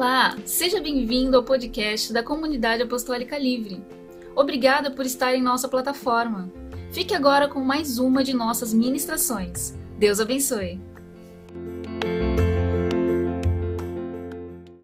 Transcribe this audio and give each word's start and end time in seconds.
Olá, 0.00 0.34
seja 0.46 0.80
bem-vindo 0.80 1.36
ao 1.36 1.44
podcast 1.44 2.10
da 2.10 2.22
Comunidade 2.22 2.82
Apostólica 2.82 3.36
Livre. 3.36 3.84
Obrigada 4.34 4.90
por 4.90 5.04
estar 5.04 5.34
em 5.34 5.42
nossa 5.42 5.68
plataforma. 5.68 6.50
Fique 6.90 7.14
agora 7.14 7.46
com 7.46 7.60
mais 7.60 7.98
uma 7.98 8.24
de 8.24 8.32
nossas 8.32 8.72
ministrações. 8.72 9.72
Deus 9.98 10.18
abençoe. 10.18 10.80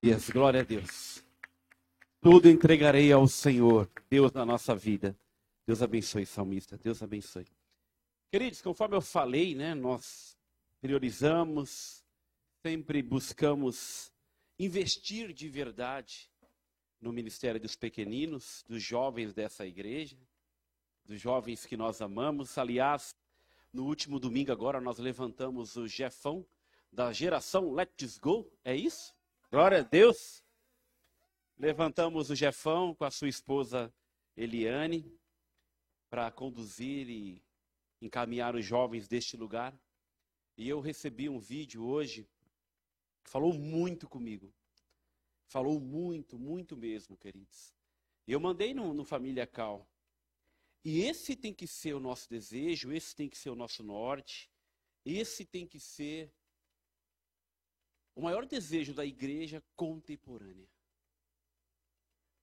Yes, 0.04 0.28
glória 0.28 0.60
a 0.60 0.64
Deus. 0.64 1.24
Tudo 2.20 2.50
entregarei 2.50 3.10
ao 3.10 3.26
Senhor, 3.26 3.88
Deus 4.10 4.30
na 4.32 4.44
nossa 4.44 4.76
vida. 4.76 5.16
Deus 5.66 5.80
abençoe, 5.80 6.26
salmista. 6.26 6.76
Deus 6.76 7.02
abençoe. 7.02 7.46
Queridos, 8.30 8.60
conforme 8.60 8.94
eu 8.94 9.00
falei, 9.00 9.54
né, 9.54 9.74
nós 9.74 10.36
priorizamos, 10.82 12.04
sempre 12.62 13.00
buscamos 13.00 14.14
investir 14.58 15.32
de 15.32 15.48
verdade 15.48 16.30
no 17.00 17.12
ministério 17.12 17.60
dos 17.60 17.76
pequeninos, 17.76 18.64
dos 18.66 18.82
jovens 18.82 19.34
dessa 19.34 19.66
igreja, 19.66 20.18
dos 21.04 21.20
jovens 21.20 21.66
que 21.66 21.76
nós 21.76 22.00
amamos. 22.00 22.56
Aliás, 22.56 23.14
no 23.72 23.84
último 23.84 24.18
domingo 24.18 24.50
agora 24.50 24.80
nós 24.80 24.98
levantamos 24.98 25.76
o 25.76 25.86
Jefão 25.86 26.46
da 26.90 27.12
geração 27.12 27.72
Let's 27.72 28.18
Go, 28.18 28.50
é 28.64 28.74
isso? 28.74 29.14
Glória 29.50 29.80
a 29.80 29.82
Deus. 29.82 30.42
Levantamos 31.58 32.30
o 32.30 32.34
Jefão 32.34 32.94
com 32.94 33.04
a 33.04 33.10
sua 33.10 33.28
esposa 33.28 33.92
Eliane 34.36 35.10
para 36.08 36.30
conduzir 36.30 37.08
e 37.08 37.42
encaminhar 38.00 38.54
os 38.54 38.64
jovens 38.64 39.08
deste 39.08 39.36
lugar. 39.36 39.78
E 40.56 40.68
eu 40.68 40.80
recebi 40.80 41.28
um 41.28 41.38
vídeo 41.38 41.84
hoje 41.84 42.28
falou 43.28 43.52
muito 43.52 44.08
comigo. 44.08 44.52
Falou 45.46 45.80
muito, 45.80 46.38
muito 46.38 46.76
mesmo, 46.76 47.16
queridos. 47.16 47.74
Eu 48.26 48.40
mandei 48.40 48.74
no, 48.74 48.92
no 48.92 49.04
Família 49.04 49.46
Cal. 49.46 49.88
E 50.84 51.02
esse 51.02 51.36
tem 51.36 51.52
que 51.52 51.66
ser 51.66 51.94
o 51.94 52.00
nosso 52.00 52.28
desejo, 52.28 52.92
esse 52.92 53.14
tem 53.14 53.28
que 53.28 53.36
ser 53.36 53.50
o 53.50 53.56
nosso 53.56 53.82
norte, 53.82 54.50
esse 55.04 55.44
tem 55.44 55.66
que 55.66 55.80
ser 55.80 56.32
o 58.14 58.22
maior 58.22 58.46
desejo 58.46 58.94
da 58.94 59.04
igreja 59.04 59.62
contemporânea. 59.74 60.68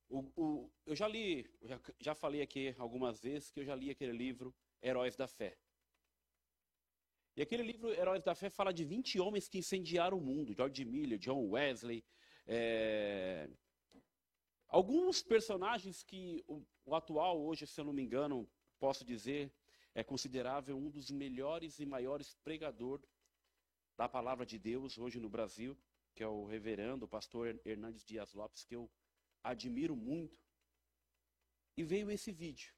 O, 0.09 0.31
o, 0.35 0.71
eu 0.85 0.95
já 0.95 1.07
li, 1.07 1.49
já, 1.63 1.81
já 1.99 2.15
falei 2.15 2.41
aqui 2.41 2.75
algumas 2.77 3.19
vezes 3.19 3.49
que 3.49 3.59
eu 3.59 3.65
já 3.65 3.75
li 3.75 3.89
aquele 3.89 4.11
livro 4.11 4.53
Heróis 4.81 5.15
da 5.15 5.27
Fé. 5.27 5.57
E 7.35 7.41
aquele 7.41 7.63
livro, 7.63 7.91
Heróis 7.91 8.23
da 8.23 8.35
Fé, 8.35 8.49
fala 8.49 8.71
de 8.71 8.85
20 8.85 9.19
homens 9.19 9.47
que 9.47 9.57
incendiaram 9.57 10.17
o 10.19 10.21
mundo. 10.21 10.53
George 10.53 10.85
Miller, 10.85 11.17
John 11.17 11.49
Wesley. 11.49 12.03
É... 12.45 13.49
Alguns 14.67 15.23
personagens 15.23 16.03
que 16.03 16.43
o, 16.47 16.63
o, 16.85 16.95
atual, 16.95 17.41
hoje, 17.41 17.65
se 17.65 17.79
eu 17.81 17.85
não 17.85 17.93
me 17.93 18.03
engano, 18.03 18.47
posso 18.79 19.03
dizer, 19.03 19.51
é 19.95 20.03
considerável 20.03 20.77
um 20.77 20.91
dos 20.91 21.09
melhores 21.09 21.79
e 21.79 21.85
maiores 21.85 22.35
pregadores 22.43 23.09
da 23.97 24.07
palavra 24.07 24.45
de 24.45 24.59
Deus 24.59 24.97
hoje 24.99 25.19
no 25.19 25.29
Brasil, 25.29 25.77
que 26.13 26.23
é 26.23 26.27
o 26.27 26.45
reverendo, 26.45 27.05
o 27.05 27.07
pastor 27.07 27.59
Hernandes 27.65 28.03
Dias 28.03 28.33
Lopes, 28.33 28.63
que 28.63 28.75
eu 28.75 28.91
admiro 29.43 29.95
muito. 29.95 30.39
E 31.75 31.83
veio 31.83 32.11
esse 32.11 32.31
vídeo. 32.31 32.73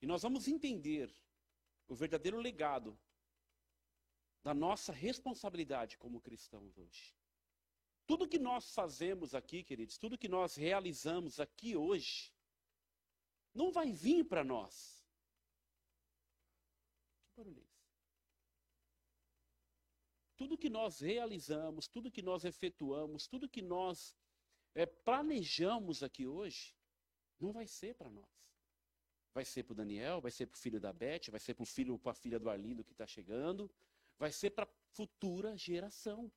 E 0.00 0.06
nós 0.06 0.22
vamos 0.22 0.48
entender 0.48 1.12
o 1.86 1.94
verdadeiro 1.94 2.38
legado 2.38 2.98
da 4.42 4.54
nossa 4.54 4.92
responsabilidade 4.92 5.98
como 5.98 6.20
cristãos 6.20 6.78
hoje. 6.78 7.14
Tudo 8.06 8.28
que 8.28 8.38
nós 8.38 8.72
fazemos 8.72 9.34
aqui, 9.34 9.62
queridos, 9.62 9.98
tudo 9.98 10.16
que 10.16 10.28
nós 10.28 10.56
realizamos 10.56 11.38
aqui 11.38 11.76
hoje, 11.76 12.32
não 13.54 13.70
vai 13.70 13.92
vir 13.92 14.24
para 14.24 14.42
nós. 14.42 15.04
Que 17.28 17.36
barulho 17.36 17.60
é 17.60 17.64
esse? 17.64 17.78
Tudo 20.36 20.56
que 20.56 20.70
nós 20.70 21.00
realizamos, 21.00 21.88
tudo 21.88 22.10
que 22.10 22.22
nós 22.22 22.44
efetuamos, 22.44 23.26
tudo 23.26 23.48
que 23.48 23.60
nós 23.60 24.16
é, 24.74 24.86
planejamos 24.86 26.02
aqui 26.02 26.26
hoje, 26.26 26.74
não 27.40 27.52
vai 27.52 27.66
ser 27.66 27.94
para 27.94 28.08
nós. 28.08 28.30
Vai 29.34 29.44
ser 29.44 29.64
para 29.64 29.72
o 29.72 29.76
Daniel, 29.76 30.20
vai 30.20 30.30
ser 30.30 30.46
para 30.46 30.56
o 30.56 30.60
filho 30.60 30.80
da 30.80 30.92
Beth, 30.92 31.30
vai 31.30 31.40
ser 31.40 31.54
para 31.54 31.62
o 31.62 31.66
filho, 31.66 31.98
para 31.98 32.12
a 32.12 32.14
filha 32.14 32.38
do 32.38 32.48
Arlindo 32.48 32.84
que 32.84 32.92
está 32.92 33.06
chegando, 33.06 33.70
vai 34.18 34.32
ser 34.32 34.50
para 34.50 34.66
futura 34.92 35.56
geração. 35.56 36.30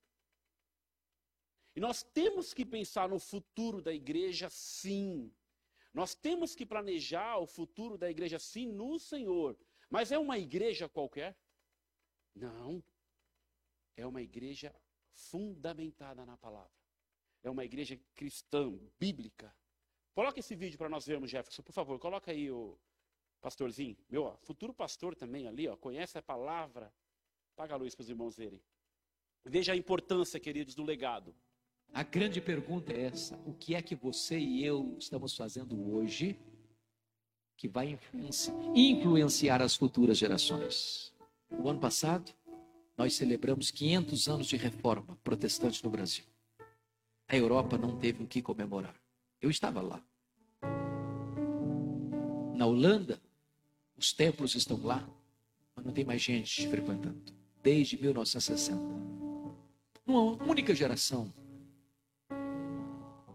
E 1.76 1.80
nós 1.80 2.04
temos 2.04 2.54
que 2.54 2.66
pensar 2.66 3.10
no 3.10 3.20
futuro 3.20 3.82
da 3.82 3.94
igreja, 3.94 4.50
sim. 4.50 5.34
Nós 5.94 6.14
temos 6.14 6.54
que 6.56 6.66
planejar 6.66 7.38
o 7.38 7.48
futuro 7.48 7.98
da 7.98 8.10
igreja, 8.10 8.40
sim, 8.40 8.68
no 8.68 9.00
Senhor. 9.00 9.58
Mas 9.90 10.12
é 10.12 10.18
uma 10.18 10.38
igreja 10.38 10.88
qualquer? 10.88 11.38
Não. 12.36 12.84
É 13.98 14.06
uma 14.06 14.22
igreja 14.22 14.74
fundamentada 15.14 16.26
na 16.26 16.38
palavra. 16.38 16.72
É 17.44 17.50
uma 17.50 17.66
igreja 17.66 18.00
cristã, 18.16 18.78
bíblica. 19.00 19.56
Coloca 20.14 20.40
esse 20.40 20.56
vídeo 20.56 20.78
para 20.78 20.90
nós 20.90 21.06
vermos, 21.06 21.30
Jefferson, 21.30 21.64
por 21.64 21.74
favor. 21.74 22.00
Coloca 22.00 22.32
aí 22.32 22.52
o 22.52 22.80
pastorzinho. 23.42 23.98
Meu, 24.10 24.24
ó, 24.24 24.38
futuro 24.38 24.74
pastor 24.74 25.16
também 25.16 25.48
ali, 25.48 25.68
ó, 25.68 25.76
conhece 25.76 26.18
a 26.18 26.22
palavra. 26.22 26.94
Paga 27.62 27.76
a 27.76 27.78
luz 27.78 27.94
para 27.94 28.02
os 28.02 28.10
irmãos 28.10 28.36
verem. 28.36 28.60
Veja 29.46 29.74
a 29.74 29.76
importância, 29.76 30.40
queridos, 30.40 30.74
do 30.74 30.82
legado. 30.82 31.32
A 31.94 32.02
grande 32.02 32.42
pergunta 32.42 32.92
é 32.92 33.04
essa: 33.04 33.40
o 33.46 33.54
que 33.54 33.76
é 33.76 33.84
que 33.84 33.94
você 33.94 34.40
e 34.40 34.66
eu 34.66 34.96
estamos 34.98 35.38
fazendo 35.38 35.94
hoje 35.94 36.40
que 37.56 37.68
vai 37.68 38.00
influenciar 38.74 39.62
as 39.62 39.76
futuras 39.76 40.18
gerações? 40.18 41.14
O 41.52 41.70
ano 41.70 41.80
passado, 41.80 42.34
nós 42.98 43.14
celebramos 43.14 43.70
500 43.70 44.28
anos 44.28 44.48
de 44.48 44.58
reforma 44.58 45.16
protestante 45.24 45.84
no 45.84 45.92
Brasil. 45.92 46.26
A 47.28 47.38
Europa 47.38 47.78
não 47.78 47.96
teve 47.96 48.24
o 48.24 48.28
que 48.28 48.42
comemorar. 48.42 49.00
Eu 49.40 49.52
estava 49.52 49.82
lá. 49.82 50.04
Na 52.56 52.66
Holanda, 52.66 53.22
os 53.96 54.12
templos 54.12 54.56
estão 54.56 54.82
lá, 54.82 55.08
mas 55.76 55.86
não 55.86 55.94
tem 55.94 56.04
mais 56.04 56.24
gente 56.24 56.68
frequentando 56.68 57.40
desde 57.62 58.02
1960. 58.02 58.82
Uma 60.06 60.22
única 60.44 60.74
geração, 60.74 61.32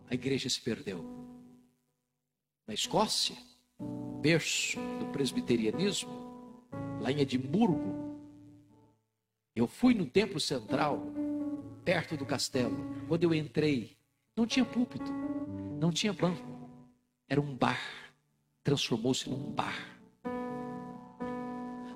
a 0.09 0.14
igreja 0.14 0.48
se 0.48 0.60
perdeu. 0.60 1.04
Na 2.66 2.75
Escócia, 2.75 3.37
berço 4.20 4.78
do 4.98 5.06
presbiterianismo, 5.12 6.10
lá 7.00 7.10
em 7.12 7.20
Edimburgo, 7.20 7.94
eu 9.54 9.66
fui 9.66 9.94
no 9.94 10.04
templo 10.04 10.38
central, 10.38 11.00
perto 11.84 12.16
do 12.16 12.26
castelo. 12.26 12.76
Quando 13.08 13.22
eu 13.22 13.32
entrei, 13.32 13.97
não 14.37 14.47
tinha 14.47 14.64
púlpito, 14.64 15.10
não 15.81 15.91
tinha 15.91 16.12
banco, 16.12 16.44
era 17.28 17.41
um 17.41 17.56
bar. 17.56 17.81
Transformou-se 18.62 19.31
num 19.31 19.53
bar. 19.53 19.97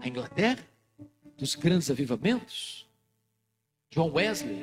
A 0.01 0.09
Inglaterra 0.09 0.70
dos 1.41 1.57
grandes 1.57 1.91
avivamentos. 1.91 2.87
John 3.91 4.13
Wesley, 4.13 4.63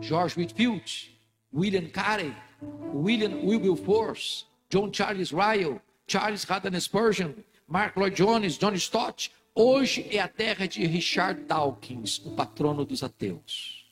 George 0.00 0.38
Whitfield, 0.38 1.10
William 1.52 1.88
Carey, 1.90 2.34
William 2.94 3.44
Wilberforce, 3.44 4.46
John 4.70 4.90
Charles 4.90 5.32
Ryle, 5.32 5.80
Charles 6.06 6.44
Haddon 6.44 6.80
Spurgeon, 6.80 7.34
Mark 7.68 7.96
Lloyd 7.96 8.16
Jones, 8.16 8.56
John 8.56 8.74
Stott. 8.74 9.30
Hoje 9.54 10.06
é 10.10 10.18
a 10.18 10.28
terra 10.28 10.66
de 10.66 10.86
Richard 10.86 11.42
Dawkins, 11.42 12.18
o 12.24 12.30
patrono 12.30 12.86
dos 12.86 13.02
ateus. 13.02 13.84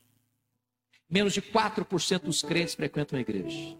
Menos 1.09 1.35
de 1.35 1.43
4% 1.43 2.21
dos 2.23 2.41
crentes 2.41 2.75
frequentam 2.75 3.19
a 3.19 3.21
igreja. 3.21 3.77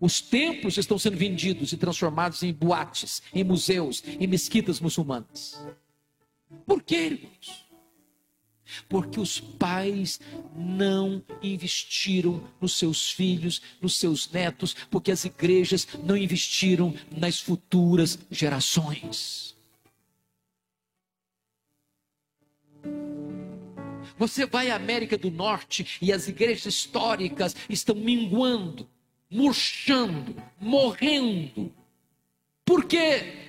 Os 0.00 0.20
templos 0.20 0.78
estão 0.78 0.98
sendo 0.98 1.16
vendidos 1.16 1.72
e 1.72 1.76
transformados 1.76 2.42
em 2.42 2.52
boates, 2.52 3.20
em 3.34 3.42
museus, 3.42 4.02
em 4.06 4.26
mesquitas 4.26 4.80
muçulmanas. 4.80 5.60
Por 6.66 6.82
quê, 6.82 6.96
irmãos? 6.96 7.66
Porque 8.88 9.18
os 9.18 9.40
pais 9.40 10.20
não 10.54 11.24
investiram 11.42 12.46
nos 12.60 12.76
seus 12.76 13.10
filhos, 13.10 13.62
nos 13.80 13.96
seus 13.98 14.30
netos, 14.30 14.74
porque 14.90 15.10
as 15.10 15.24
igrejas 15.24 15.88
não 16.04 16.16
investiram 16.16 16.94
nas 17.10 17.40
futuras 17.40 18.18
gerações. 18.30 19.56
Você 24.18 24.44
vai 24.44 24.70
à 24.70 24.76
América 24.76 25.16
do 25.16 25.30
Norte 25.30 25.98
e 26.02 26.12
as 26.12 26.26
igrejas 26.26 26.66
históricas 26.66 27.54
estão 27.70 27.94
minguando, 27.94 28.88
murchando, 29.30 30.34
morrendo. 30.60 31.72
Por 32.64 32.84
quê? 32.84 33.47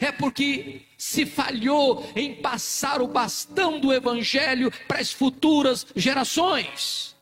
é 0.00 0.12
porque 0.12 0.82
se 0.96 1.26
falhou 1.26 2.10
em 2.14 2.34
passar 2.34 3.00
o 3.00 3.08
bastão 3.08 3.78
do 3.80 3.92
Evangelho 3.92 4.70
para 4.86 5.00
as 5.00 5.12
futuras 5.12 5.86
gerações. 5.94 7.16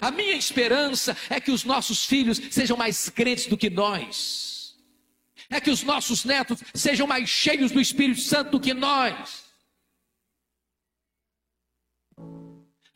A 0.00 0.10
minha 0.10 0.34
esperança 0.34 1.16
é 1.28 1.40
que 1.40 1.50
os 1.50 1.64
nossos 1.64 2.04
filhos 2.04 2.40
sejam 2.50 2.76
mais 2.76 3.08
crentes 3.08 3.46
do 3.46 3.56
que 3.56 3.68
nós, 3.68 4.76
é 5.48 5.60
que 5.60 5.70
os 5.70 5.82
nossos 5.82 6.24
netos 6.24 6.60
sejam 6.72 7.06
mais 7.06 7.28
cheios 7.28 7.72
do 7.72 7.80
Espírito 7.80 8.20
Santo 8.20 8.52
do 8.52 8.60
que 8.60 8.72
nós. 8.72 9.49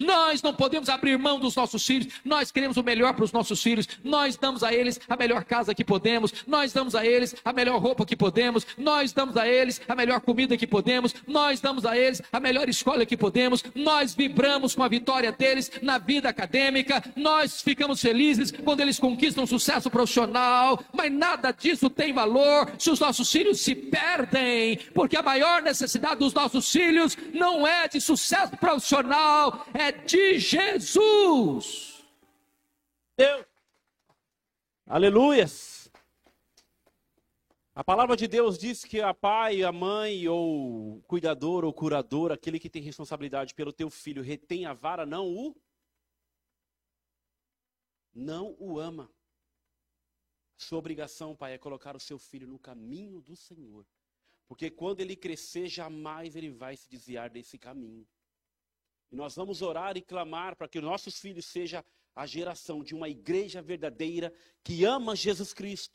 Nós 0.00 0.42
não 0.42 0.52
podemos 0.52 0.88
abrir 0.88 1.16
mão 1.16 1.38
dos 1.38 1.54
nossos 1.54 1.86
filhos, 1.86 2.12
nós 2.24 2.50
queremos 2.50 2.76
o 2.76 2.82
melhor 2.82 3.14
para 3.14 3.24
os 3.24 3.30
nossos 3.30 3.62
filhos, 3.62 3.86
nós 4.02 4.36
damos 4.36 4.64
a 4.64 4.74
eles 4.74 4.98
a 5.08 5.16
melhor 5.16 5.44
casa 5.44 5.72
que 5.72 5.84
podemos, 5.84 6.32
nós 6.48 6.72
damos 6.72 6.96
a 6.96 7.06
eles 7.06 7.36
a 7.44 7.52
melhor 7.52 7.80
roupa 7.80 8.04
que 8.04 8.16
podemos, 8.16 8.66
nós 8.76 9.12
damos 9.12 9.36
a 9.36 9.46
eles 9.46 9.80
a 9.88 9.94
melhor 9.94 10.20
comida 10.20 10.56
que 10.56 10.66
podemos, 10.66 11.14
nós 11.28 11.60
damos 11.60 11.86
a 11.86 11.96
eles 11.96 12.20
a 12.32 12.40
melhor 12.40 12.68
escola 12.68 13.06
que 13.06 13.16
podemos, 13.16 13.62
nós 13.72 14.16
vibramos 14.16 14.74
com 14.74 14.82
a 14.82 14.88
vitória 14.88 15.30
deles 15.30 15.70
na 15.80 15.96
vida 15.96 16.28
acadêmica, 16.28 17.00
nós 17.14 17.62
ficamos 17.62 18.00
felizes 18.00 18.50
quando 18.50 18.80
eles 18.80 18.98
conquistam 18.98 19.46
sucesso 19.46 19.88
profissional, 19.88 20.82
mas 20.92 21.12
nada 21.12 21.52
disso 21.52 21.88
tem 21.88 22.12
valor 22.12 22.72
se 22.80 22.90
os 22.90 22.98
nossos 22.98 23.30
filhos 23.30 23.60
se 23.60 23.76
perdem, 23.76 24.76
porque 24.92 25.16
a 25.16 25.22
maior 25.22 25.62
necessidade 25.62 26.16
dos 26.16 26.34
nossos 26.34 26.68
filhos 26.68 27.16
não 27.32 27.64
é 27.64 27.86
de 27.86 28.00
sucesso 28.00 28.56
profissional, 28.56 29.64
é 29.72 29.83
de 29.90 30.38
Jesus. 30.38 32.04
Deus. 33.16 33.46
Aleluias. 34.86 35.90
A 37.74 37.82
palavra 37.82 38.16
de 38.16 38.28
Deus 38.28 38.56
diz 38.56 38.84
que 38.84 39.00
a 39.00 39.12
pai, 39.12 39.62
a 39.62 39.72
mãe, 39.72 40.28
ou 40.28 41.02
cuidador 41.08 41.64
ou 41.64 41.72
curador, 41.72 42.30
aquele 42.30 42.60
que 42.60 42.70
tem 42.70 42.82
responsabilidade 42.82 43.54
pelo 43.54 43.72
teu 43.72 43.90
filho, 43.90 44.22
retém 44.22 44.64
a 44.64 44.72
vara, 44.72 45.04
não 45.04 45.26
o 45.26 45.56
não 48.14 48.54
o 48.60 48.78
ama. 48.78 49.10
Sua 50.56 50.78
obrigação, 50.78 51.34
pai, 51.34 51.54
é 51.54 51.58
colocar 51.58 51.96
o 51.96 52.00
seu 52.00 52.18
filho 52.18 52.46
no 52.46 52.58
caminho 52.58 53.20
do 53.20 53.34
Senhor. 53.34 53.84
Porque 54.46 54.70
quando 54.70 55.00
ele 55.00 55.16
crescer, 55.16 55.66
jamais 55.68 56.36
ele 56.36 56.50
vai 56.50 56.76
se 56.76 56.88
desviar 56.88 57.28
desse 57.28 57.58
caminho. 57.58 58.06
E 59.14 59.16
nós 59.16 59.36
vamos 59.36 59.62
orar 59.62 59.96
e 59.96 60.02
clamar 60.02 60.56
para 60.56 60.66
que 60.66 60.80
nossos 60.80 61.20
filhos 61.20 61.46
sejam 61.46 61.84
a 62.16 62.26
geração 62.26 62.82
de 62.82 62.96
uma 62.96 63.08
igreja 63.08 63.62
verdadeira 63.62 64.34
que 64.64 64.84
ama 64.84 65.14
Jesus 65.14 65.54
Cristo. 65.54 65.94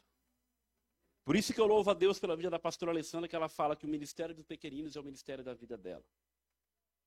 Por 1.25 1.35
isso 1.35 1.53
que 1.53 1.59
eu 1.59 1.65
louvo 1.65 1.91
a 1.91 1.93
Deus 1.93 2.17
pela 2.17 2.33
vida 2.33 2.49
da 2.49 2.57
pastora 2.57 2.93
Alessandra, 2.93 3.27
que 3.27 3.35
ela 3.35 3.49
fala 3.49 3.75
que 3.75 3.85
o 3.85 3.89
ministério 3.89 4.33
dos 4.33 4.45
pequeninos 4.45 4.95
é 4.95 5.01
o 5.01 5.03
ministério 5.03 5.43
da 5.43 5.53
vida 5.53 5.77
dela. 5.77 6.05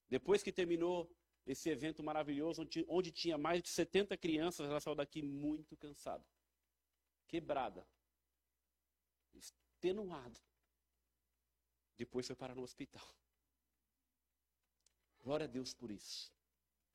Depois 0.06 0.42
que 0.42 0.52
terminou 0.52 1.10
esse 1.46 1.70
evento 1.70 2.02
maravilhoso, 2.02 2.60
onde, 2.60 2.84
onde 2.90 3.10
tinha 3.10 3.38
mais 3.38 3.62
de 3.62 3.70
70 3.70 4.14
crianças, 4.18 4.68
ela 4.68 4.80
saiu 4.80 4.94
daqui 4.94 5.22
muito 5.22 5.78
cansada, 5.78 6.26
quebrada, 7.26 7.88
extenuada. 9.32 10.38
Depois 11.96 12.26
foi 12.26 12.36
parar 12.36 12.54
no 12.54 12.62
hospital. 12.62 13.21
Glória 15.22 15.44
a 15.44 15.48
Deus 15.48 15.72
por 15.72 15.90
isso. 15.90 16.32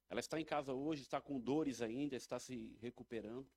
Ela 0.09 0.19
está 0.19 0.39
em 0.39 0.45
casa 0.45 0.73
hoje, 0.73 1.01
está 1.01 1.19
com 1.19 1.39
dores 1.39 1.81
ainda, 1.81 2.15
está 2.15 2.39
se 2.39 2.75
recuperando. 2.79 3.49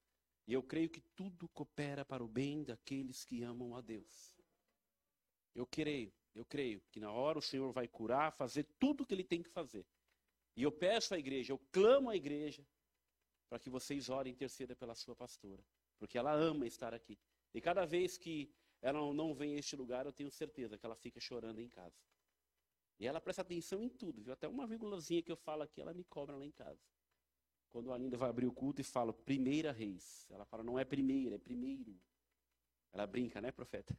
E 0.46 0.52
eu 0.52 0.62
creio 0.62 0.88
que 0.88 1.00
tudo 1.14 1.48
coopera 1.48 2.04
para 2.04 2.24
o 2.24 2.28
bem 2.28 2.62
daqueles 2.62 3.24
que 3.24 3.42
amam 3.42 3.76
a 3.76 3.80
Deus. 3.80 4.36
Eu 5.54 5.66
creio, 5.66 6.12
eu 6.34 6.44
creio 6.44 6.80
que 6.90 7.00
na 7.00 7.10
hora 7.12 7.38
o 7.38 7.42
Senhor 7.42 7.72
vai 7.72 7.86
curar, 7.86 8.32
fazer 8.32 8.64
tudo 8.78 9.02
o 9.02 9.06
que 9.06 9.14
Ele 9.14 9.24
tem 9.24 9.42
que 9.42 9.50
fazer. 9.50 9.84
E 10.56 10.62
eu 10.62 10.72
peço 10.72 11.14
à 11.14 11.18
igreja, 11.18 11.52
eu 11.52 11.58
clamo 11.72 12.10
à 12.10 12.16
igreja, 12.16 12.66
para 13.48 13.58
que 13.58 13.70
vocês 13.70 14.08
orem 14.08 14.32
e 14.32 14.34
intercedam 14.34 14.76
pela 14.76 14.94
sua 14.94 15.14
pastora. 15.14 15.64
Porque 15.98 16.16
ela 16.16 16.32
ama 16.32 16.66
estar 16.66 16.94
aqui. 16.94 17.18
E 17.52 17.60
cada 17.60 17.84
vez 17.84 18.16
que 18.16 18.52
ela 18.80 19.12
não 19.12 19.34
vem 19.34 19.54
a 19.54 19.58
este 19.58 19.76
lugar, 19.76 20.06
eu 20.06 20.12
tenho 20.12 20.30
certeza 20.30 20.78
que 20.78 20.86
ela 20.86 20.96
fica 20.96 21.20
chorando 21.20 21.60
em 21.60 21.68
casa. 21.68 22.00
E 23.00 23.06
ela 23.06 23.18
presta 23.18 23.40
atenção 23.40 23.82
em 23.82 23.88
tudo, 23.88 24.20
viu? 24.20 24.34
Até 24.34 24.46
uma 24.46 24.66
vírgulazinha 24.66 25.22
que 25.22 25.32
eu 25.32 25.36
falo 25.36 25.62
aqui, 25.62 25.80
ela 25.80 25.94
me 25.94 26.04
cobra 26.04 26.36
lá 26.36 26.44
em 26.44 26.50
casa. 26.50 26.84
Quando 27.70 27.90
a 27.92 27.96
Linda 27.96 28.18
vai 28.18 28.28
abrir 28.28 28.46
o 28.46 28.52
culto 28.52 28.82
e 28.82 28.84
fala, 28.84 29.10
primeira 29.10 29.72
reis. 29.72 30.26
Ela 30.30 30.44
fala, 30.44 30.62
não 30.62 30.78
é 30.78 30.84
primeira, 30.84 31.36
é 31.36 31.38
primeiro. 31.38 31.98
Ela 32.92 33.06
brinca, 33.06 33.40
né, 33.40 33.50
profeta? 33.50 33.98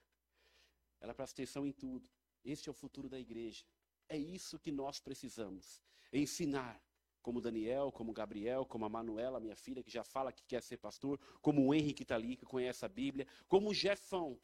Ela 1.00 1.16
presta 1.16 1.34
atenção 1.34 1.66
em 1.66 1.72
tudo. 1.72 2.08
Este 2.46 2.70
é 2.70 2.72
o 2.72 2.76
futuro 2.76 3.10
da 3.10 3.20
igreja. 3.20 3.66
É 4.08 4.16
isso 4.16 4.60
que 4.60 4.72
nós 4.72 5.00
precisamos. 5.00 5.82
Ensinar. 6.14 6.80
Como 7.24 7.40
Daniel, 7.40 7.92
como 7.92 8.14
Gabriel, 8.14 8.66
como 8.66 8.84
a 8.86 8.90
Manuela, 8.90 9.40
minha 9.40 9.56
filha, 9.56 9.84
que 9.84 9.92
já 9.92 10.04
fala 10.04 10.32
que 10.32 10.44
quer 10.44 10.62
ser 10.62 10.78
pastor, 10.78 11.20
como 11.40 11.68
o 11.68 11.74
Henrique 11.74 11.98
que 11.98 12.04
está 12.04 12.16
ali, 12.16 12.36
que 12.36 12.46
conhece 12.46 12.84
a 12.84 12.90
Bíblia, 12.90 13.28
como 13.48 13.70
o 13.70 13.74
Jefão, 13.74 14.40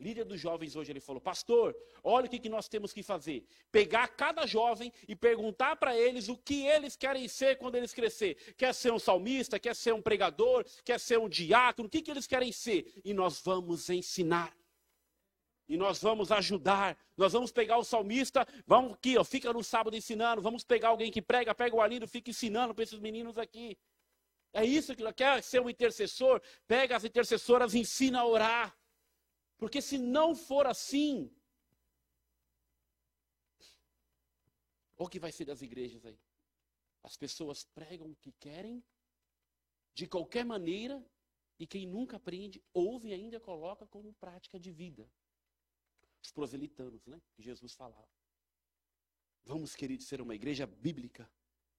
líder 0.00 0.24
dos 0.24 0.40
jovens 0.40 0.76
hoje, 0.76 0.92
ele 0.92 1.00
falou: 1.00 1.20
Pastor, 1.20 1.76
olha 2.02 2.26
o 2.26 2.30
que, 2.30 2.38
que 2.38 2.48
nós 2.48 2.68
temos 2.68 2.92
que 2.92 3.02
fazer. 3.02 3.44
Pegar 3.70 4.08
cada 4.08 4.46
jovem 4.46 4.92
e 5.06 5.16
perguntar 5.16 5.76
para 5.76 5.96
eles 5.96 6.28
o 6.28 6.36
que 6.36 6.66
eles 6.66 6.96
querem 6.96 7.26
ser 7.26 7.56
quando 7.56 7.74
eles 7.74 7.92
crescer. 7.92 8.36
Quer 8.56 8.74
ser 8.74 8.92
um 8.92 8.98
salmista, 8.98 9.58
quer 9.58 9.74
ser 9.74 9.92
um 9.92 10.02
pregador, 10.02 10.64
quer 10.84 11.00
ser 11.00 11.18
um 11.18 11.28
diácono, 11.28 11.88
o 11.88 11.90
que, 11.90 12.02
que 12.02 12.10
eles 12.10 12.26
querem 12.26 12.52
ser? 12.52 13.00
E 13.04 13.12
nós 13.12 13.40
vamos 13.40 13.90
ensinar. 13.90 14.56
E 15.68 15.76
nós 15.76 16.00
vamos 16.00 16.32
ajudar. 16.32 16.96
Nós 17.16 17.32
vamos 17.32 17.52
pegar 17.52 17.76
o 17.76 17.84
salmista, 17.84 18.46
vamos 18.66 18.94
aqui, 18.94 19.18
ó, 19.18 19.24
fica 19.24 19.52
no 19.52 19.62
sábado 19.62 19.96
ensinando. 19.96 20.40
Vamos 20.40 20.64
pegar 20.64 20.88
alguém 20.88 21.10
que 21.10 21.20
prega, 21.20 21.54
pega 21.54 21.74
o 21.74 21.82
Alindo, 21.82 22.06
fica 22.06 22.30
ensinando 22.30 22.74
para 22.74 22.84
esses 22.84 22.98
meninos 22.98 23.36
aqui. 23.36 23.76
É 24.52 24.64
isso 24.64 24.96
que 24.96 25.12
quer 25.12 25.42
ser 25.42 25.60
um 25.60 25.68
intercessor? 25.68 26.40
Pega 26.66 26.96
as 26.96 27.04
intercessoras, 27.04 27.74
ensina 27.74 28.20
a 28.20 28.26
orar. 28.26 28.77
Porque 29.58 29.82
se 29.82 29.98
não 29.98 30.36
for 30.36 30.66
assim, 30.66 31.30
o 34.96 35.08
que 35.08 35.18
vai 35.18 35.32
ser 35.32 35.44
das 35.44 35.60
igrejas 35.62 36.06
aí? 36.06 36.18
As 37.02 37.16
pessoas 37.16 37.64
pregam 37.64 38.10
o 38.10 38.16
que 38.16 38.32
querem, 38.32 38.82
de 39.92 40.06
qualquer 40.06 40.44
maneira, 40.44 41.04
e 41.58 41.66
quem 41.66 41.86
nunca 41.86 42.16
aprende, 42.16 42.62
ouve 42.72 43.08
e 43.08 43.12
ainda 43.12 43.40
coloca 43.40 43.84
como 43.86 44.14
prática 44.14 44.60
de 44.60 44.70
vida. 44.70 45.10
Os 46.22 46.30
proselitanos, 46.30 47.04
né? 47.06 47.20
Que 47.34 47.42
Jesus 47.42 47.74
falava. 47.74 48.08
Vamos, 49.44 49.74
queridos, 49.74 50.06
ser 50.06 50.20
uma 50.20 50.36
igreja 50.36 50.66
bíblica 50.66 51.28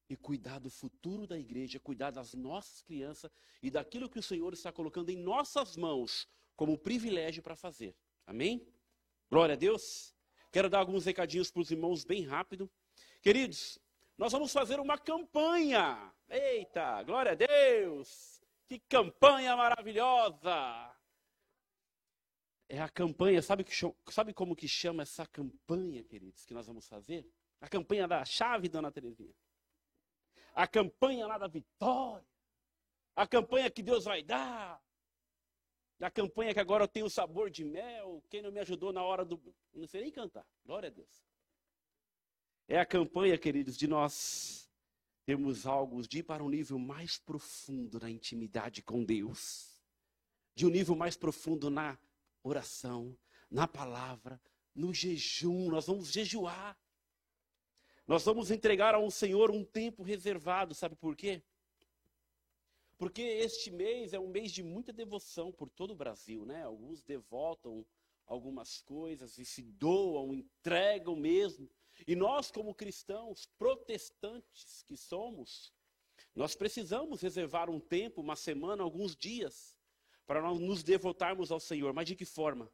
e 0.10 0.18
cuidar 0.18 0.60
do 0.60 0.70
futuro 0.70 1.26
da 1.26 1.40
igreja, 1.40 1.80
cuidar 1.80 2.12
das 2.12 2.34
nossas 2.34 2.82
crianças 2.82 3.32
e 3.62 3.70
daquilo 3.70 4.10
que 4.10 4.20
o 4.20 4.24
Senhor 4.24 4.52
está 4.54 4.72
colocando 4.72 5.10
em 5.12 5.18
nossas 5.18 5.78
mãos 5.78 6.28
como 6.60 6.78
privilégio 6.78 7.42
para 7.42 7.56
fazer. 7.56 7.96
Amém? 8.28 8.68
Glória 9.32 9.54
a 9.54 9.58
Deus. 9.58 10.14
Quero 10.52 10.70
dar 10.70 10.80
alguns 10.80 11.06
recadinhos 11.06 11.50
para 11.50 11.62
os 11.62 11.72
irmãos 11.72 12.04
bem 12.04 12.26
rápido. 12.26 12.70
Queridos, 13.22 13.80
nós 14.18 14.34
vamos 14.34 14.52
fazer 14.52 14.78
uma 14.78 14.98
campanha. 14.98 16.14
Eita, 16.28 17.02
glória 17.04 17.32
a 17.32 17.36
Deus! 17.36 18.42
Que 18.68 18.78
campanha 18.78 19.56
maravilhosa! 19.56 20.94
É 22.68 22.82
a 22.82 22.90
campanha, 22.90 23.42
sabe, 23.42 23.64
que, 23.64 23.74
sabe 24.12 24.34
como 24.34 24.54
que 24.54 24.68
chama 24.68 25.04
essa 25.04 25.26
campanha, 25.26 26.04
queridos, 26.04 26.46
que 26.46 26.54
nós 26.54 26.68
vamos 26.68 26.90
fazer? 26.90 27.26
A 27.62 27.70
campanha 27.70 28.06
da 28.06 28.26
chave, 28.26 28.68
dona 28.68 28.92
Terezinha. 28.92 29.34
A 30.54 30.68
campanha 30.68 31.26
lá 31.26 31.38
da 31.38 31.48
vitória. 31.48 32.28
A 33.16 33.26
campanha 33.26 33.72
que 33.72 33.82
Deus 33.82 34.04
vai 34.04 34.22
dar 34.22 34.84
da 36.00 36.10
campanha 36.10 36.54
que 36.54 36.60
agora 36.60 36.86
eu 36.86 36.88
tenho 36.88 37.10
sabor 37.10 37.50
de 37.50 37.66
mel, 37.66 38.24
quem 38.30 38.42
não 38.42 38.52
me 38.52 38.60
ajudou 38.60 38.94
na 38.94 39.04
hora 39.04 39.26
do. 39.26 39.40
Não 39.74 39.86
sei 39.86 40.02
nem 40.02 40.12
cantar. 40.12 40.48
Glória 40.66 40.88
a 40.88 40.92
Deus. 40.92 41.28
É 42.68 42.80
a 42.80 42.86
campanha, 42.86 43.38
queridos, 43.38 43.76
de 43.76 43.86
nós 43.86 44.72
termos 45.26 45.66
algo 45.66 46.02
de 46.02 46.20
ir 46.20 46.24
para 46.24 46.44
um 46.44 46.50
nível 46.50 46.80
mais 46.80 47.18
profundo 47.18 48.00
na 48.00 48.10
intimidade 48.10 48.82
com 48.82 49.04
Deus. 49.04 49.82
De 50.56 50.66
um 50.66 50.70
nível 50.70 50.96
mais 50.96 51.18
profundo 51.18 51.70
na 51.70 52.00
oração, 52.42 53.18
na 53.52 53.68
palavra, 53.68 54.42
no 54.74 54.94
jejum. 54.94 55.70
Nós 55.70 55.88
vamos 55.88 56.12
jejuar. 56.12 56.78
Nós 58.08 58.24
vamos 58.24 58.52
entregar 58.52 58.96
ao 58.96 59.12
Senhor 59.12 59.52
um 59.52 59.66
tempo 59.66 60.02
reservado, 60.02 60.74
sabe 60.74 60.96
por 60.96 61.16
quê? 61.16 61.44
Porque 63.00 63.22
este 63.22 63.72
mês 63.72 64.12
é 64.12 64.20
um 64.20 64.28
mês 64.28 64.52
de 64.52 64.62
muita 64.62 64.92
devoção 64.92 65.54
por 65.54 65.70
todo 65.70 65.92
o 65.92 65.96
Brasil, 65.96 66.46
né? 66.46 66.64
Alguns 66.64 67.02
devotam 67.02 67.86
algumas 68.28 68.82
coisas 68.82 69.38
e 69.38 69.46
se 69.46 69.64
doam, 69.64 70.34
entregam 70.34 71.16
mesmo. 71.16 71.72
E 72.06 72.14
nós, 72.14 72.52
como 72.52 72.76
cristãos 72.76 73.48
protestantes 73.58 74.84
que 74.84 74.98
somos, 74.98 75.74
nós 76.36 76.56
precisamos 76.56 77.22
reservar 77.22 77.70
um 77.70 77.80
tempo, 77.80 78.20
uma 78.20 78.36
semana, 78.36 78.84
alguns 78.84 79.16
dias, 79.16 79.78
para 80.28 80.42
nós 80.42 80.60
nos 80.60 80.84
devotarmos 80.84 81.54
ao 81.54 81.60
Senhor. 81.60 81.94
Mas 81.94 82.06
de 82.06 82.18
que 82.18 82.26
forma? 82.26 82.70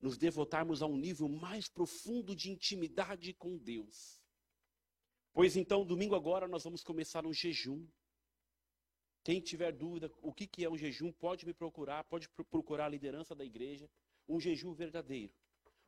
Nos 0.00 0.16
devotarmos 0.16 0.82
a 0.82 0.86
um 0.86 0.96
nível 0.96 1.28
mais 1.28 1.68
profundo 1.68 2.36
de 2.36 2.48
intimidade 2.48 3.34
com 3.34 3.58
Deus. 3.58 4.22
Pois 5.32 5.56
então, 5.56 5.84
domingo 5.84 6.14
agora, 6.14 6.46
nós 6.46 6.62
vamos 6.62 6.84
começar 6.84 7.26
um 7.26 7.32
jejum. 7.32 7.84
Quem 9.24 9.40
tiver 9.40 9.72
dúvida 9.72 10.10
o 10.20 10.32
que, 10.32 10.64
é 10.64 10.68
um 10.68 10.76
jejum, 10.76 11.12
pode 11.12 11.46
me 11.46 11.54
procurar, 11.54 12.02
pode 12.04 12.28
procurar 12.28 12.86
a 12.86 12.88
liderança 12.88 13.34
da 13.34 13.44
igreja. 13.44 13.88
Um 14.28 14.40
jejum 14.40 14.72
verdadeiro. 14.72 15.32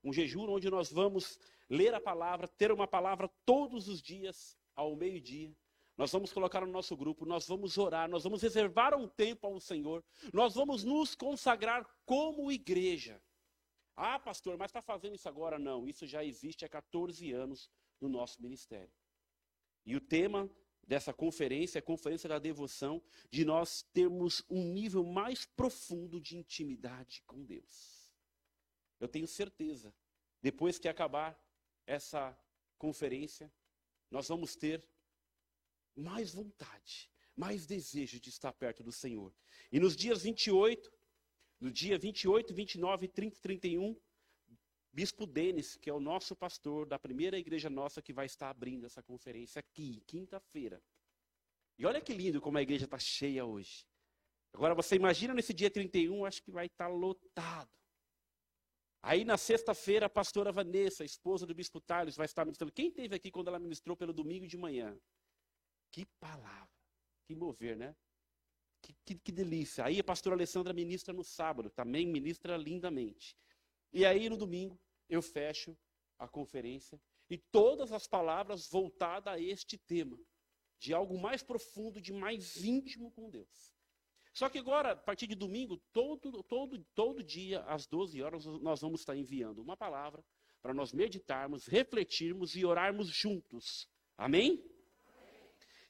Um 0.02 0.12
jejum 0.12 0.48
onde 0.48 0.70
nós 0.70 0.92
vamos 0.92 1.38
ler 1.68 1.94
a 1.94 2.00
palavra, 2.00 2.46
ter 2.46 2.70
uma 2.70 2.86
palavra 2.86 3.28
todos 3.44 3.88
os 3.88 4.02
dias, 4.02 4.56
ao 4.76 4.94
meio-dia. 4.94 5.54
Nós 5.96 6.10
vamos 6.10 6.32
colocar 6.32 6.60
no 6.60 6.72
nosso 6.72 6.96
grupo, 6.96 7.24
nós 7.24 7.46
vamos 7.46 7.78
orar, 7.78 8.08
nós 8.08 8.24
vamos 8.24 8.42
reservar 8.42 8.94
um 8.94 9.08
tempo 9.08 9.46
ao 9.46 9.60
Senhor, 9.60 10.04
nós 10.32 10.54
vamos 10.54 10.82
nos 10.82 11.14
consagrar 11.14 11.88
como 12.04 12.50
igreja. 12.50 13.22
Ah, 13.96 14.18
pastor, 14.18 14.58
mas 14.58 14.70
está 14.70 14.82
fazendo 14.82 15.14
isso 15.14 15.28
agora? 15.28 15.56
Não, 15.56 15.86
isso 15.86 16.04
já 16.04 16.24
existe 16.24 16.64
há 16.64 16.68
14 16.68 17.30
anos 17.32 17.70
no 18.00 18.08
nosso 18.08 18.42
ministério. 18.42 18.92
E 19.86 19.94
o 19.94 20.00
tema 20.00 20.50
dessa 20.86 21.12
conferência 21.12 21.78
é 21.78 21.80
a 21.80 21.82
Conferência 21.82 22.28
da 22.28 22.38
Devoção, 22.38 23.02
de 23.30 23.44
nós 23.44 23.82
termos 23.92 24.44
um 24.48 24.62
nível 24.72 25.04
mais 25.04 25.44
profundo 25.44 26.20
de 26.20 26.36
intimidade 26.36 27.22
com 27.26 27.44
Deus. 27.44 28.12
Eu 29.00 29.08
tenho 29.08 29.26
certeza, 29.26 29.94
depois 30.40 30.78
que 30.78 30.88
acabar 30.88 31.38
essa 31.86 32.38
conferência, 32.78 33.52
nós 34.10 34.28
vamos 34.28 34.56
ter 34.56 34.86
mais 35.94 36.32
vontade, 36.32 37.10
mais 37.36 37.66
desejo 37.66 38.20
de 38.20 38.30
estar 38.30 38.52
perto 38.52 38.82
do 38.82 38.92
Senhor. 38.92 39.34
E 39.70 39.78
nos 39.80 39.96
dias 39.96 40.22
28, 40.22 40.92
no 41.60 41.70
dia 41.70 41.98
28, 41.98 42.54
29, 42.54 43.08
30 43.08 43.36
e 43.36 43.40
31, 43.40 44.00
Bispo 44.94 45.26
Denis, 45.26 45.76
que 45.76 45.90
é 45.90 45.92
o 45.92 45.98
nosso 45.98 46.36
pastor 46.36 46.86
da 46.86 46.96
primeira 47.00 47.36
igreja 47.36 47.68
nossa 47.68 48.00
que 48.00 48.12
vai 48.12 48.26
estar 48.26 48.48
abrindo 48.48 48.86
essa 48.86 49.02
conferência 49.02 49.58
aqui, 49.58 50.00
quinta-feira. 50.06 50.80
E 51.76 51.84
olha 51.84 52.00
que 52.00 52.14
lindo 52.14 52.40
como 52.40 52.58
a 52.58 52.62
igreja 52.62 52.84
está 52.84 52.96
cheia 52.96 53.44
hoje. 53.44 53.84
Agora 54.52 54.72
você 54.72 54.94
imagina 54.94 55.34
nesse 55.34 55.52
dia 55.52 55.68
31, 55.68 56.24
acho 56.24 56.40
que 56.40 56.52
vai 56.52 56.66
estar 56.66 56.86
lotado. 56.86 57.76
Aí 59.02 59.24
na 59.24 59.36
sexta-feira, 59.36 60.06
a 60.06 60.08
pastora 60.08 60.52
Vanessa, 60.52 61.04
esposa 61.04 61.44
do 61.44 61.56
Bispo 61.56 61.80
Tales, 61.80 62.14
vai 62.14 62.26
estar 62.26 62.44
ministrando. 62.44 62.72
Quem 62.72 62.88
teve 62.88 63.16
aqui 63.16 63.32
quando 63.32 63.48
ela 63.48 63.58
ministrou 63.58 63.96
pelo 63.96 64.12
domingo 64.12 64.46
de 64.46 64.56
manhã? 64.56 64.96
Que 65.90 66.06
palavra, 66.20 66.70
que 67.26 67.34
mover, 67.34 67.76
né? 67.76 67.96
Que, 68.80 68.94
que, 69.04 69.14
que 69.16 69.32
delícia. 69.32 69.86
Aí 69.86 69.98
a 69.98 70.04
pastora 70.04 70.36
Alessandra 70.36 70.72
ministra 70.72 71.12
no 71.12 71.24
sábado, 71.24 71.68
também 71.68 72.06
ministra 72.06 72.56
lindamente. 72.56 73.36
E 73.92 74.04
aí 74.06 74.28
no 74.28 74.36
domingo, 74.36 74.78
eu 75.08 75.22
fecho 75.22 75.76
a 76.18 76.28
conferência 76.28 77.00
e 77.28 77.38
todas 77.38 77.92
as 77.92 78.06
palavras 78.06 78.68
voltadas 78.68 79.34
a 79.34 79.40
este 79.40 79.78
tema, 79.78 80.18
de 80.78 80.92
algo 80.92 81.18
mais 81.18 81.42
profundo, 81.42 82.00
de 82.00 82.12
mais 82.12 82.62
íntimo 82.62 83.10
com 83.10 83.30
Deus. 83.30 83.74
Só 84.32 84.48
que 84.48 84.58
agora, 84.58 84.92
a 84.92 84.96
partir 84.96 85.26
de 85.26 85.34
domingo, 85.34 85.76
todo, 85.92 86.42
todo, 86.42 86.84
todo 86.94 87.22
dia, 87.22 87.60
às 87.62 87.86
12 87.86 88.20
horas, 88.20 88.44
nós 88.44 88.80
vamos 88.80 89.00
estar 89.00 89.16
enviando 89.16 89.62
uma 89.62 89.76
palavra 89.76 90.24
para 90.60 90.74
nós 90.74 90.92
meditarmos, 90.92 91.66
refletirmos 91.66 92.56
e 92.56 92.64
orarmos 92.64 93.08
juntos. 93.08 93.88
Amém? 94.16 94.64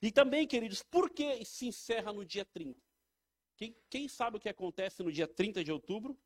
E 0.03 0.13
também, 0.13 0.47
queridos, 0.47 0.83
por 0.83 1.09
que 1.09 1.45
se 1.45 1.67
encerra 1.67 2.13
no 2.13 2.25
dia 2.25 2.45
30? 2.45 2.79
Quem, 3.57 3.75
quem 3.89 4.09
sabe 4.09 4.37
o 4.37 4.41
que 4.41 4.49
acontece 4.49 5.03
no 5.03 5.11
dia 5.11 5.27
30 5.27 5.65
de 5.65 5.73
outubro? 5.73 6.19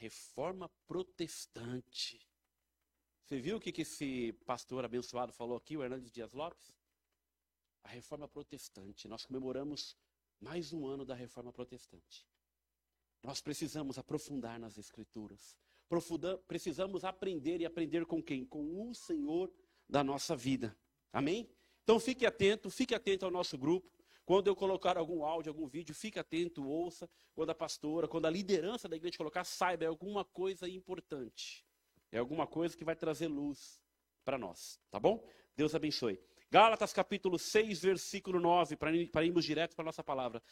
Reforma 0.00 0.68
protestante. 0.86 2.26
Você 3.22 3.38
viu 3.38 3.58
o 3.58 3.60
que, 3.60 3.70
que 3.70 3.82
esse 3.82 4.32
pastor 4.46 4.82
abençoado 4.82 5.30
falou 5.30 5.58
aqui, 5.58 5.76
o 5.76 5.84
Hernandes 5.84 6.10
Dias 6.10 6.32
Lopes? 6.32 6.74
A 7.84 7.88
reforma 7.90 8.26
protestante. 8.26 9.06
Nós 9.06 9.26
comemoramos 9.26 9.96
mais 10.40 10.72
um 10.72 10.86
ano 10.86 11.04
da 11.04 11.14
reforma 11.14 11.52
protestante. 11.52 12.26
Nós 13.22 13.42
precisamos 13.42 13.98
aprofundar 13.98 14.58
nas 14.58 14.78
escrituras. 14.78 15.54
Precisamos 16.46 17.04
aprender 17.04 17.60
e 17.60 17.66
aprender 17.66 18.06
com 18.06 18.22
quem? 18.22 18.46
Com 18.46 18.88
o 18.88 18.94
Senhor 18.94 19.52
da 19.86 20.02
nossa 20.02 20.34
vida. 20.34 20.74
Amém? 21.12 21.48
Então 21.82 22.00
fique 22.00 22.24
atento, 22.24 22.70
fique 22.70 22.94
atento 22.94 23.26
ao 23.26 23.30
nosso 23.30 23.58
grupo. 23.58 23.99
Quando 24.24 24.46
eu 24.46 24.54
colocar 24.54 24.96
algum 24.96 25.24
áudio, 25.24 25.50
algum 25.50 25.66
vídeo, 25.66 25.94
fique 25.94 26.18
atento, 26.18 26.66
ouça. 26.66 27.08
Quando 27.34 27.50
a 27.50 27.54
pastora, 27.54 28.06
quando 28.06 28.26
a 28.26 28.30
liderança 28.30 28.88
da 28.88 28.96
igreja 28.96 29.18
colocar, 29.18 29.44
saiba, 29.44 29.84
é 29.84 29.88
alguma 29.88 30.24
coisa 30.24 30.68
importante. 30.68 31.66
É 32.12 32.18
alguma 32.18 32.46
coisa 32.46 32.76
que 32.76 32.84
vai 32.84 32.96
trazer 32.96 33.28
luz 33.28 33.80
para 34.24 34.38
nós. 34.38 34.80
Tá 34.90 34.98
bom? 35.00 35.26
Deus 35.56 35.74
abençoe. 35.74 36.20
Gálatas 36.50 36.92
capítulo 36.92 37.38
6, 37.38 37.80
versículo 37.82 38.40
9, 38.40 38.76
para 38.76 39.24
irmos 39.24 39.44
direto 39.44 39.76
para 39.76 39.84
a 39.84 39.86
nossa 39.86 40.02
palavra. 40.02 40.42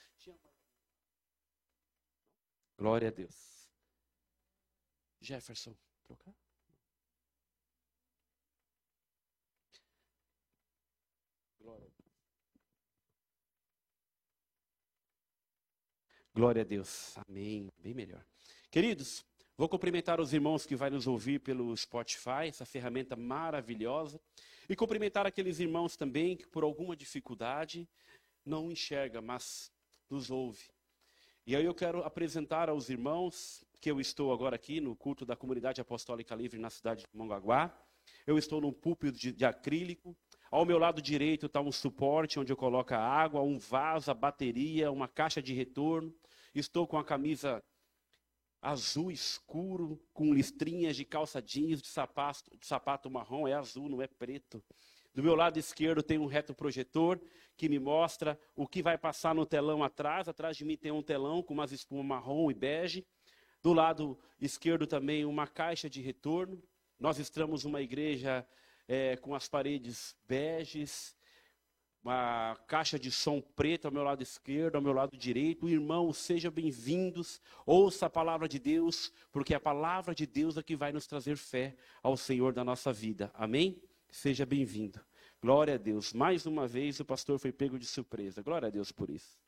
Glória 2.77 3.09
a 3.09 3.11
Deus. 3.11 3.69
Jefferson, 5.21 5.77
trocar? 6.05 6.33
Glória 11.59 11.87
a 11.87 11.91
Deus. 11.91 12.09
Glória 16.39 16.63
a 16.63 16.65
Deus. 16.65 17.19
Amém. 17.29 17.69
Bem 17.83 17.93
melhor. 17.93 18.25
Queridos, 18.71 19.27
vou 19.57 19.69
cumprimentar 19.69 20.21
os 20.21 20.33
irmãos 20.33 20.65
que 20.65 20.77
vão 20.77 20.89
nos 20.89 21.09
ouvir 21.09 21.41
pelo 21.41 21.77
Spotify, 21.77 22.47
essa 22.47 22.65
ferramenta 22.65 23.17
maravilhosa. 23.17 24.21
E 24.69 24.77
cumprimentar 24.77 25.27
aqueles 25.27 25.59
irmãos 25.59 25.97
também 25.97 26.37
que, 26.37 26.47
por 26.47 26.63
alguma 26.63 26.95
dificuldade, 26.95 27.89
não 28.47 28.71
enxerga, 28.71 29.21
mas 29.21 29.73
nos 30.09 30.31
ouve. 30.31 30.71
E 31.45 31.57
aí 31.57 31.65
eu 31.65 31.75
quero 31.75 32.05
apresentar 32.05 32.69
aos 32.69 32.89
irmãos 32.89 33.65
que 33.81 33.91
eu 33.91 34.01
estou 34.01 34.33
agora 34.33 34.55
aqui 34.55 34.81
no 34.81 34.95
culto 34.95 35.27
da 35.27 35.35
Comunidade 35.35 35.81
Apostólica 35.81 36.37
Livre 36.37 36.57
na 36.57 36.71
cidade 36.71 37.01
de 37.01 37.19
Mongaguá. 37.19 37.77
Eu 38.25 38.39
estou 38.39 38.61
num 38.61 38.73
púlpito 38.73 39.19
de, 39.19 39.33
de 39.33 39.45
acrílico. 39.45 40.17
Ao 40.53 40.65
meu 40.65 40.79
lado 40.79 41.03
direito 41.03 41.47
está 41.47 41.61
um 41.61 41.73
suporte 41.73 42.39
onde 42.39 42.53
eu 42.53 42.57
coloco 42.57 42.95
a 42.95 42.99
água, 42.99 43.43
um 43.43 43.59
vaso, 43.59 44.09
a 44.09 44.15
bateria, 44.15 44.93
uma 44.93 45.09
caixa 45.09 45.43
de 45.43 45.53
retorno. 45.53 46.15
Estou 46.59 46.87
com 46.87 46.99
a 46.99 47.05
camisa 47.05 47.63
azul 48.61 49.11
escuro, 49.11 50.01
com 50.13 50.35
listrinhas 50.35 50.97
de 50.97 51.05
calça 51.05 51.41
jeans, 51.41 51.81
de 51.81 51.89
sapato, 51.89 52.57
de 52.59 52.67
sapato 52.67 53.11
marrom, 53.11 53.47
é 53.47 53.55
azul, 53.55 53.89
não 53.89 54.03
é 54.03 54.07
preto. 54.07 54.63
Do 55.15 55.23
meu 55.23 55.35
lado 55.35 55.59
esquerdo 55.59 56.03
tem 56.03 56.19
um 56.19 56.27
retroprojetor 56.27 57.21
que 57.57 57.69
me 57.69 57.79
mostra 57.79 58.39
o 58.55 58.67
que 58.67 58.83
vai 58.83 58.97
passar 58.97 59.35
no 59.35 59.47
telão 59.47 59.83
atrás. 59.83 60.29
Atrás 60.29 60.57
de 60.57 60.65
mim 60.65 60.77
tem 60.77 60.93
um 60.93 61.03
telão 61.03 61.43
com 61.43 61.55
umas 61.55 61.73
espumas 61.73 62.07
marrom 62.07 62.51
e 62.51 62.55
bege. 62.55 63.07
Do 63.63 63.73
lado 63.73 64.19
esquerdo 64.41 64.87
também 64.87 65.25
uma 65.25 65.47
caixa 65.47 65.91
de 65.91 66.01
retorno. 66.01 66.63
Nós 66.99 67.19
estamos 67.19 67.65
uma 67.65 67.83
igreja 67.83 68.47
é, 68.87 69.17
com 69.17 69.35
as 69.35 69.49
paredes 69.49 70.17
beges, 70.27 71.17
uma 72.03 72.57
caixa 72.67 72.99
de 72.99 73.11
som 73.11 73.41
preta 73.41 73.89
ao 73.89 73.93
meu 73.93 74.03
lado 74.03 74.23
esquerdo, 74.23 74.77
ao 74.77 74.83
meu 74.83 74.93
lado 74.93 75.17
direito. 75.17 75.69
Irmãos, 75.69 76.19
sejam 76.19 76.51
bem-vindos. 76.51 77.41
Ouça 77.67 78.07
a 78.07 78.11
palavra 78.11 78.49
de 78.49 78.59
Deus, 78.59 79.13
porque 79.33 79.55
a 79.55 79.61
palavra 79.61 80.15
de 80.15 80.27
Deus 80.27 80.57
é 80.57 80.63
que 80.63 80.77
vai 80.77 80.93
nos 80.93 81.07
trazer 81.07 81.37
fé 81.37 81.77
ao 82.03 82.17
Senhor 82.17 82.53
da 82.53 82.65
nossa 82.65 82.93
vida. 82.93 83.31
Amém? 83.35 83.83
Seja 84.11 84.47
bem-vindo. 84.47 85.01
Glória 85.41 85.75
a 85.75 85.79
Deus. 85.79 86.13
Mais 86.13 86.47
uma 86.47 86.67
vez 86.67 86.99
o 87.01 87.05
pastor 87.05 87.39
foi 87.39 87.53
pego 87.53 87.79
de 87.79 87.87
surpresa. 87.87 88.43
Glória 88.43 88.69
a 88.69 88.71
Deus 88.71 88.91
por 88.93 89.11
isso. 89.11 89.39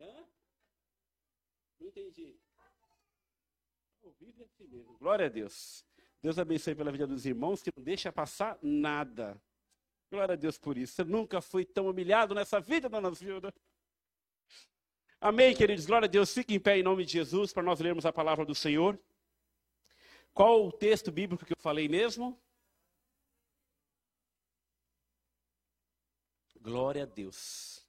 Hã? 0.00 0.24
Não 1.80 1.88
entendi. 1.88 2.43
Vive 4.34 4.44
assim 4.44 4.66
mesmo. 4.66 4.98
Glória 4.98 5.26
a 5.26 5.28
Deus. 5.28 5.86
Deus 6.20 6.38
abençoe 6.38 6.74
pela 6.74 6.90
vida 6.90 7.06
dos 7.06 7.24
irmãos 7.24 7.62
que 7.62 7.70
não 7.76 7.84
deixa 7.84 8.12
passar 8.12 8.58
nada. 8.60 9.40
Glória 10.10 10.32
a 10.32 10.36
Deus 10.36 10.58
por 10.58 10.76
isso. 10.76 10.94
Você 10.94 11.04
nunca 11.04 11.40
foi 11.40 11.64
tão 11.64 11.88
humilhado 11.88 12.34
nessa 12.34 12.60
vida, 12.60 12.88
dona 12.88 13.12
Zilda. 13.12 13.54
Amém, 15.20 15.54
queridos. 15.54 15.86
Glória 15.86 16.06
a 16.06 16.10
Deus. 16.10 16.32
Fique 16.34 16.52
em 16.52 16.58
pé 16.58 16.78
em 16.78 16.82
nome 16.82 17.04
de 17.04 17.12
Jesus 17.12 17.52
para 17.52 17.62
nós 17.62 17.78
lermos 17.78 18.04
a 18.04 18.12
palavra 18.12 18.44
do 18.44 18.54
Senhor. 18.54 19.00
Qual 20.32 20.66
o 20.66 20.72
texto 20.72 21.12
bíblico 21.12 21.44
que 21.44 21.52
eu 21.52 21.60
falei 21.60 21.88
mesmo? 21.88 22.40
Glória 26.60 27.04
a 27.04 27.06
Deus. 27.06 27.86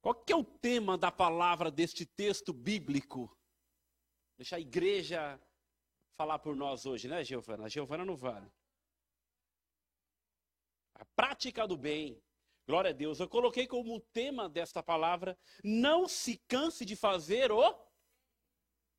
Qual 0.00 0.14
que 0.14 0.32
é 0.32 0.36
o 0.36 0.44
tema 0.44 0.96
da 0.96 1.12
palavra 1.12 1.70
deste 1.70 2.06
texto 2.06 2.54
bíblico? 2.54 3.36
Deixa 4.38 4.56
a 4.56 4.60
igreja 4.60 5.38
falar 6.18 6.40
por 6.40 6.56
nós 6.56 6.84
hoje, 6.84 7.06
né, 7.06 7.22
Giovana? 7.22 7.66
A 7.66 7.68
Giovana 7.68 8.04
não 8.04 8.16
vale. 8.16 8.50
A 10.94 11.04
prática 11.04 11.64
do 11.64 11.76
bem. 11.76 12.20
Glória 12.66 12.90
a 12.90 12.92
Deus. 12.92 13.20
Eu 13.20 13.28
coloquei 13.28 13.68
como 13.68 14.00
tema 14.12 14.48
desta 14.48 14.82
palavra: 14.82 15.38
não 15.62 16.08
se 16.08 16.36
canse 16.48 16.84
de 16.84 16.96
fazer 16.96 17.52
o. 17.52 17.72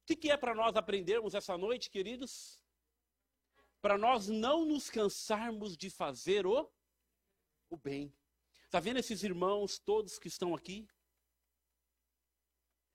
que, 0.06 0.16
que 0.16 0.32
é 0.32 0.38
para 0.38 0.56
nós 0.56 0.78
aprendermos 0.78 1.36
essa 1.36 1.58
noite, 1.58 1.90
queridos? 1.90 2.64
Para 3.82 3.98
nós 3.98 4.30
não 4.30 4.64
nos 4.66 4.90
cansarmos 4.90 5.76
de 5.76 5.90
fazer 5.90 6.46
o, 6.46 6.72
o 7.70 7.76
bem. 7.78 8.14
Está 8.64 8.80
vendo 8.80 8.98
esses 8.98 9.24
irmãos 9.24 9.78
todos 9.78 10.18
que 10.18 10.30
estão 10.30 10.56
aqui? 10.56 10.88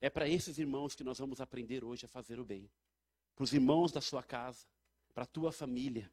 É 0.00 0.09
para 0.09 0.28
esses 0.28 0.59
irmãos 0.59 0.95
que 0.95 1.04
nós 1.04 1.19
vamos 1.19 1.40
aprender 1.43 1.85
hoje 1.85 2.07
a 2.07 2.09
fazer 2.09 2.38
o 2.40 2.45
bem. 2.45 2.71
Para 3.35 3.45
os 3.45 3.53
irmãos 3.53 3.93
da 3.93 4.00
sua 4.00 4.23
casa, 4.23 4.67
para 5.12 5.25
a 5.25 5.26
tua 5.26 5.53
família. 5.53 6.12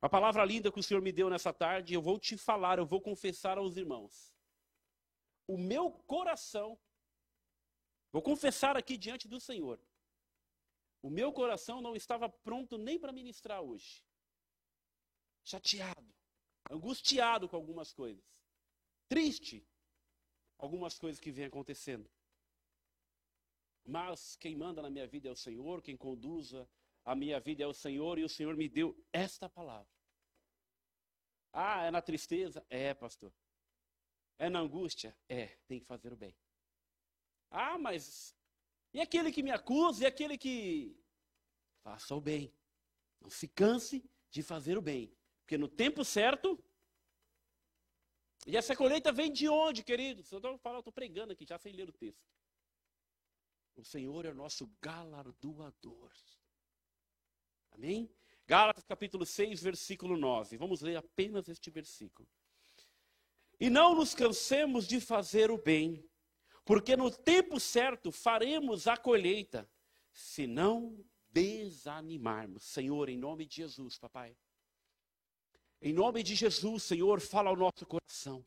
A 0.00 0.08
palavra 0.08 0.44
linda 0.44 0.70
que 0.70 0.80
o 0.80 0.82
Senhor 0.82 1.00
me 1.00 1.12
deu 1.12 1.30
nessa 1.30 1.52
tarde, 1.52 1.94
eu 1.94 2.02
vou 2.02 2.18
te 2.18 2.36
falar, 2.36 2.78
eu 2.78 2.86
vou 2.86 3.00
confessar 3.00 3.56
aos 3.56 3.76
irmãos. 3.76 4.34
O 5.46 5.56
meu 5.56 5.90
coração, 5.90 6.78
vou 8.12 8.22
confessar 8.22 8.76
aqui 8.76 8.96
diante 8.96 9.26
do 9.26 9.40
Senhor, 9.40 9.80
o 11.02 11.10
meu 11.10 11.32
coração 11.32 11.82
não 11.82 11.94
estava 11.94 12.30
pronto 12.30 12.78
nem 12.78 12.98
para 12.98 13.12
ministrar 13.12 13.60
hoje. 13.60 14.02
Chateado, 15.44 16.14
angustiado 16.70 17.46
com 17.46 17.56
algumas 17.56 17.92
coisas. 17.92 18.24
Triste 19.06 19.66
algumas 20.58 20.98
coisas 20.98 21.20
que 21.20 21.30
vêm 21.30 21.44
acontecendo. 21.44 22.10
Mas 23.84 24.36
quem 24.36 24.56
manda 24.56 24.80
na 24.80 24.90
minha 24.90 25.06
vida 25.06 25.28
é 25.28 25.32
o 25.32 25.36
Senhor, 25.36 25.82
quem 25.82 25.96
conduza 25.96 26.68
a 27.04 27.14
minha 27.14 27.38
vida 27.38 27.62
é 27.62 27.66
o 27.66 27.74
Senhor, 27.74 28.18
e 28.18 28.24
o 28.24 28.28
Senhor 28.28 28.56
me 28.56 28.68
deu 28.68 28.96
esta 29.12 29.48
palavra. 29.48 29.92
Ah, 31.52 31.84
é 31.84 31.90
na 31.90 32.00
tristeza? 32.00 32.64
É, 32.70 32.94
pastor. 32.94 33.32
É 34.38 34.48
na 34.48 34.60
angústia? 34.60 35.16
É, 35.28 35.48
tem 35.68 35.78
que 35.78 35.86
fazer 35.86 36.12
o 36.12 36.16
bem. 36.16 36.34
Ah, 37.50 37.78
mas 37.78 38.34
e 38.94 39.00
aquele 39.00 39.32
que 39.32 39.42
me 39.42 39.50
acusa, 39.50 40.04
e 40.04 40.06
aquele 40.06 40.38
que. 40.38 40.96
Faça 41.82 42.14
o 42.14 42.20
bem. 42.20 42.54
Não 43.20 43.28
se 43.28 43.48
canse 43.48 44.08
de 44.30 44.40
fazer 44.40 44.78
o 44.78 44.82
bem. 44.82 45.12
Porque 45.40 45.58
no 45.58 45.68
tempo 45.68 46.04
certo. 46.04 46.56
E 48.46 48.56
essa 48.56 48.76
colheita 48.76 49.10
vem 49.10 49.32
de 49.32 49.48
onde, 49.48 49.82
queridos? 49.82 50.30
Eu 50.30 50.38
estou 50.38 50.92
pregando 50.92 51.32
aqui, 51.32 51.44
já 51.44 51.58
sem 51.58 51.72
ler 51.72 51.88
o 51.88 51.92
texto. 51.92 52.22
O 53.76 53.84
Senhor 53.84 54.24
é 54.24 54.30
o 54.30 54.34
nosso 54.34 54.70
galardoador. 54.80 56.12
Amém? 57.72 58.08
Gálatas 58.46 58.84
capítulo 58.84 59.26
6, 59.26 59.62
versículo 59.62 60.16
9. 60.16 60.56
Vamos 60.56 60.80
ler 60.80 60.96
apenas 60.96 61.48
este 61.48 61.70
versículo. 61.70 62.28
E 63.58 63.70
não 63.70 63.94
nos 63.94 64.14
cansemos 64.14 64.86
de 64.86 65.00
fazer 65.00 65.50
o 65.50 65.58
bem, 65.58 66.08
porque 66.64 66.96
no 66.96 67.10
tempo 67.10 67.58
certo 67.58 68.12
faremos 68.12 68.86
a 68.86 68.96
colheita, 68.96 69.68
se 70.12 70.46
não 70.46 71.04
desanimarmos. 71.30 72.64
Senhor, 72.64 73.08
em 73.08 73.16
nome 73.16 73.46
de 73.46 73.56
Jesus, 73.56 73.98
papai. 73.98 74.36
Em 75.80 75.92
nome 75.92 76.22
de 76.22 76.34
Jesus, 76.34 76.84
Senhor, 76.84 77.20
fala 77.20 77.50
ao 77.50 77.56
nosso 77.56 77.84
coração. 77.86 78.44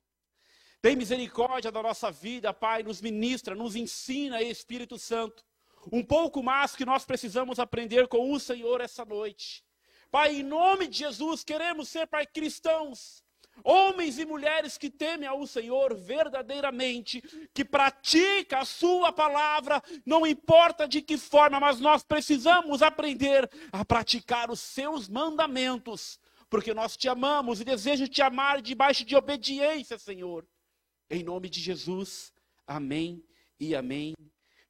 Tem 0.82 0.96
misericórdia 0.96 1.72
da 1.72 1.82
nossa 1.82 2.12
vida, 2.12 2.54
Pai, 2.54 2.84
nos 2.84 3.02
ministra, 3.02 3.56
nos 3.56 3.76
ensina, 3.76 4.42
Espírito 4.42 4.98
Santo. 4.98 5.44
Um 5.92 6.04
pouco 6.04 6.44
mais 6.44 6.76
que 6.76 6.86
nós 6.86 7.06
precisamos 7.06 7.60
aprender 7.60 8.08
com 8.08 8.32
o 8.32 8.40
Senhor 8.40 8.82
essa 8.82 9.04
noite. 9.04 9.64
Pai, 10.12 10.38
em 10.38 10.44
nome 10.44 10.88
de 10.88 11.00
Jesus, 11.00 11.44
queremos 11.44 11.90
ser, 11.90 12.08
Pai, 12.08 12.26
cristãos, 12.26 13.24
homens 13.64 14.20
e 14.20 14.26
mulheres 14.26 14.78
que 14.78 14.90
temem 14.90 15.28
ao 15.28 15.46
Senhor 15.48 15.96
verdadeiramente, 15.96 17.22
que 17.54 17.66
pratica 17.66 18.60
a 18.60 18.66
Sua 18.66 19.12
palavra, 19.12 19.82
não 20.06 20.28
importa 20.28 20.88
de 20.88 21.02
que 21.02 21.18
forma, 21.18 21.60
mas 21.60 21.80
nós 21.80 22.04
precisamos 22.04 22.82
aprender 22.82 23.50
a 23.72 23.84
praticar 23.84 24.52
os 24.52 24.60
Seus 24.60 25.10
mandamentos, 25.10 26.20
porque 26.50 26.74
nós 26.74 26.96
te 26.96 27.10
amamos 27.10 27.60
e 27.60 27.66
desejo 27.66 28.08
te 28.08 28.22
amar 28.22 28.62
debaixo 28.62 29.04
de 29.04 29.16
obediência, 29.16 29.98
Senhor. 29.98 30.48
Em 31.10 31.24
nome 31.24 31.50
de 31.50 31.62
Jesus, 31.62 32.34
amém 32.66 33.26
e 33.58 33.74
amém. 33.74 34.14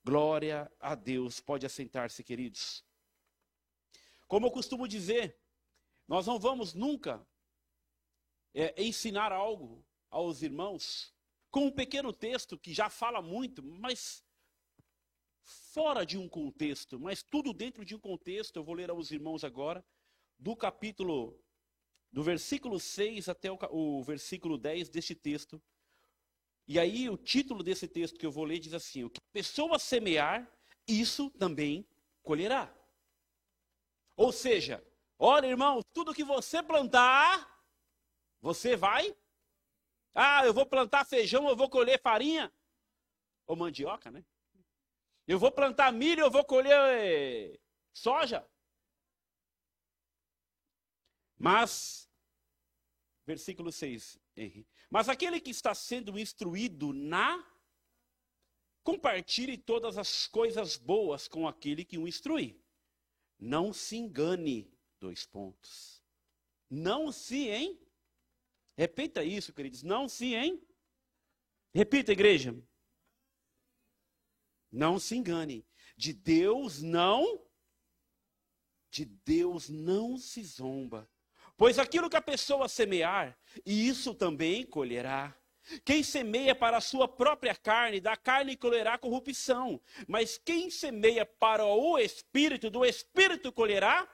Glória 0.05 0.71
a 0.79 0.93
Deus. 0.93 1.39
Pode 1.39 1.65
assentar-se, 1.65 2.23
queridos. 2.23 2.85
Como 4.27 4.45
eu 4.45 4.51
costumo 4.51 4.87
dizer, 4.87 5.35
nós 6.07 6.27
não 6.27 6.37
vamos 6.37 6.75
nunca 6.75 7.27
é, 8.53 8.83
ensinar 8.83 9.31
algo 9.31 9.83
aos 10.11 10.43
irmãos 10.43 11.11
com 11.49 11.65
um 11.65 11.71
pequeno 11.71 12.13
texto 12.13 12.55
que 12.55 12.71
já 12.71 12.87
fala 12.87 13.19
muito, 13.19 13.63
mas 13.63 14.23
fora 15.41 16.05
de 16.05 16.19
um 16.19 16.29
contexto, 16.29 16.99
mas 16.99 17.23
tudo 17.23 17.51
dentro 17.51 17.83
de 17.83 17.95
um 17.95 17.99
contexto. 17.99 18.57
Eu 18.57 18.63
vou 18.63 18.75
ler 18.75 18.91
aos 18.91 19.09
irmãos 19.09 19.43
agora, 19.43 19.83
do 20.37 20.55
capítulo, 20.55 21.43
do 22.11 22.21
versículo 22.21 22.79
6 22.79 23.27
até 23.27 23.51
o, 23.51 23.57
o 23.71 24.03
versículo 24.03 24.55
10 24.55 24.89
deste 24.89 25.15
texto 25.15 25.59
e 26.67 26.77
aí 26.77 27.09
o 27.09 27.17
título 27.17 27.63
desse 27.63 27.87
texto 27.87 28.19
que 28.19 28.25
eu 28.25 28.31
vou 28.31 28.43
ler 28.43 28.59
diz 28.59 28.73
assim: 28.73 29.03
O 29.03 29.09
que 29.09 29.19
a 29.19 29.33
pessoa 29.33 29.79
semear, 29.79 30.51
isso 30.87 31.29
também 31.31 31.87
colherá. 32.21 32.73
Ou 34.17 34.31
seja, 34.31 34.85
olha, 35.17 35.47
irmãos, 35.47 35.83
tudo 35.93 36.13
que 36.13 36.23
você 36.23 36.61
plantar, 36.61 37.63
você 38.41 38.75
vai. 38.75 39.15
Ah, 40.13 40.45
eu 40.45 40.53
vou 40.53 40.65
plantar 40.65 41.05
feijão, 41.05 41.47
eu 41.47 41.55
vou 41.55 41.69
colher 41.69 42.01
farinha. 42.01 42.51
Ou 43.45 43.55
mandioca, 43.55 44.11
né? 44.11 44.25
Eu 45.25 45.39
vou 45.39 45.51
plantar 45.51 45.93
milho, 45.93 46.21
eu 46.21 46.31
vou 46.31 46.43
colher 46.43 46.73
eh, 46.73 47.59
soja. 47.93 48.45
Mas, 51.37 52.09
versículo 53.25 53.71
6, 53.71 54.19
Henri. 54.35 54.67
Mas 54.89 55.09
aquele 55.09 55.39
que 55.39 55.49
está 55.49 55.75
sendo 55.75 56.17
instruído 56.17 56.93
na 56.93 57.45
compartilhe 58.83 59.57
todas 59.57 59.97
as 59.97 60.27
coisas 60.27 60.77
boas 60.77 61.27
com 61.27 61.45
aquele 61.45 61.83
que 61.83 61.97
o 61.97 62.07
instrui. 62.07 62.57
Não 63.37 63.73
se 63.73 63.97
engane. 63.97 64.71
Dois 64.99 65.25
pontos. 65.25 66.01
Não 66.69 67.11
se 67.11 67.49
em. 67.49 67.79
Repita 68.77 69.23
isso, 69.23 69.53
queridos. 69.53 69.83
Não 69.83 70.07
se 70.07 70.33
em. 70.33 70.65
Repita, 71.73 72.13
igreja. 72.13 72.55
Não 74.71 74.97
se 74.99 75.15
engane. 75.15 75.67
De 75.97 76.13
Deus 76.13 76.81
não. 76.81 77.45
De 78.89 79.03
Deus 79.03 79.67
não 79.67 80.17
se 80.17 80.43
zomba. 80.43 81.09
Pois 81.57 81.77
aquilo 81.79 82.09
que 82.09 82.15
a 82.15 82.21
pessoa 82.21 82.69
semear, 82.69 83.37
isso 83.65 84.13
também 84.13 84.65
colherá. 84.65 85.35
Quem 85.83 86.01
semeia 86.01 86.55
para 86.55 86.77
a 86.77 86.81
sua 86.81 87.07
própria 87.07 87.55
carne, 87.55 87.99
da 87.99 88.15
carne 88.15 88.55
colherá 88.55 88.97
corrupção. 88.97 89.81
Mas 90.07 90.37
quem 90.37 90.69
semeia 90.69 91.25
para 91.25 91.65
o 91.65 91.97
espírito, 91.97 92.69
do 92.69 92.85
espírito 92.85 93.51
colherá. 93.51 94.07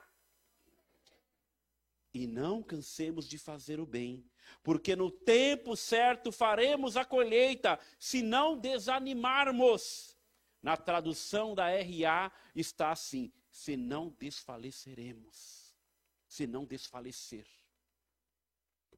E 2.12 2.26
não 2.26 2.62
cansemos 2.62 3.28
de 3.28 3.38
fazer 3.38 3.80
o 3.80 3.86
bem, 3.86 4.24
porque 4.62 4.94
no 4.94 5.10
tempo 5.10 5.76
certo 5.76 6.30
faremos 6.30 6.96
a 6.96 7.04
colheita, 7.04 7.78
se 7.98 8.22
não 8.22 8.56
desanimarmos. 8.56 10.16
Na 10.62 10.76
tradução 10.76 11.54
da 11.54 11.66
RA 11.68 12.32
está 12.54 12.90
assim: 12.92 13.32
se 13.50 13.76
não 13.76 14.10
desfaleceremos 14.18 15.64
se 16.34 16.48
não 16.48 16.64
desfalecer. 16.64 17.46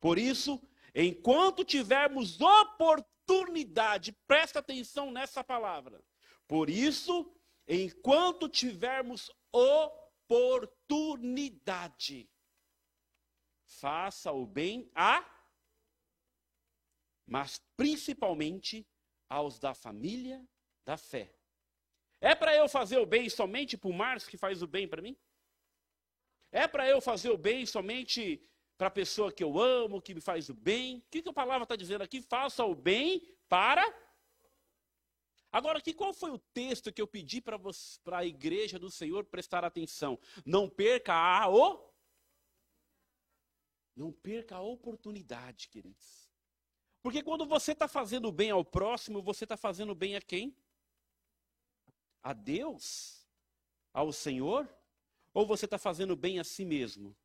Por 0.00 0.18
isso, 0.18 0.60
enquanto 0.94 1.64
tivermos 1.64 2.40
oportunidade, 2.40 4.12
presta 4.26 4.60
atenção 4.60 5.10
nessa 5.10 5.42
palavra. 5.42 6.00
Por 6.46 6.70
isso, 6.70 7.34
enquanto 7.66 8.48
tivermos 8.48 9.28
oportunidade, 9.52 12.30
faça 13.66 14.32
o 14.32 14.46
bem 14.46 14.88
a, 14.94 15.28
mas 17.26 17.60
principalmente 17.76 18.88
aos 19.28 19.58
da 19.58 19.74
família 19.74 20.46
da 20.84 20.96
fé. 20.96 21.34
É 22.20 22.34
para 22.34 22.54
eu 22.54 22.68
fazer 22.68 22.98
o 22.98 23.06
bem 23.06 23.28
somente 23.28 23.76
para 23.76 23.90
o 23.90 23.92
Márcio 23.92 24.30
que 24.30 24.38
faz 24.38 24.62
o 24.62 24.66
bem 24.66 24.88
para 24.88 25.02
mim? 25.02 25.16
É 26.52 26.68
para 26.68 26.88
eu 26.88 27.00
fazer 27.00 27.30
o 27.30 27.36
bem 27.36 27.66
somente 27.66 28.40
para 28.76 28.88
a 28.88 28.90
pessoa 28.90 29.32
que 29.32 29.42
eu 29.42 29.58
amo, 29.58 30.02
que 30.02 30.14
me 30.14 30.20
faz 30.20 30.48
o 30.48 30.54
bem? 30.54 30.98
O 30.98 31.02
que, 31.10 31.22
que 31.22 31.28
a 31.28 31.32
palavra 31.32 31.62
está 31.62 31.76
dizendo 31.76 32.02
aqui? 32.02 32.20
Faça 32.20 32.64
o 32.64 32.74
bem 32.74 33.22
para. 33.48 33.84
Agora, 35.50 35.78
aqui, 35.78 35.94
qual 35.94 36.12
foi 36.12 36.30
o 36.30 36.38
texto 36.38 36.92
que 36.92 37.00
eu 37.00 37.06
pedi 37.06 37.40
para 37.40 38.18
a 38.18 38.26
igreja 38.26 38.78
do 38.78 38.90
Senhor 38.90 39.24
prestar 39.24 39.64
atenção? 39.64 40.18
Não 40.44 40.68
perca 40.68 41.14
a 41.14 41.48
o. 41.48 41.86
Não 43.94 44.12
perca 44.12 44.56
a 44.56 44.60
oportunidade, 44.60 45.68
queridos. 45.68 46.30
Porque 47.02 47.22
quando 47.22 47.46
você 47.46 47.72
está 47.72 47.88
fazendo 47.88 48.30
bem 48.30 48.50
ao 48.50 48.64
próximo, 48.64 49.22
você 49.22 49.44
está 49.44 49.56
fazendo 49.56 49.94
bem 49.94 50.16
a 50.16 50.20
quem? 50.20 50.54
A 52.22 52.34
Deus. 52.34 53.26
ao 53.94 54.12
Senhor? 54.12 54.68
Ou 55.32 55.46
você 55.46 55.64
está 55.64 55.78
fazendo 55.78 56.14
bem 56.14 56.38
a 56.38 56.44
si 56.44 56.64
mesmo? 56.66 57.16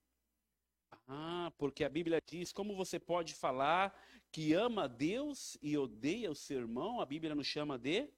Ah, 1.14 1.52
porque 1.58 1.84
a 1.84 1.90
Bíblia 1.90 2.22
diz: 2.26 2.54
como 2.54 2.74
você 2.74 2.98
pode 2.98 3.34
falar 3.34 3.94
que 4.32 4.54
ama 4.54 4.88
Deus 4.88 5.58
e 5.62 5.78
odeia 5.78 6.32
o 6.32 6.36
seu 6.36 6.60
irmão? 6.60 7.02
A 7.02 7.06
Bíblia 7.06 7.36
nos 7.36 7.46
chama 7.46 7.78
de 7.78 8.10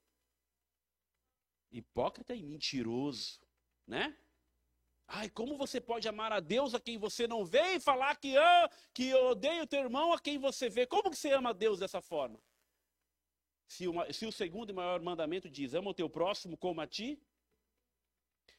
hipócrita 1.72 2.36
e 2.36 2.44
mentiroso, 2.44 3.42
né? 3.88 4.16
Ai, 5.08 5.28
como 5.28 5.58
você 5.58 5.82
pode 5.82 6.08
amar 6.08 6.32
a 6.32 6.40
Deus 6.40 6.76
a 6.76 6.80
quem 6.80 7.00
você 7.00 7.26
não 7.28 7.44
vê 7.44 7.74
e 7.74 7.80
falar 7.80 8.16
que, 8.16 8.36
ama, 8.36 8.70
que 8.94 9.12
odeia 9.16 9.64
o 9.64 9.68
teu 9.68 9.80
irmão 9.80 10.14
a 10.14 10.20
quem 10.20 10.38
você 10.38 10.70
vê? 10.70 10.86
Como 10.86 11.10
que 11.10 11.18
você 11.18 11.32
ama 11.32 11.50
a 11.50 11.54
Deus 11.54 11.80
dessa 11.80 12.00
forma? 12.00 12.40
Se, 13.68 13.88
uma, 13.88 14.14
se 14.14 14.28
o 14.28 14.32
segundo 14.32 14.70
e 14.70 14.74
maior 14.74 15.02
mandamento 15.02 15.50
diz: 15.50 15.74
ama 15.74 15.90
o 15.90 15.96
teu 15.96 16.08
próximo 16.08 16.56
como 16.56 16.80
a 16.80 16.86
ti, 16.86 17.20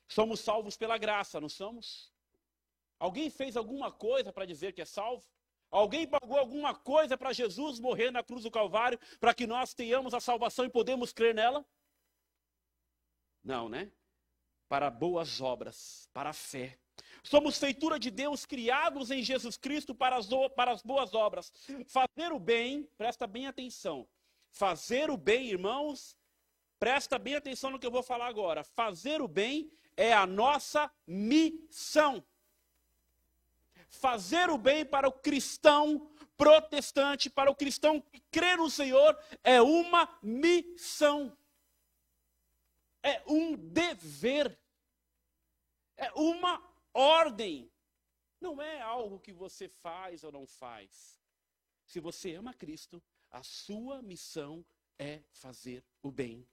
somos 0.09 0.41
salvos 0.41 0.77
pela 0.77 0.99
graça, 0.99 1.41
não 1.41 1.49
somos? 1.49 2.13
Alguém 3.05 3.29
fez 3.29 3.55
alguma 3.55 3.93
coisa 3.93 4.33
para 4.33 4.47
dizer 4.47 4.73
que 4.73 4.81
é 4.81 4.85
salvo? 4.87 5.23
Alguém 5.71 6.07
pagou 6.07 6.39
alguma 6.39 6.75
coisa 6.75 7.19
para 7.19 7.35
Jesus 7.35 7.79
morrer 7.79 8.11
na 8.11 8.23
cruz 8.23 8.45
do 8.45 8.51
Calvário 8.51 8.99
para 9.21 9.35
que 9.35 9.47
nós 9.47 9.75
tenhamos 9.75 10.15
a 10.15 10.21
salvação 10.21 10.65
e 10.65 10.71
podemos 10.71 11.13
crer 11.13 11.35
nela? 11.35 11.63
Não, 13.43 13.69
né? 13.69 13.93
Para 14.71 14.89
boas 14.89 15.39
obras, 15.43 16.09
para 16.15 16.31
a 16.31 16.33
fé. 16.33 16.79
Somos 17.23 17.59
feitura 17.59 17.99
de 17.99 18.11
Deus, 18.11 18.47
criados 18.47 19.11
em 19.11 19.23
Jesus 19.23 19.59
Cristo 19.59 19.95
para 19.95 20.17
as, 20.17 20.27
para 20.57 20.73
as 20.73 20.81
boas 20.81 21.13
obras. 21.13 21.53
Fazer 21.87 22.33
o 22.33 22.39
bem, 22.39 22.85
presta 22.97 23.27
bem 23.27 23.47
atenção. 23.47 24.09
Fazer 24.51 25.11
o 25.11 25.19
bem, 25.19 25.51
irmãos, 25.51 26.17
presta 26.79 27.19
bem 27.19 27.35
atenção 27.35 27.71
no 27.71 27.79
que 27.79 27.87
eu 27.87 27.91
vou 27.91 28.03
falar 28.03 28.29
agora. 28.29 28.65
Fazer 28.65 29.21
o 29.21 29.29
bem 29.29 29.71
é 29.95 30.15
a 30.15 30.27
nossa 30.27 30.91
missão. 31.07 32.25
Fazer 34.01 34.51
o 34.51 34.59
bem 34.59 34.85
para 34.85 35.09
o 35.09 35.13
cristão 35.13 36.11
protestante, 36.37 37.31
para 37.31 37.51
o 37.51 37.55
cristão 37.55 38.01
que 38.01 38.21
crê 38.31 38.57
no 38.57 38.69
Senhor, 38.69 39.19
é 39.43 39.61
uma 39.63 40.19
missão. 40.23 41.37
É 43.03 43.23
um 43.27 43.57
dever. 43.57 44.59
É 45.97 46.13
uma 46.13 46.63
ordem. 46.93 47.71
Não 48.41 48.61
é 48.61 48.81
algo 48.81 49.21
que 49.21 49.33
você 49.33 49.69
faz 49.69 50.25
ou 50.25 50.33
não 50.33 50.47
faz. 50.47 51.21
Se 51.87 52.01
você 52.01 52.35
ama 52.35 52.53
Cristo, 52.53 53.03
a 53.31 53.43
sua 53.43 54.03
missão 54.03 54.65
é 54.99 55.23
fazer 55.33 55.85
o 56.03 56.11
bem. 56.11 56.47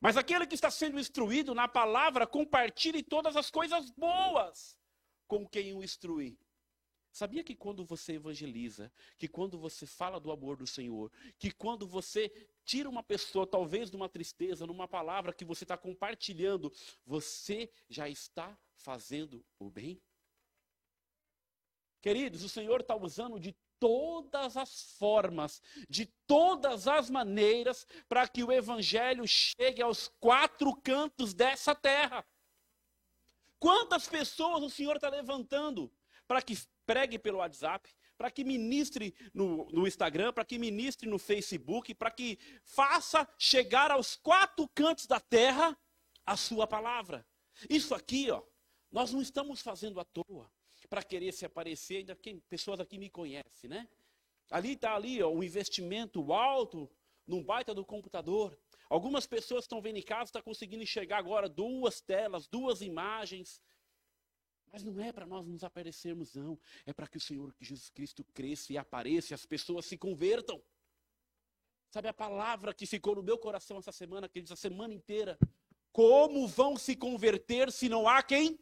Mas 0.00 0.16
aquele 0.16 0.46
que 0.46 0.54
está 0.54 0.70
sendo 0.70 0.98
instruído 0.98 1.54
na 1.54 1.66
palavra, 1.66 2.26
compartilhe 2.26 3.02
todas 3.02 3.34
as 3.36 3.50
coisas 3.50 3.90
boas 3.90 4.78
com 5.26 5.46
quem 5.46 5.74
o 5.74 5.82
instrui. 5.82 6.38
Sabia 7.16 7.42
que 7.42 7.54
quando 7.54 7.82
você 7.82 8.16
evangeliza, 8.16 8.92
que 9.16 9.26
quando 9.26 9.58
você 9.58 9.86
fala 9.86 10.20
do 10.20 10.30
amor 10.30 10.54
do 10.54 10.66
Senhor, 10.66 11.10
que 11.38 11.50
quando 11.50 11.86
você 11.86 12.30
tira 12.62 12.90
uma 12.90 13.02
pessoa, 13.02 13.46
talvez 13.46 13.90
de 13.90 13.96
uma 13.96 14.06
tristeza, 14.06 14.66
numa 14.66 14.86
palavra 14.86 15.32
que 15.32 15.42
você 15.42 15.64
está 15.64 15.78
compartilhando, 15.78 16.70
você 17.06 17.72
já 17.88 18.06
está 18.06 18.54
fazendo 18.74 19.42
o 19.58 19.70
bem? 19.70 19.98
Queridos, 22.02 22.44
o 22.44 22.50
Senhor 22.50 22.82
está 22.82 22.94
usando 22.94 23.40
de 23.40 23.56
todas 23.80 24.54
as 24.54 24.82
formas, 24.98 25.62
de 25.88 26.04
todas 26.26 26.86
as 26.86 27.08
maneiras, 27.08 27.86
para 28.10 28.28
que 28.28 28.44
o 28.44 28.52
Evangelho 28.52 29.26
chegue 29.26 29.80
aos 29.80 30.08
quatro 30.20 30.76
cantos 30.82 31.32
dessa 31.32 31.74
terra. 31.74 32.26
Quantas 33.58 34.06
pessoas 34.06 34.62
o 34.62 34.68
Senhor 34.68 34.96
está 34.96 35.08
levantando 35.08 35.90
para 36.28 36.42
que 36.42 36.54
pregue 36.86 37.18
pelo 37.18 37.38
WhatsApp, 37.38 37.90
para 38.16 38.30
que 38.30 38.44
ministre 38.44 39.14
no, 39.34 39.68
no 39.70 39.86
Instagram, 39.86 40.32
para 40.32 40.44
que 40.44 40.58
ministre 40.58 41.08
no 41.08 41.18
Facebook, 41.18 41.94
para 41.94 42.10
que 42.10 42.38
faça 42.64 43.28
chegar 43.36 43.90
aos 43.90 44.16
quatro 44.16 44.66
cantos 44.68 45.06
da 45.06 45.20
terra 45.20 45.76
a 46.24 46.36
sua 46.36 46.66
palavra. 46.66 47.26
Isso 47.68 47.94
aqui, 47.94 48.30
ó, 48.30 48.42
nós 48.90 49.12
não 49.12 49.20
estamos 49.20 49.60
fazendo 49.60 50.00
à 50.00 50.04
toa 50.04 50.50
para 50.88 51.02
querer 51.02 51.32
se 51.32 51.44
aparecer, 51.44 51.98
ainda 51.98 52.16
quem 52.16 52.40
pessoas 52.48 52.80
aqui 52.80 52.98
me 52.98 53.10
conhecem, 53.10 53.68
né? 53.68 53.88
Ali 54.50 54.72
está 54.72 54.94
ali 54.94 55.22
ó, 55.22 55.28
um 55.28 55.42
investimento 55.42 56.32
alto 56.32 56.88
num 57.26 57.42
baita 57.42 57.74
do 57.74 57.84
computador. 57.84 58.56
Algumas 58.88 59.26
pessoas 59.26 59.64
estão 59.64 59.82
vendo 59.82 59.96
em 59.96 60.02
casa, 60.02 60.24
estão 60.24 60.40
tá 60.40 60.44
conseguindo 60.44 60.82
enxergar 60.82 61.18
agora 61.18 61.48
duas 61.48 62.00
telas, 62.00 62.46
duas 62.46 62.80
imagens. 62.80 63.60
Mas 64.72 64.82
não 64.82 65.00
é 65.00 65.12
para 65.12 65.26
nós 65.26 65.46
nos 65.46 65.64
aparecermos, 65.64 66.34
não. 66.34 66.58
É 66.84 66.92
para 66.92 67.06
que 67.06 67.16
o 67.16 67.20
Senhor 67.20 67.54
Jesus 67.60 67.88
Cristo 67.90 68.24
cresça 68.34 68.72
e 68.72 68.78
apareça 68.78 69.32
e 69.32 69.34
as 69.34 69.46
pessoas 69.46 69.86
se 69.86 69.96
convertam. 69.96 70.62
Sabe 71.90 72.08
a 72.08 72.14
palavra 72.14 72.74
que 72.74 72.86
ficou 72.86 73.14
no 73.14 73.22
meu 73.22 73.38
coração 73.38 73.78
essa 73.78 73.92
semana, 73.92 74.28
que 74.28 74.42
diz 74.42 74.52
a 74.52 74.56
semana 74.56 74.92
inteira? 74.92 75.38
Como 75.92 76.46
vão 76.46 76.76
se 76.76 76.94
converter 76.94 77.72
se 77.72 77.88
não 77.88 78.06
há 78.08 78.22
quem? 78.22 78.58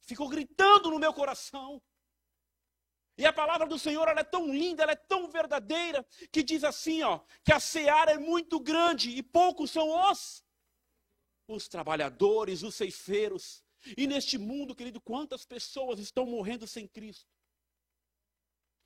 Ficou 0.00 0.28
gritando 0.28 0.90
no 0.90 0.98
meu 0.98 1.12
coração. 1.12 1.82
E 3.16 3.26
a 3.26 3.32
palavra 3.32 3.66
do 3.66 3.78
Senhor 3.78 4.08
ela 4.08 4.20
é 4.20 4.24
tão 4.24 4.52
linda, 4.52 4.82
ela 4.82 4.92
é 4.92 4.96
tão 4.96 5.28
verdadeira, 5.28 6.06
que 6.30 6.42
diz 6.42 6.64
assim, 6.64 7.02
ó, 7.02 7.20
que 7.44 7.52
a 7.52 7.60
seara 7.60 8.12
é 8.12 8.18
muito 8.18 8.58
grande 8.58 9.10
e 9.10 9.22
poucos 9.22 9.70
são 9.70 9.90
os 10.10 10.42
os 11.46 11.68
trabalhadores, 11.68 12.62
os 12.62 12.74
ceifeiros. 12.74 13.62
E 13.96 14.06
neste 14.06 14.38
mundo, 14.38 14.74
querido, 14.74 15.00
quantas 15.00 15.44
pessoas 15.44 15.98
estão 15.98 16.26
morrendo 16.26 16.66
sem 16.66 16.86
Cristo? 16.86 17.30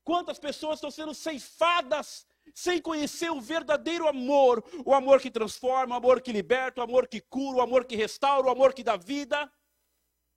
Quantas 0.03 0.39
pessoas 0.39 0.77
estão 0.77 0.91
sendo 0.91 1.13
ceifadas 1.13 2.27
sem 2.55 2.81
conhecer 2.81 3.31
o 3.31 3.41
verdadeiro 3.41 4.07
amor, 4.07 4.65
o 4.85 4.95
amor 4.95 5.21
que 5.21 5.31
transforma, 5.31 5.97
o 5.97 5.99
amor 5.99 6.23
que 6.23 6.33
liberta, 6.33 6.81
o 6.81 6.85
amor 6.85 7.09
que 7.09 7.21
cura, 7.21 7.59
o 7.59 7.61
amor 7.61 7.85
que 7.85 7.97
restaura, 7.97 8.47
o 8.47 8.51
amor 8.51 8.73
que 8.73 8.85
dá 8.85 8.97
vida? 8.97 9.53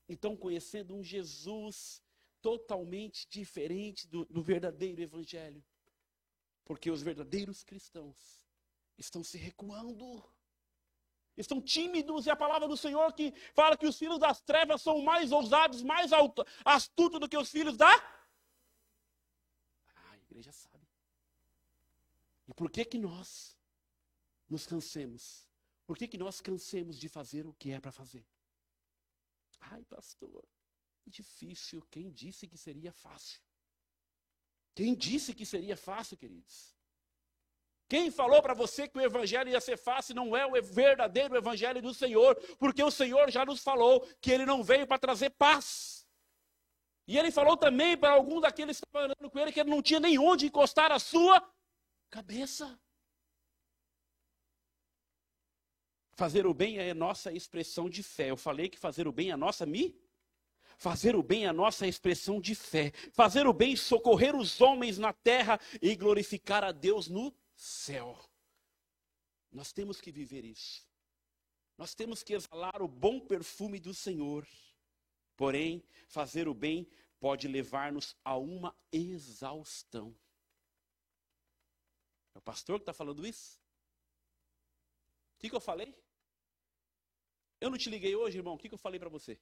Então, 0.08 0.36
conhecendo 0.36 0.96
um 0.96 1.04
Jesus 1.04 2.02
totalmente 2.42 3.28
diferente 3.30 4.08
do, 4.08 4.26
do 4.26 4.42
verdadeiro 4.42 5.02
evangelho. 5.02 5.64
Porque 6.66 6.90
os 6.90 7.02
verdadeiros 7.02 7.64
cristãos 7.64 8.42
estão 8.98 9.24
se 9.24 9.38
recuando 9.38 10.24
estão 11.42 11.62
tímidos, 11.62 12.26
e 12.26 12.30
a 12.30 12.36
palavra 12.36 12.68
do 12.68 12.78
Senhor 12.78 13.14
que 13.14 13.32
fala 13.54 13.78
que 13.78 13.88
os 13.88 13.98
filhos 13.98 14.20
das 14.20 14.42
trevas 14.42 14.82
são 14.82 15.02
mais 15.02 15.32
ousados, 15.32 15.82
mais 15.82 16.12
astutos 16.66 17.20
do 17.20 17.30
que 17.30 17.38
os 17.38 17.50
filhos 17.50 17.78
da. 17.78 17.92
Ah, 19.96 20.12
a 20.12 20.18
igreja 20.18 20.52
sabe. 20.52 20.88
E 22.48 22.54
por 22.54 22.70
que 22.70 22.84
que 22.84 22.98
nós 22.98 23.58
nos 24.50 24.66
cansemos? 24.66 25.48
Por 25.86 25.98
que 25.98 26.08
que 26.08 26.18
nós 26.18 26.42
cansemos 26.42 26.98
de 26.98 27.08
fazer 27.10 27.46
o 27.46 27.54
que 27.54 27.72
é 27.72 27.80
para 27.80 27.92
fazer? 27.92 28.26
Ai, 29.60 29.84
pastor, 29.86 30.44
difícil. 31.06 31.82
Quem 31.90 32.12
disse 32.12 32.48
que 32.48 32.58
seria 32.58 32.92
fácil? 32.92 33.42
Quem 34.76 34.96
disse 34.96 35.34
que 35.34 35.46
seria 35.46 35.76
fácil, 35.76 36.18
queridos? 36.18 36.79
Quem 37.90 38.12
falou 38.12 38.40
para 38.40 38.54
você 38.54 38.88
que 38.88 39.00
o 39.00 39.02
evangelho 39.02 39.50
ia 39.50 39.60
ser 39.60 39.76
fácil 39.76 40.14
não 40.14 40.38
é 40.38 40.46
o 40.46 40.62
verdadeiro 40.62 41.36
evangelho 41.36 41.82
do 41.82 41.92
Senhor, 41.92 42.36
porque 42.60 42.84
o 42.84 42.92
Senhor 42.92 43.32
já 43.32 43.44
nos 43.44 43.64
falou 43.64 44.08
que 44.22 44.32
ele 44.32 44.46
não 44.46 44.64
veio 44.64 44.86
para 44.86 45.00
trazer 45.00 45.32
paz. 45.32 46.08
E 47.08 47.18
ele 47.18 47.32
falou 47.32 47.58
também 47.58 47.98
para 47.98 48.12
algum 48.12 48.40
daqueles 48.40 48.80
que 48.80 48.86
estavam 48.86 49.08
andando 49.08 49.32
com 49.32 49.40
ele 49.40 49.52
que 49.52 49.60
ele 49.60 49.72
não 49.72 49.82
tinha 49.82 50.00
nem 50.00 50.20
onde 50.20 50.46
encostar 50.46 50.92
a 50.92 51.00
sua 51.00 51.44
cabeça. 52.12 52.80
Fazer 56.14 56.46
o 56.46 56.54
bem 56.54 56.78
é 56.78 56.94
nossa 56.94 57.32
expressão 57.32 57.90
de 57.90 58.04
fé. 58.04 58.30
Eu 58.30 58.38
falei 58.38 58.70
que 58.70 58.78
fazer 58.78 59.08
o 59.08 59.12
bem 59.12 59.32
é 59.32 59.36
nossa 59.36 59.66
mi. 59.66 60.00
Fazer 60.78 61.16
o 61.16 61.24
bem 61.24 61.48
é 61.48 61.52
nossa 61.52 61.88
expressão 61.88 62.40
de 62.40 62.54
fé. 62.54 62.92
Fazer 63.14 63.48
o 63.48 63.54
bem, 63.54 63.76
socorrer 63.76 64.36
os 64.36 64.62
homens 64.62 65.00
na 65.00 65.12
terra 65.12 65.60
e 65.82 65.96
glorificar 65.96 66.64
a 66.64 66.72
Deus 66.72 67.08
no 67.08 67.34
céu. 67.60 68.18
Nós 69.52 69.74
temos 69.74 70.00
que 70.00 70.12
viver 70.12 70.46
isso. 70.46 70.88
Nós 71.78 71.94
temos 71.94 72.24
que 72.24 72.34
exalar 72.34 72.82
o 72.82 72.88
bom 72.88 73.20
perfume 73.20 73.80
do 73.80 73.94
Senhor. 73.94 74.48
Porém, 75.36 75.84
fazer 76.08 76.48
o 76.48 76.54
bem 76.54 76.90
pode 77.20 77.48
levar-nos 77.48 78.16
a 78.24 78.38
uma 78.38 78.76
exaustão. 78.92 80.16
É 82.34 82.38
o 82.38 82.42
pastor 82.42 82.80
que 82.80 82.84
está 82.84 82.94
falando 82.94 83.28
isso? 83.28 83.60
O 85.36 85.40
que, 85.40 85.50
que 85.50 85.56
eu 85.56 85.62
falei? 85.62 85.94
Eu 87.60 87.70
não 87.70 87.78
te 87.78 87.90
liguei 87.90 88.16
hoje, 88.16 88.38
irmão. 88.38 88.54
O 88.54 88.58
que, 88.58 88.70
que 88.70 88.76
eu 88.76 88.80
falei 88.80 89.00
para 89.00 89.10
você? 89.10 89.40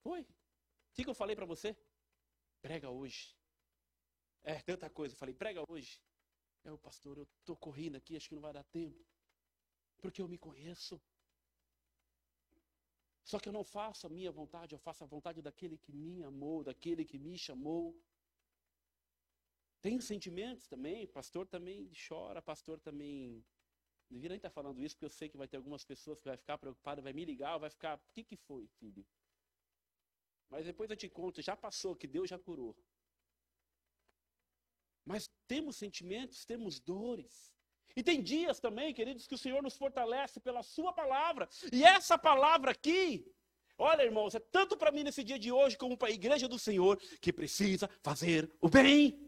Foi. 0.00 0.22
O 0.22 0.94
que, 0.94 1.04
que 1.04 1.10
eu 1.10 1.14
falei 1.14 1.36
para 1.36 1.46
você? 1.46 1.76
Prega 2.60 2.90
hoje. 2.90 3.37
É, 4.42 4.60
tanta 4.60 4.88
coisa. 4.88 5.14
Eu 5.14 5.18
falei, 5.18 5.34
prega 5.34 5.62
hoje. 5.68 6.00
É, 6.64 6.72
o 6.72 6.78
pastor, 6.78 7.18
eu 7.18 7.26
estou 7.40 7.56
correndo 7.56 7.96
aqui, 7.96 8.16
acho 8.16 8.28
que 8.28 8.34
não 8.34 8.42
vai 8.42 8.52
dar 8.52 8.64
tempo. 8.64 9.04
Porque 10.00 10.20
eu 10.20 10.28
me 10.28 10.38
conheço. 10.38 11.00
Só 13.24 13.38
que 13.38 13.48
eu 13.48 13.52
não 13.52 13.62
faço 13.62 14.06
a 14.06 14.10
minha 14.10 14.32
vontade, 14.32 14.74
eu 14.74 14.78
faço 14.78 15.04
a 15.04 15.06
vontade 15.06 15.42
daquele 15.42 15.76
que 15.76 15.92
me 15.92 16.22
amou, 16.22 16.64
daquele 16.64 17.04
que 17.04 17.18
me 17.18 17.36
chamou. 17.36 17.94
Tenho 19.80 20.00
sentimentos 20.00 20.66
também, 20.66 21.06
pastor 21.06 21.46
também 21.46 21.90
chora, 22.08 22.40
pastor 22.40 22.80
também. 22.80 23.44
Não 24.08 24.16
devia 24.16 24.30
nem 24.30 24.36
estar 24.36 24.50
falando 24.50 24.80
isso, 24.80 24.96
porque 24.96 25.04
eu 25.04 25.10
sei 25.10 25.28
que 25.28 25.36
vai 25.36 25.46
ter 25.46 25.58
algumas 25.58 25.84
pessoas 25.84 26.18
que 26.18 26.24
vai 26.24 26.36
ficar 26.36 26.56
preocupada, 26.56 27.02
vai 27.02 27.12
me 27.12 27.24
ligar, 27.24 27.58
vai 27.58 27.70
ficar, 27.70 27.98
o 27.98 28.12
que, 28.12 28.24
que 28.24 28.36
foi, 28.36 28.66
filho? 28.66 29.06
Mas 30.48 30.64
depois 30.64 30.90
eu 30.90 30.96
te 30.96 31.08
conto, 31.08 31.42
já 31.42 31.54
passou, 31.54 31.94
que 31.94 32.06
Deus 32.06 32.30
já 32.30 32.38
curou. 32.38 32.74
Mas 35.08 35.30
temos 35.46 35.76
sentimentos, 35.76 36.44
temos 36.44 36.78
dores. 36.78 37.50
E 37.96 38.02
tem 38.02 38.22
dias 38.22 38.60
também, 38.60 38.92
queridos, 38.92 39.26
que 39.26 39.34
o 39.34 39.38
Senhor 39.38 39.62
nos 39.62 39.74
fortalece 39.74 40.38
pela 40.38 40.62
Sua 40.62 40.92
palavra. 40.92 41.48
E 41.72 41.82
essa 41.82 42.18
palavra 42.18 42.72
aqui, 42.72 43.24
olha, 43.78 44.02
irmãos, 44.02 44.34
é 44.34 44.38
tanto 44.38 44.76
para 44.76 44.92
mim 44.92 45.02
nesse 45.02 45.24
dia 45.24 45.38
de 45.38 45.50
hoje 45.50 45.78
como 45.78 45.96
para 45.96 46.08
a 46.08 46.12
igreja 46.12 46.46
do 46.46 46.58
Senhor 46.58 47.00
que 47.22 47.32
precisa 47.32 47.88
fazer 48.02 48.50
o 48.60 48.68
bem. 48.68 49.18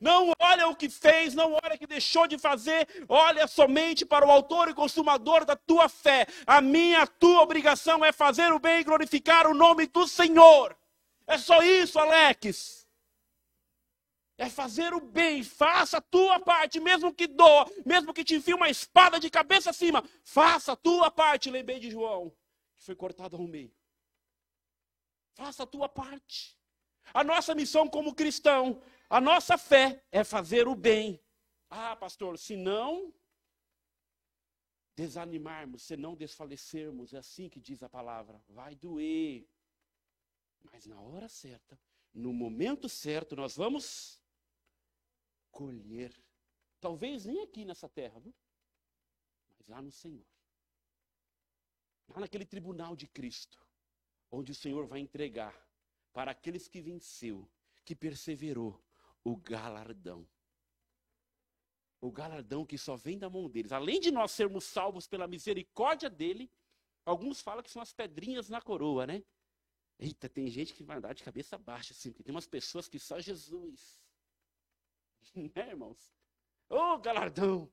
Não 0.00 0.32
olha 0.40 0.66
o 0.66 0.74
que 0.74 0.88
fez, 0.88 1.34
não 1.34 1.52
olha 1.52 1.76
o 1.76 1.78
que 1.78 1.86
deixou 1.86 2.26
de 2.26 2.36
fazer, 2.36 2.88
olha 3.08 3.46
somente 3.46 4.04
para 4.04 4.26
o 4.26 4.30
autor 4.30 4.70
e 4.70 4.74
consumador 4.74 5.44
da 5.44 5.54
tua 5.54 5.88
fé. 5.88 6.26
A 6.44 6.60
minha, 6.60 7.02
a 7.02 7.06
tua 7.06 7.42
obrigação 7.42 8.04
é 8.04 8.10
fazer 8.10 8.52
o 8.52 8.58
bem 8.58 8.80
e 8.80 8.84
glorificar 8.84 9.46
o 9.46 9.54
nome 9.54 9.86
do 9.86 10.08
Senhor. 10.08 10.76
É 11.28 11.38
só 11.38 11.62
isso, 11.62 11.96
Alex. 11.96 12.79
É 14.40 14.48
fazer 14.48 14.94
o 14.94 15.02
bem, 15.02 15.44
faça 15.44 15.98
a 15.98 16.00
tua 16.00 16.40
parte, 16.40 16.80
mesmo 16.80 17.12
que 17.12 17.26
doa, 17.26 17.70
mesmo 17.84 18.14
que 18.14 18.24
te 18.24 18.36
enfie 18.36 18.54
uma 18.54 18.70
espada 18.70 19.20
de 19.20 19.28
cabeça 19.28 19.68
acima, 19.68 20.02
faça 20.24 20.72
a 20.72 20.76
tua 20.76 21.10
parte. 21.10 21.50
Lembrei 21.50 21.78
de 21.78 21.90
João, 21.90 22.30
que 22.74 22.82
foi 22.82 22.96
cortado 22.96 23.36
ao 23.36 23.46
meio. 23.46 23.70
Faça 25.34 25.64
a 25.64 25.66
tua 25.66 25.90
parte. 25.90 26.58
A 27.12 27.22
nossa 27.22 27.54
missão 27.54 27.86
como 27.86 28.14
cristão, 28.14 28.80
a 29.10 29.20
nossa 29.20 29.58
fé 29.58 30.02
é 30.10 30.24
fazer 30.24 30.66
o 30.66 30.74
bem. 30.74 31.20
Ah, 31.68 31.94
pastor, 31.94 32.38
se 32.38 32.56
não 32.56 33.12
desanimarmos, 34.96 35.82
se 35.82 35.98
não 35.98 36.16
desfalecermos, 36.16 37.12
é 37.12 37.18
assim 37.18 37.46
que 37.50 37.60
diz 37.60 37.82
a 37.82 37.90
palavra, 37.90 38.42
vai 38.48 38.74
doer. 38.74 39.46
Mas 40.72 40.86
na 40.86 40.98
hora 40.98 41.28
certa, 41.28 41.78
no 42.14 42.32
momento 42.32 42.88
certo, 42.88 43.36
nós 43.36 43.54
vamos 43.54 44.19
colher. 45.50 46.12
Talvez 46.80 47.24
nem 47.24 47.42
aqui 47.42 47.64
nessa 47.64 47.88
terra, 47.88 48.18
viu? 48.20 48.34
mas 49.58 49.68
lá 49.68 49.82
no 49.82 49.90
Senhor. 49.90 50.26
Lá 52.08 52.20
naquele 52.20 52.44
tribunal 52.44 52.96
de 52.96 53.06
Cristo, 53.06 53.64
onde 54.30 54.52
o 54.52 54.54
Senhor 54.54 54.86
vai 54.86 55.00
entregar 55.00 55.54
para 56.12 56.30
aqueles 56.30 56.66
que 56.66 56.80
venceu, 56.80 57.48
que 57.84 57.94
perseverou, 57.94 58.82
o 59.22 59.36
galardão. 59.36 60.26
O 62.00 62.10
galardão 62.10 62.64
que 62.64 62.78
só 62.78 62.96
vem 62.96 63.18
da 63.18 63.28
mão 63.28 63.48
deles. 63.48 63.72
Além 63.72 64.00
de 64.00 64.10
nós 64.10 64.32
sermos 64.32 64.64
salvos 64.64 65.06
pela 65.06 65.28
misericórdia 65.28 66.08
dele, 66.08 66.50
alguns 67.04 67.40
falam 67.40 67.62
que 67.62 67.70
são 67.70 67.82
as 67.82 67.92
pedrinhas 67.92 68.48
na 68.48 68.60
coroa, 68.60 69.06
né? 69.06 69.22
Eita, 69.98 70.28
tem 70.28 70.48
gente 70.48 70.72
que 70.72 70.82
vai 70.82 70.96
andar 70.96 71.12
de 71.12 71.22
cabeça 71.22 71.58
baixa, 71.58 71.92
assim, 71.92 72.10
porque 72.10 72.22
tem 72.22 72.34
umas 72.34 72.46
pessoas 72.46 72.88
que 72.88 72.98
só 72.98 73.20
Jesus. 73.20 73.99
né, 75.34 75.68
irmãos? 75.68 76.14
Ô, 76.68 76.76
oh, 76.76 76.98
galardão! 76.98 77.70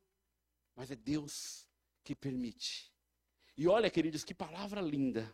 Mas 0.75 0.91
é 0.91 0.95
Deus 0.95 1.67
que 2.03 2.15
permite. 2.15 2.93
E 3.57 3.67
olha, 3.67 3.89
queridos, 3.89 4.23
que 4.23 4.33
palavra 4.33 4.81
linda. 4.81 5.33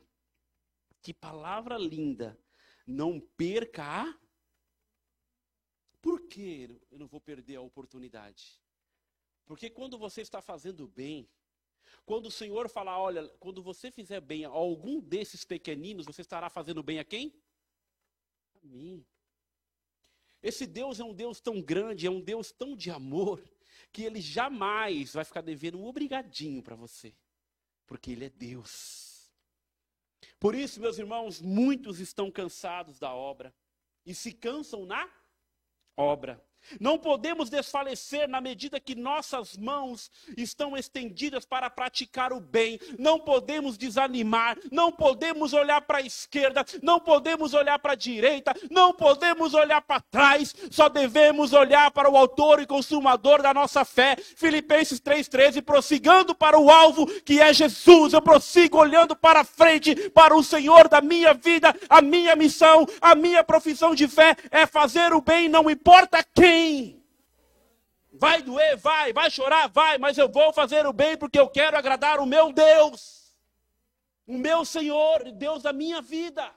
Que 1.02 1.13
palavra 1.13 1.78
linda. 1.78 2.39
Não 2.88 3.19
perca 3.19 3.84
a. 3.84 4.19
Por 6.02 6.28
que 6.28 6.82
eu 6.91 6.97
não 6.99 7.08
vou 7.08 7.19
perder 7.19 7.58
a 7.58 7.62
oportunidade? 7.62 8.62
Porque 9.45 9.69
quando 9.69 9.97
você 9.97 10.21
está 10.21 10.41
fazendo 10.41 10.88
bem, 10.88 11.30
quando 12.06 12.28
o 12.28 12.32
Senhor 12.32 12.69
falar, 12.69 12.99
olha, 12.99 13.28
quando 13.39 13.62
você 13.62 13.91
fizer 13.91 14.21
bem 14.21 14.45
a 14.45 14.49
algum 14.49 14.99
desses 14.99 15.43
pequeninos, 15.45 16.06
você 16.06 16.21
estará 16.21 16.49
fazendo 16.49 16.82
bem 16.82 16.99
a 16.99 17.06
quem? 17.06 17.34
A 18.56 18.65
mim. 18.65 19.06
Esse 20.43 20.67
Deus 20.67 20.99
é 20.99 21.03
um 21.03 21.13
Deus 21.13 21.39
tão 21.39 21.62
grande, 21.62 22.06
é 22.06 22.12
um 22.12 22.21
Deus 22.21 22.51
tão 22.51 22.75
de 22.75 22.91
amor, 22.91 23.41
que 23.93 24.03
ele 24.03 24.19
jamais 24.19 25.13
vai 25.13 25.23
ficar 25.23 25.41
devendo 25.41 25.79
um 25.79 25.86
obrigadinho 25.86 26.62
para 26.62 26.75
você, 26.75 27.15
porque 27.88 28.12
ele 28.12 28.25
é 28.25 28.29
Deus. 28.29 29.32
Por 30.39 30.53
isso, 30.53 30.82
meus 30.82 30.97
irmãos, 30.97 31.41
muitos 31.41 31.99
estão 31.99 32.29
cansados 32.29 32.99
da 32.99 33.13
obra 33.13 33.56
e 34.06 34.13
se 34.13 34.34
cansam 34.34 34.86
na 34.86 35.10
obra. 35.95 36.43
Não 36.80 36.97
podemos 36.97 37.49
desfalecer 37.49 38.28
na 38.28 38.41
medida 38.41 38.80
que 38.80 38.95
nossas 38.95 39.58
mãos 39.58 40.12
estão 40.38 40.78
estendidas 40.78 41.45
para 41.45 41.69
praticar 41.69 42.34
o 42.34 42.39
bem. 42.39 42.80
Não 42.97 43.19
podemos 43.19 43.78
desanimar, 43.78 44.58
não 44.71 44.91
podemos 44.91 45.54
olhar 45.54 45.82
para 45.82 45.99
a 45.99 46.02
esquerda, 46.02 46.65
não 46.82 46.99
podemos 46.99 47.54
olhar 47.54 47.78
para 47.80 47.93
a 47.93 47.95
direita, 47.95 48.54
não 48.69 48.93
podemos 48.93 49.54
olhar 49.54 49.82
para 49.82 50.02
trás, 50.02 50.56
só 50.71 50.89
devemos 50.89 51.54
olhar 51.54 51.91
para 51.91 52.10
o 52.10 52.17
autor 52.17 52.62
e 52.62 52.67
consumador 52.67 53.41
da 53.41 53.54
nossa 53.54 53.84
fé. 53.86 54.15
Filipenses 54.36 54.99
3:13, 54.99 55.62
prossigando 55.62 56.34
para 56.34 56.58
o 56.58 56.69
alvo 56.69 57.06
que 57.21 57.39
é 57.39 57.54
Jesus. 57.54 58.13
Eu 58.13 58.21
prossigo 58.21 58.78
olhando 58.78 59.15
para 59.15 59.43
frente, 59.43 60.10
para 60.10 60.36
o 60.36 60.43
Senhor 60.43 60.88
da 60.88 61.02
minha 61.02 61.34
vida, 61.34 61.76
a 61.89 62.02
minha 62.02 62.36
missão, 62.36 62.86
a 63.02 63.15
minha 63.15 63.43
profissão 63.43 63.93
de 63.95 64.08
fé 64.08 64.36
é 64.52 64.65
fazer 64.65 65.13
o 65.13 65.21
bem, 65.21 65.47
não 65.49 65.69
importa 65.69 66.23
quem 66.34 66.52
Vai 68.11 68.43
doer, 68.43 68.77
vai, 68.77 69.11
vai 69.11 69.29
chorar, 69.31 69.67
vai, 69.67 69.97
mas 69.97 70.17
eu 70.17 70.29
vou 70.29 70.53
fazer 70.53 70.85
o 70.85 70.93
bem 70.93 71.17
porque 71.17 71.39
eu 71.39 71.49
quero 71.49 71.75
agradar 71.75 72.19
o 72.19 72.25
meu 72.27 72.53
Deus, 72.53 73.35
o 74.27 74.37
meu 74.37 74.63
Senhor, 74.63 75.31
Deus 75.31 75.63
da 75.63 75.73
minha 75.73 76.01
vida. 76.01 76.53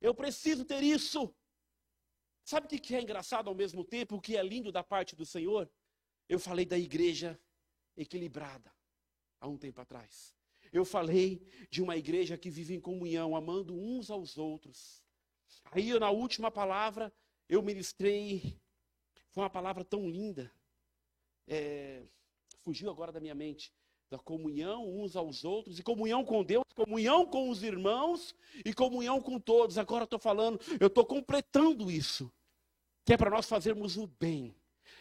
Eu 0.00 0.14
preciso 0.14 0.64
ter 0.64 0.82
isso. 0.82 1.34
Sabe 2.44 2.66
o 2.66 2.68
que 2.68 2.94
é 2.94 3.02
engraçado 3.02 3.48
ao 3.48 3.54
mesmo 3.54 3.82
tempo, 3.82 4.16
o 4.16 4.20
que 4.20 4.36
é 4.36 4.42
lindo 4.42 4.70
da 4.70 4.84
parte 4.84 5.16
do 5.16 5.26
Senhor? 5.26 5.68
Eu 6.28 6.38
falei 6.38 6.64
da 6.64 6.78
igreja 6.78 7.36
equilibrada 7.96 8.72
há 9.40 9.48
um 9.48 9.58
tempo 9.58 9.80
atrás. 9.80 10.36
Eu 10.72 10.84
falei 10.84 11.40
de 11.70 11.82
uma 11.82 11.96
igreja 11.96 12.38
que 12.38 12.50
vive 12.50 12.74
em 12.74 12.80
comunhão, 12.80 13.34
amando 13.34 13.76
uns 13.76 14.10
aos 14.10 14.38
outros. 14.38 15.02
Aí, 15.72 15.98
na 15.98 16.10
última 16.10 16.50
palavra, 16.50 17.12
eu 17.48 17.62
ministrei 17.62 18.60
foi 19.36 19.42
uma 19.42 19.50
palavra 19.50 19.84
tão 19.84 20.08
linda. 20.08 20.50
É, 21.46 22.02
fugiu 22.62 22.88
agora 22.88 23.12
da 23.12 23.20
minha 23.20 23.34
mente. 23.34 23.70
Da 24.08 24.18
comunhão 24.18 24.88
uns 24.88 25.14
aos 25.14 25.44
outros, 25.44 25.78
e 25.78 25.82
comunhão 25.82 26.24
com 26.24 26.42
Deus, 26.42 26.64
comunhão 26.74 27.26
com 27.26 27.50
os 27.50 27.62
irmãos 27.62 28.34
e 28.64 28.72
comunhão 28.72 29.20
com 29.20 29.38
todos. 29.38 29.76
Agora 29.76 30.04
estou 30.04 30.18
falando, 30.18 30.58
eu 30.80 30.86
estou 30.86 31.04
completando 31.04 31.90
isso. 31.90 32.32
Que 33.04 33.12
é 33.12 33.16
para 33.18 33.28
nós 33.28 33.46
fazermos 33.46 33.98
o 33.98 34.06
bem, 34.06 34.56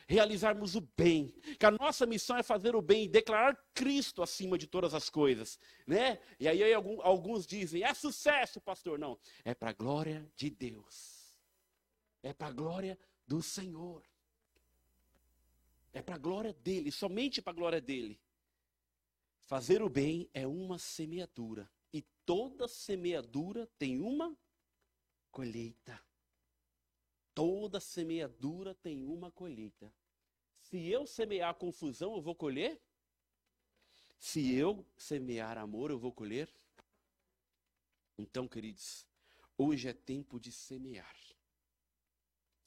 realizarmos 0.06 0.76
o 0.76 0.82
bem. 0.82 1.34
Que 1.58 1.66
a 1.66 1.72
nossa 1.72 2.06
missão 2.06 2.36
é 2.36 2.44
fazer 2.44 2.76
o 2.76 2.82
bem, 2.82 3.08
declarar 3.08 3.58
Cristo 3.74 4.22
acima 4.22 4.58
de 4.58 4.68
todas 4.68 4.94
as 4.94 5.10
coisas. 5.10 5.58
Né? 5.88 6.20
E 6.38 6.50
aí 6.50 6.74
alguns 6.74 7.48
dizem, 7.48 7.84
é 7.84 7.94
sucesso, 7.94 8.60
pastor. 8.60 9.00
Não, 9.00 9.18
é 9.46 9.54
para 9.54 9.70
a 9.70 9.74
glória 9.74 10.30
de 10.36 10.50
Deus. 10.50 11.40
É 12.22 12.34
para 12.34 12.48
a 12.48 12.52
glória 12.52 13.00
do 13.26 13.42
Senhor. 13.42 14.04
É 15.96 16.02
para 16.02 16.16
a 16.16 16.18
glória 16.18 16.52
dele, 16.52 16.92
somente 16.92 17.42
para 17.42 17.54
a 17.54 17.56
glória 17.56 17.80
dele. 17.80 18.20
Fazer 19.46 19.82
o 19.82 19.88
bem 19.88 20.30
é 20.34 20.46
uma 20.46 20.78
semeadura. 20.78 21.72
E 21.94 22.02
toda 22.26 22.68
semeadura 22.68 23.66
tem 23.80 24.02
uma 24.02 24.38
colheita. 25.32 26.04
Toda 27.34 27.80
semeadura 27.80 28.76
tem 28.76 29.06
uma 29.06 29.32
colheita. 29.32 29.90
Se 30.60 30.86
eu 30.86 31.08
semear 31.08 31.56
confusão, 31.56 32.14
eu 32.14 32.22
vou 32.22 32.36
colher? 32.36 32.78
Se 34.20 34.54
eu 34.54 34.86
semear 34.98 35.58
amor, 35.58 35.92
eu 35.92 35.98
vou 35.98 36.12
colher? 36.12 36.54
Então, 38.18 38.50
queridos, 38.50 39.08
hoje 39.58 39.88
é 39.88 39.94
tempo 39.94 40.42
de 40.42 40.52
semear. 40.52 41.16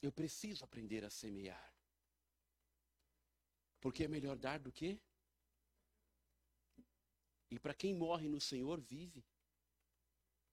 Eu 0.01 0.11
preciso 0.11 0.63
aprender 0.63 1.05
a 1.05 1.11
semear. 1.11 1.78
Porque 3.79 4.03
é 4.03 4.07
melhor 4.07 4.35
dar 4.35 4.59
do 4.59 4.71
que? 4.71 4.99
E 7.51 7.59
para 7.59 7.73
quem 7.73 7.95
morre 7.95 8.27
no 8.27 8.39
Senhor, 8.39 8.79
vive. 8.79 9.25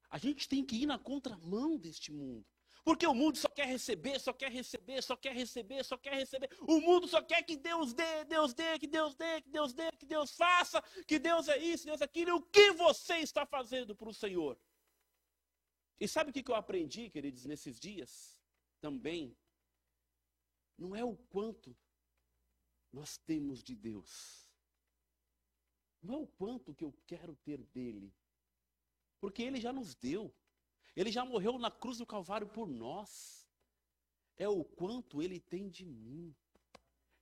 A 0.08 0.18
gente 0.18 0.48
tem 0.48 0.64
que 0.64 0.76
ir 0.76 0.86
na 0.86 0.98
contramão 0.98 1.76
deste 1.76 2.12
mundo. 2.12 2.46
Porque 2.84 3.04
o 3.04 3.12
mundo 3.12 3.36
só 3.36 3.48
quer 3.48 3.66
receber, 3.66 4.20
só 4.20 4.32
quer 4.32 4.50
receber, 4.50 5.02
só 5.02 5.16
quer 5.16 5.34
receber, 5.34 5.84
só 5.84 5.98
quer 5.98 6.14
receber. 6.14 6.48
O 6.60 6.80
mundo 6.80 7.08
só 7.08 7.20
quer 7.20 7.42
que 7.42 7.56
Deus 7.56 7.92
dê, 7.92 8.24
Deus 8.24 8.54
dê, 8.54 8.78
que 8.78 8.86
Deus 8.86 9.16
dê, 9.16 9.40
que 9.42 9.50
Deus 9.50 9.74
dê, 9.74 9.90
que 9.90 10.06
Deus 10.06 10.36
faça, 10.36 10.80
que 11.04 11.18
Deus 11.18 11.48
é 11.48 11.58
isso, 11.58 11.84
Deus 11.84 12.00
é 12.00 12.04
aquilo. 12.04 12.36
O 12.36 12.42
que 12.42 12.70
você 12.72 13.16
está 13.16 13.44
fazendo 13.44 13.96
para 13.96 14.08
o 14.08 14.14
Senhor? 14.14 14.56
E 15.98 16.06
sabe 16.06 16.30
o 16.30 16.32
que 16.32 16.48
eu 16.48 16.54
aprendi, 16.54 17.10
queridos, 17.10 17.44
nesses 17.44 17.80
dias? 17.80 18.38
Também. 18.80 19.36
Não 20.78 20.94
é 20.94 21.04
o 21.04 21.16
quanto 21.16 21.76
nós 22.96 23.18
temos 23.18 23.62
de 23.62 23.76
Deus. 23.76 24.50
Não 26.02 26.14
é 26.14 26.18
o 26.18 26.26
quanto 26.26 26.74
que 26.74 26.82
eu 26.82 26.94
quero 27.06 27.36
ter 27.36 27.62
dele. 27.62 28.10
Porque 29.20 29.42
ele 29.42 29.60
já 29.60 29.70
nos 29.70 29.94
deu. 29.94 30.34
Ele 30.94 31.12
já 31.12 31.22
morreu 31.22 31.58
na 31.58 31.70
cruz 31.70 31.98
do 31.98 32.06
Calvário 32.06 32.48
por 32.48 32.66
nós. 32.66 33.46
É 34.38 34.48
o 34.48 34.64
quanto 34.64 35.22
ele 35.22 35.38
tem 35.38 35.68
de 35.68 35.84
mim. 35.84 36.34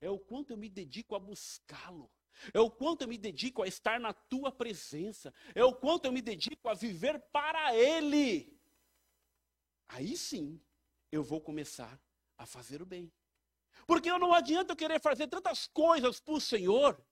É 0.00 0.08
o 0.08 0.18
quanto 0.18 0.52
eu 0.52 0.56
me 0.56 0.68
dedico 0.68 1.16
a 1.16 1.18
buscá-lo. 1.18 2.08
É 2.52 2.60
o 2.60 2.70
quanto 2.70 3.02
eu 3.02 3.08
me 3.08 3.18
dedico 3.18 3.60
a 3.60 3.66
estar 3.66 3.98
na 3.98 4.12
tua 4.12 4.52
presença. 4.52 5.34
É 5.56 5.64
o 5.64 5.74
quanto 5.74 6.04
eu 6.04 6.12
me 6.12 6.22
dedico 6.22 6.68
a 6.68 6.74
viver 6.74 7.18
para 7.32 7.74
ele. 7.74 8.56
Aí 9.88 10.16
sim, 10.16 10.60
eu 11.10 11.24
vou 11.24 11.40
começar 11.40 12.00
a 12.38 12.46
fazer 12.46 12.80
o 12.80 12.86
bem. 12.86 13.12
Porque 13.86 14.10
eu 14.10 14.18
não 14.18 14.32
adianta 14.32 14.72
eu 14.72 14.76
querer 14.76 15.00
fazer 15.00 15.28
tantas 15.28 15.66
coisas 15.66 16.20
para 16.20 16.34
o 16.34 16.40
Senhor 16.40 17.04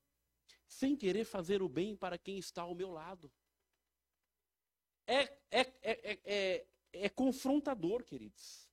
sem 0.66 0.96
querer 0.96 1.24
fazer 1.24 1.62
o 1.62 1.68
bem 1.68 1.94
para 1.94 2.16
quem 2.16 2.38
está 2.38 2.62
ao 2.62 2.74
meu 2.74 2.90
lado. 2.90 3.30
É, 5.06 5.22
é, 5.50 5.60
é, 5.82 6.20
é, 6.24 6.66
é 6.92 7.08
confrontador, 7.08 8.04
queridos. 8.04 8.68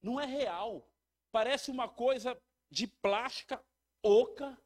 Não 0.00 0.20
é 0.20 0.26
real. 0.26 0.88
Parece 1.32 1.70
uma 1.70 1.88
coisa 1.88 2.40
de 2.70 2.86
plástica 2.86 3.64
oca. 4.02 4.56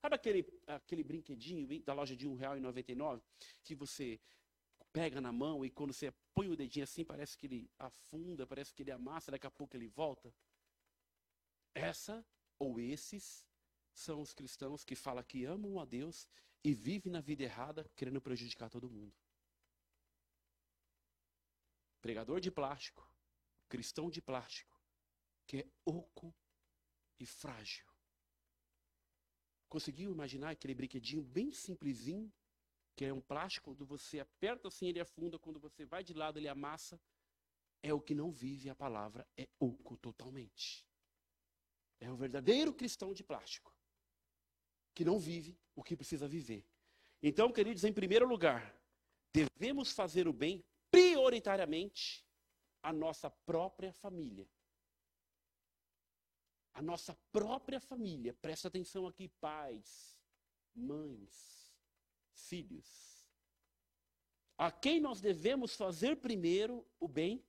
Sabe 0.00 0.16
aquele, 0.16 0.46
aquele 0.66 1.04
brinquedinho 1.04 1.82
da 1.84 1.94
loja 1.94 2.16
de 2.16 2.26
R$1,99 2.26 3.22
que 3.62 3.74
você 3.74 4.20
pega 4.92 5.20
na 5.20 5.32
mão 5.32 5.64
e 5.64 5.70
quando 5.70 5.92
você 5.92 6.12
põe 6.34 6.48
o 6.48 6.56
dedinho 6.56 6.84
assim, 6.84 7.04
parece 7.04 7.38
que 7.38 7.46
ele 7.46 7.70
afunda, 7.78 8.46
parece 8.46 8.74
que 8.74 8.82
ele 8.82 8.90
amassa, 8.90 9.30
daqui 9.30 9.46
a 9.46 9.50
pouco 9.50 9.76
ele 9.76 9.88
volta? 9.88 10.34
Essa 11.74 12.24
ou 12.58 12.78
esses 12.78 13.46
são 13.92 14.20
os 14.20 14.32
cristãos 14.32 14.84
que 14.84 14.94
falam 14.94 15.24
que 15.24 15.44
amam 15.44 15.78
a 15.78 15.84
Deus 15.84 16.28
e 16.64 16.74
vivem 16.74 17.12
na 17.12 17.20
vida 17.20 17.42
errada, 17.42 17.90
querendo 17.96 18.20
prejudicar 18.20 18.70
todo 18.70 18.90
mundo. 18.90 19.14
Pregador 22.00 22.40
de 22.40 22.50
plástico, 22.50 23.08
cristão 23.68 24.10
de 24.10 24.20
plástico, 24.20 24.80
que 25.46 25.58
é 25.58 25.66
oco 25.84 26.34
e 27.18 27.26
frágil. 27.26 27.86
Conseguiu 29.68 30.12
imaginar 30.12 30.50
aquele 30.50 30.74
brinquedinho 30.74 31.22
bem 31.22 31.52
simplesinho, 31.52 32.32
que 32.94 33.04
é 33.04 33.12
um 33.12 33.20
plástico, 33.20 33.70
quando 33.70 33.86
você 33.86 34.20
aperta 34.20 34.68
assim 34.68 34.86
ele 34.88 35.00
afunda, 35.00 35.38
quando 35.38 35.58
você 35.58 35.86
vai 35.86 36.04
de 36.04 36.12
lado 36.12 36.38
ele 36.38 36.48
amassa? 36.48 37.00
É 37.82 37.92
o 37.92 38.00
que 38.00 38.14
não 38.14 38.30
vive 38.30 38.68
a 38.68 38.74
palavra, 38.74 39.26
é 39.36 39.48
oco 39.58 39.96
totalmente. 39.96 40.86
É 42.02 42.10
o 42.10 42.16
verdadeiro 42.16 42.74
cristão 42.74 43.14
de 43.14 43.22
plástico, 43.22 43.72
que 44.92 45.04
não 45.04 45.20
vive 45.20 45.56
o 45.76 45.84
que 45.84 45.96
precisa 45.96 46.26
viver. 46.26 46.66
Então, 47.22 47.52
queridos, 47.52 47.84
em 47.84 47.92
primeiro 47.92 48.26
lugar, 48.26 48.76
devemos 49.32 49.92
fazer 49.92 50.26
o 50.26 50.32
bem 50.32 50.64
prioritariamente 50.90 52.26
à 52.82 52.92
nossa 52.92 53.30
própria 53.30 53.92
família. 53.92 54.50
A 56.74 56.82
nossa 56.82 57.14
própria 57.30 57.78
família, 57.80 58.34
presta 58.34 58.66
atenção 58.66 59.06
aqui, 59.06 59.28
pais, 59.40 60.18
mães, 60.74 61.72
filhos. 62.32 63.24
A 64.58 64.72
quem 64.72 65.00
nós 65.00 65.20
devemos 65.20 65.76
fazer 65.76 66.16
primeiro 66.16 66.84
o 66.98 67.06
bem? 67.06 67.46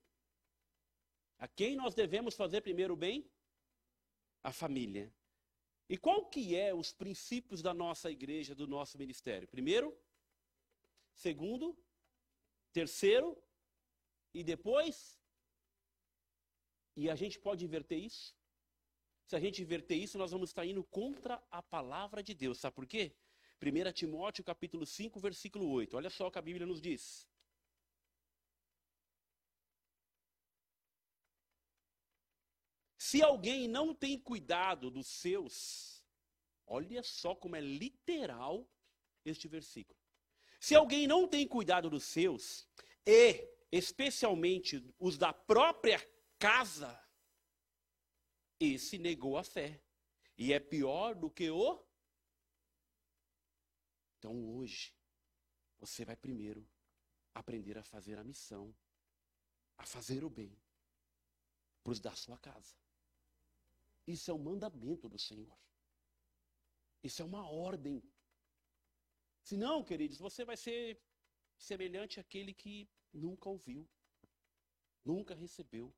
A 1.40 1.48
quem 1.48 1.76
nós 1.76 1.96
devemos 1.96 2.36
fazer 2.36 2.62
primeiro 2.62 2.94
o 2.94 2.98
bem? 2.98 3.28
A 4.44 4.52
família. 4.52 5.14
E 5.90 5.98
qual 5.98 6.26
que 6.26 6.56
é 6.56 6.74
os 6.74 6.92
princípios 6.92 7.62
da 7.62 7.74
nossa 7.74 8.12
igreja, 8.12 8.54
do 8.54 8.68
nosso 8.68 8.98
ministério? 8.98 9.48
Primeiro, 9.48 9.96
segundo, 11.14 11.78
terceiro 12.72 13.38
e 14.34 14.44
depois 14.44 15.20
e 16.96 17.10
a 17.10 17.16
gente 17.16 17.40
pode 17.40 17.66
inverter 17.66 18.00
isso? 18.00 18.36
Se 19.26 19.36
a 19.36 19.40
gente 19.40 19.62
inverter 19.62 19.98
isso, 19.98 20.18
nós 20.18 20.32
vamos 20.32 20.50
estar 20.50 20.66
indo 20.66 20.84
contra 20.84 21.42
a 21.50 21.62
palavra 21.62 22.22
de 22.22 22.34
Deus. 22.34 22.60
Sabe 22.60 22.76
por 22.76 22.86
quê? 22.86 23.16
1 23.62 23.92
Timóteo 23.94 24.44
capítulo 24.44 24.86
5, 24.86 25.20
versículo 25.20 25.70
8. 25.70 25.96
Olha 25.98 26.10
só 26.10 26.28
o 26.28 26.32
que 26.32 26.38
a 26.38 26.42
Bíblia 26.42 26.68
nos 26.68 26.82
diz. 26.82 27.28
Se 33.14 33.22
alguém 33.22 33.68
não 33.68 33.94
tem 33.94 34.20
cuidado 34.20 34.90
dos 34.90 35.06
seus, 35.06 36.04
olha 36.66 37.04
só 37.04 37.36
como 37.36 37.56
é 37.56 37.62
literal 37.62 38.68
este 39.24 39.48
versículo. 39.48 40.00
Se 40.60 40.74
alguém 40.74 41.06
não 41.06 41.28
tem 41.28 41.48
cuidado 41.48 41.92
dos 41.92 42.06
seus, 42.06 42.68
e 43.06 43.48
especialmente 43.72 44.84
os 44.98 45.16
da 45.16 45.32
própria 45.32 46.00
casa, 46.40 46.92
esse 48.60 48.98
negou 48.98 49.38
a 49.38 49.44
fé. 49.44 49.80
E 50.36 50.52
é 50.52 50.60
pior 50.60 51.14
do 51.14 51.30
que 51.30 51.52
o. 51.52 51.86
Então 54.18 54.56
hoje, 54.56 54.92
você 55.80 56.04
vai 56.04 56.16
primeiro 56.16 56.68
aprender 57.32 57.78
a 57.78 57.84
fazer 57.84 58.18
a 58.18 58.24
missão, 58.24 58.76
a 59.78 59.86
fazer 59.86 60.24
o 60.24 60.32
bem 60.32 60.60
para 61.84 61.92
os 61.92 62.00
da 62.00 62.16
sua 62.16 62.40
casa. 62.40 62.83
Isso 64.06 64.30
é 64.30 64.34
um 64.34 64.40
mandamento 64.40 65.08
do 65.08 65.18
Senhor. 65.18 65.58
Isso 67.02 67.22
é 67.22 67.26
uma 67.26 67.50
ordem. 67.50 68.02
Se 69.42 69.58
não, 69.58 69.84
queridos, 69.84 70.18
você 70.18 70.46
vai 70.46 70.58
ser 70.58 71.02
semelhante 71.58 72.20
àquele 72.20 72.54
que 72.54 72.90
nunca 73.14 73.50
ouviu, 73.50 73.90
nunca 75.04 75.36
recebeu 75.36 75.94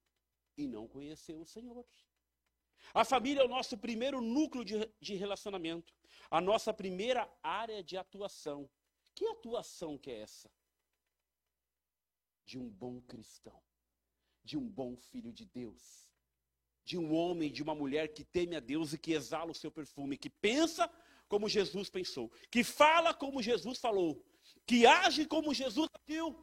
e 0.58 0.68
não 0.68 0.88
conheceu 0.88 1.40
o 1.40 1.46
Senhor. 1.46 1.86
A 2.94 3.04
família 3.04 3.42
é 3.42 3.46
o 3.46 3.50
nosso 3.50 3.78
primeiro 3.78 4.22
núcleo 4.22 4.64
de, 4.64 4.76
de 5.00 5.16
relacionamento, 5.16 5.94
a 6.30 6.40
nossa 6.40 6.74
primeira 6.74 7.32
área 7.42 7.84
de 7.84 7.98
atuação. 7.98 8.70
Que 9.14 9.26
atuação 9.28 9.98
que 9.98 10.12
é 10.12 10.20
essa? 10.22 10.52
De 12.46 12.60
um 12.60 12.70
bom 12.70 13.02
cristão, 13.02 13.62
de 14.44 14.58
um 14.58 14.68
bom 14.68 14.96
filho 14.98 15.32
de 15.32 15.46
Deus, 15.46 16.08
de 16.86 16.98
um 16.98 17.14
homem, 17.14 17.52
de 17.52 17.64
uma 17.64 17.74
mulher 17.74 18.14
que 18.14 18.24
teme 18.24 18.56
a 18.56 18.60
Deus 18.60 18.94
e 18.94 18.98
que 18.98 19.14
exala 19.14 19.52
o 19.52 19.56
seu 19.56 19.72
perfume, 19.72 20.18
que 20.18 20.30
pensa 20.30 20.90
como 21.28 21.50
Jesus 21.50 21.90
pensou, 21.90 22.32
que 22.52 22.64
fala 22.64 23.12
como 23.14 23.42
Jesus 23.42 23.80
falou, 23.80 24.24
que 24.68 24.86
age 24.86 25.26
como 25.26 25.54
Jesus 25.54 25.90
agiu. 26.08 26.40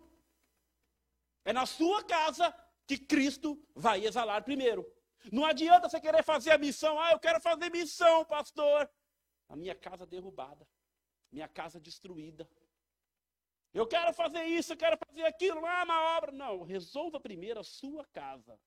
É 1.44 1.52
na 1.52 1.64
sua 1.64 2.02
casa 2.02 2.52
que 2.87 2.98
Cristo 2.98 3.57
vai 3.74 4.05
exalar 4.05 4.42
primeiro. 4.42 4.85
Não 5.31 5.44
adianta 5.44 5.88
você 5.88 6.00
querer 6.00 6.24
fazer 6.24 6.50
a 6.50 6.59
missão, 6.59 6.98
ah, 6.98 7.12
eu 7.12 7.20
quero 7.20 7.40
fazer 7.40 7.70
missão, 7.70 8.24
pastor. 8.24 8.90
A 9.48 9.55
minha 9.55 9.76
casa 9.76 10.05
derrubada, 10.05 10.66
minha 11.31 11.46
casa 11.46 11.78
destruída. 11.78 12.48
Eu 13.72 13.87
quero 13.87 14.12
fazer 14.12 14.44
isso, 14.44 14.72
eu 14.72 14.76
quero 14.76 14.98
fazer 15.07 15.24
aquilo, 15.24 15.61
lá 15.61 15.85
na 15.85 16.16
obra. 16.16 16.33
Não, 16.33 16.62
resolva 16.62 17.20
primeiro 17.20 17.61
a 17.61 17.64
sua 17.64 18.05
casa. 18.07 18.59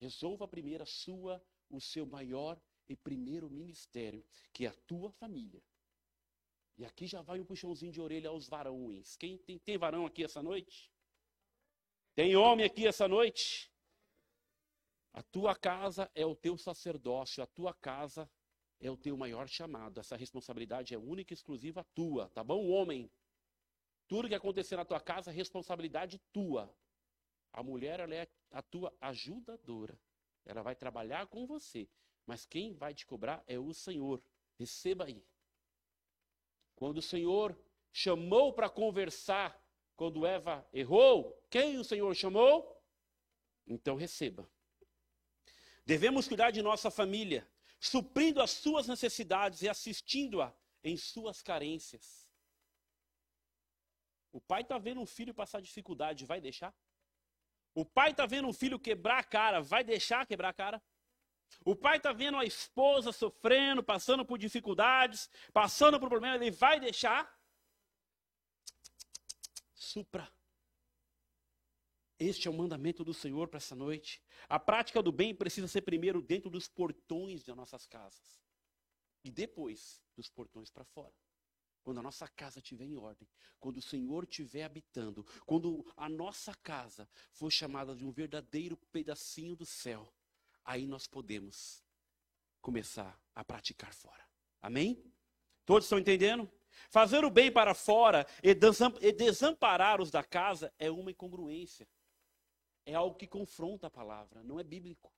Resolva 0.00 0.48
primeiro 0.48 0.82
a 0.82 0.86
sua, 0.86 1.42
o 1.68 1.80
seu 1.80 2.06
maior 2.06 2.60
e 2.88 2.96
primeiro 2.96 3.50
ministério, 3.50 4.24
que 4.52 4.66
é 4.66 4.68
a 4.68 4.74
tua 4.86 5.12
família. 5.12 5.62
E 6.78 6.84
aqui 6.84 7.06
já 7.06 7.20
vai 7.20 7.38
um 7.38 7.44
puxãozinho 7.44 7.92
de 7.92 8.00
orelha 8.00 8.30
aos 8.30 8.48
varões. 8.48 9.16
Quem 9.16 9.36
tem, 9.36 9.58
tem 9.58 9.76
varão 9.76 10.06
aqui 10.06 10.24
essa 10.24 10.42
noite? 10.42 10.90
Tem 12.14 12.34
homem 12.34 12.64
aqui 12.64 12.86
essa 12.86 13.06
noite? 13.06 13.70
A 15.12 15.22
tua 15.22 15.54
casa 15.54 16.10
é 16.14 16.24
o 16.24 16.34
teu 16.34 16.56
sacerdócio, 16.56 17.42
a 17.42 17.46
tua 17.46 17.74
casa 17.74 18.30
é 18.80 18.90
o 18.90 18.96
teu 18.96 19.16
maior 19.16 19.46
chamado. 19.48 20.00
Essa 20.00 20.16
responsabilidade 20.16 20.94
é 20.94 20.98
única 20.98 21.32
e 21.32 21.36
exclusiva 21.36 21.84
tua, 21.94 22.30
tá 22.30 22.42
bom, 22.42 22.68
homem? 22.68 23.10
Tudo 24.08 24.28
que 24.28 24.34
acontecer 24.34 24.76
na 24.76 24.84
tua 24.84 25.00
casa 25.00 25.30
é 25.30 25.34
responsabilidade 25.34 26.18
tua. 26.32 26.74
A 27.52 27.62
mulher 27.62 28.00
ela 28.00 28.14
é 28.14 28.28
a 28.50 28.62
tua 28.62 28.94
ajudadora. 29.00 29.98
Ela 30.44 30.62
vai 30.62 30.74
trabalhar 30.74 31.26
com 31.26 31.46
você. 31.46 31.88
Mas 32.26 32.46
quem 32.46 32.74
vai 32.74 32.94
te 32.94 33.06
cobrar 33.06 33.42
é 33.46 33.58
o 33.58 33.72
Senhor. 33.72 34.22
Receba 34.58 35.04
aí. 35.04 35.24
Quando 36.76 36.98
o 36.98 37.02
Senhor 37.02 37.58
chamou 37.92 38.52
para 38.52 38.68
conversar, 38.68 39.60
quando 39.96 40.24
Eva 40.24 40.66
errou, 40.72 41.38
quem 41.50 41.78
o 41.78 41.84
Senhor 41.84 42.14
chamou? 42.14 42.80
Então 43.66 43.96
receba. 43.96 44.48
Devemos 45.84 46.28
cuidar 46.28 46.50
de 46.50 46.62
nossa 46.62 46.90
família, 46.90 47.48
suprindo 47.78 48.40
as 48.40 48.50
suas 48.50 48.86
necessidades 48.86 49.62
e 49.62 49.68
assistindo-a 49.68 50.54
em 50.82 50.96
suas 50.96 51.42
carências. 51.42 52.28
O 54.32 54.40
pai 54.40 54.62
está 54.62 54.78
vendo 54.78 55.00
um 55.00 55.06
filho 55.06 55.34
passar 55.34 55.60
dificuldade, 55.60 56.24
vai 56.24 56.40
deixar? 56.40 56.74
O 57.74 57.84
pai 57.84 58.10
está 58.10 58.26
vendo 58.26 58.48
um 58.48 58.52
filho 58.52 58.78
quebrar 58.78 59.18
a 59.18 59.24
cara, 59.24 59.60
vai 59.60 59.84
deixar 59.84 60.26
quebrar 60.26 60.50
a 60.50 60.54
cara? 60.54 60.82
O 61.64 61.76
pai 61.76 61.96
está 61.96 62.12
vendo 62.12 62.36
a 62.36 62.44
esposa 62.44 63.12
sofrendo, 63.12 63.82
passando 63.82 64.24
por 64.24 64.38
dificuldades, 64.38 65.28
passando 65.52 65.98
por 65.98 66.08
problemas, 66.08 66.40
ele 66.40 66.50
vai 66.50 66.80
deixar? 66.80 67.30
Supra. 69.74 70.30
Este 72.18 72.48
é 72.48 72.50
o 72.50 72.54
mandamento 72.54 73.02
do 73.02 73.14
Senhor 73.14 73.48
para 73.48 73.56
essa 73.56 73.74
noite. 73.74 74.22
A 74.48 74.58
prática 74.58 75.02
do 75.02 75.10
bem 75.10 75.34
precisa 75.34 75.66
ser 75.66 75.82
primeiro 75.82 76.20
dentro 76.20 76.50
dos 76.50 76.68
portões 76.68 77.42
das 77.42 77.56
nossas 77.56 77.86
casas 77.86 78.38
e 79.24 79.30
depois 79.30 80.02
dos 80.16 80.28
portões 80.28 80.70
para 80.70 80.84
fora. 80.84 81.14
Quando 81.82 81.98
a 81.98 82.02
nossa 82.02 82.28
casa 82.28 82.58
estiver 82.58 82.84
em 82.84 82.96
ordem, 82.96 83.28
quando 83.58 83.78
o 83.78 83.82
Senhor 83.82 84.24
estiver 84.24 84.64
habitando, 84.64 85.24
quando 85.46 85.84
a 85.96 86.08
nossa 86.08 86.54
casa 86.56 87.08
for 87.32 87.50
chamada 87.50 87.94
de 87.94 88.04
um 88.04 88.10
verdadeiro 88.10 88.76
pedacinho 88.92 89.56
do 89.56 89.64
céu, 89.64 90.12
aí 90.64 90.86
nós 90.86 91.06
podemos 91.06 91.82
começar 92.60 93.18
a 93.34 93.42
praticar 93.42 93.94
fora. 93.94 94.24
Amém? 94.60 95.02
Todos 95.64 95.86
estão 95.86 95.98
entendendo? 95.98 96.50
Fazer 96.90 97.24
o 97.24 97.30
bem 97.30 97.50
para 97.50 97.74
fora 97.74 98.26
e 98.42 98.54
desamparar 99.12 100.00
os 100.00 100.10
da 100.10 100.22
casa 100.22 100.72
é 100.78 100.90
uma 100.90 101.10
incongruência 101.10 101.88
é 102.84 102.94
algo 102.94 103.16
que 103.16 103.26
confronta 103.26 103.86
a 103.86 103.90
palavra, 103.90 104.42
não 104.42 104.58
é 104.58 104.64
bíblico. 104.64 105.12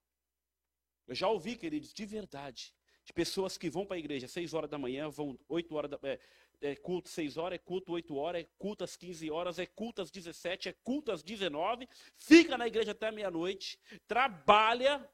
Eu 1.07 1.15
já 1.15 1.27
ouvi, 1.27 1.55
queridos, 1.55 1.93
de 1.93 2.05
verdade, 2.05 2.73
de 3.03 3.11
pessoas 3.11 3.57
que 3.57 3.69
vão 3.69 3.85
para 3.85 3.97
a 3.97 3.99
igreja 3.99 4.25
às 4.25 4.31
6 4.31 4.53
horas 4.53 4.69
da 4.69 4.77
manhã, 4.77 5.09
vão 5.09 5.37
8 5.49 5.75
horas 5.75 5.91
da 5.91 5.99
é, 6.03 6.19
é 6.61 6.75
culto 6.75 7.09
6 7.09 7.37
horas, 7.37 7.55
é 7.55 7.59
culto 7.59 7.91
8 7.91 8.15
horas, 8.15 8.41
é 8.43 8.49
culto 8.57 8.83
às 8.83 8.95
15 8.95 9.29
horas, 9.31 9.59
é 9.59 9.65
culto 9.65 10.01
às 10.01 10.11
17, 10.11 10.69
é 10.69 10.73
culto 10.83 11.11
às 11.11 11.23
19, 11.23 11.87
fica 12.15 12.57
na 12.57 12.67
igreja 12.67 12.91
até 12.91 13.11
meia-noite, 13.11 13.79
trabalha, 14.07 15.09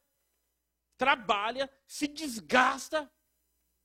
trabalha, 0.97 1.69
se 1.87 2.07
desgasta, 2.07 3.11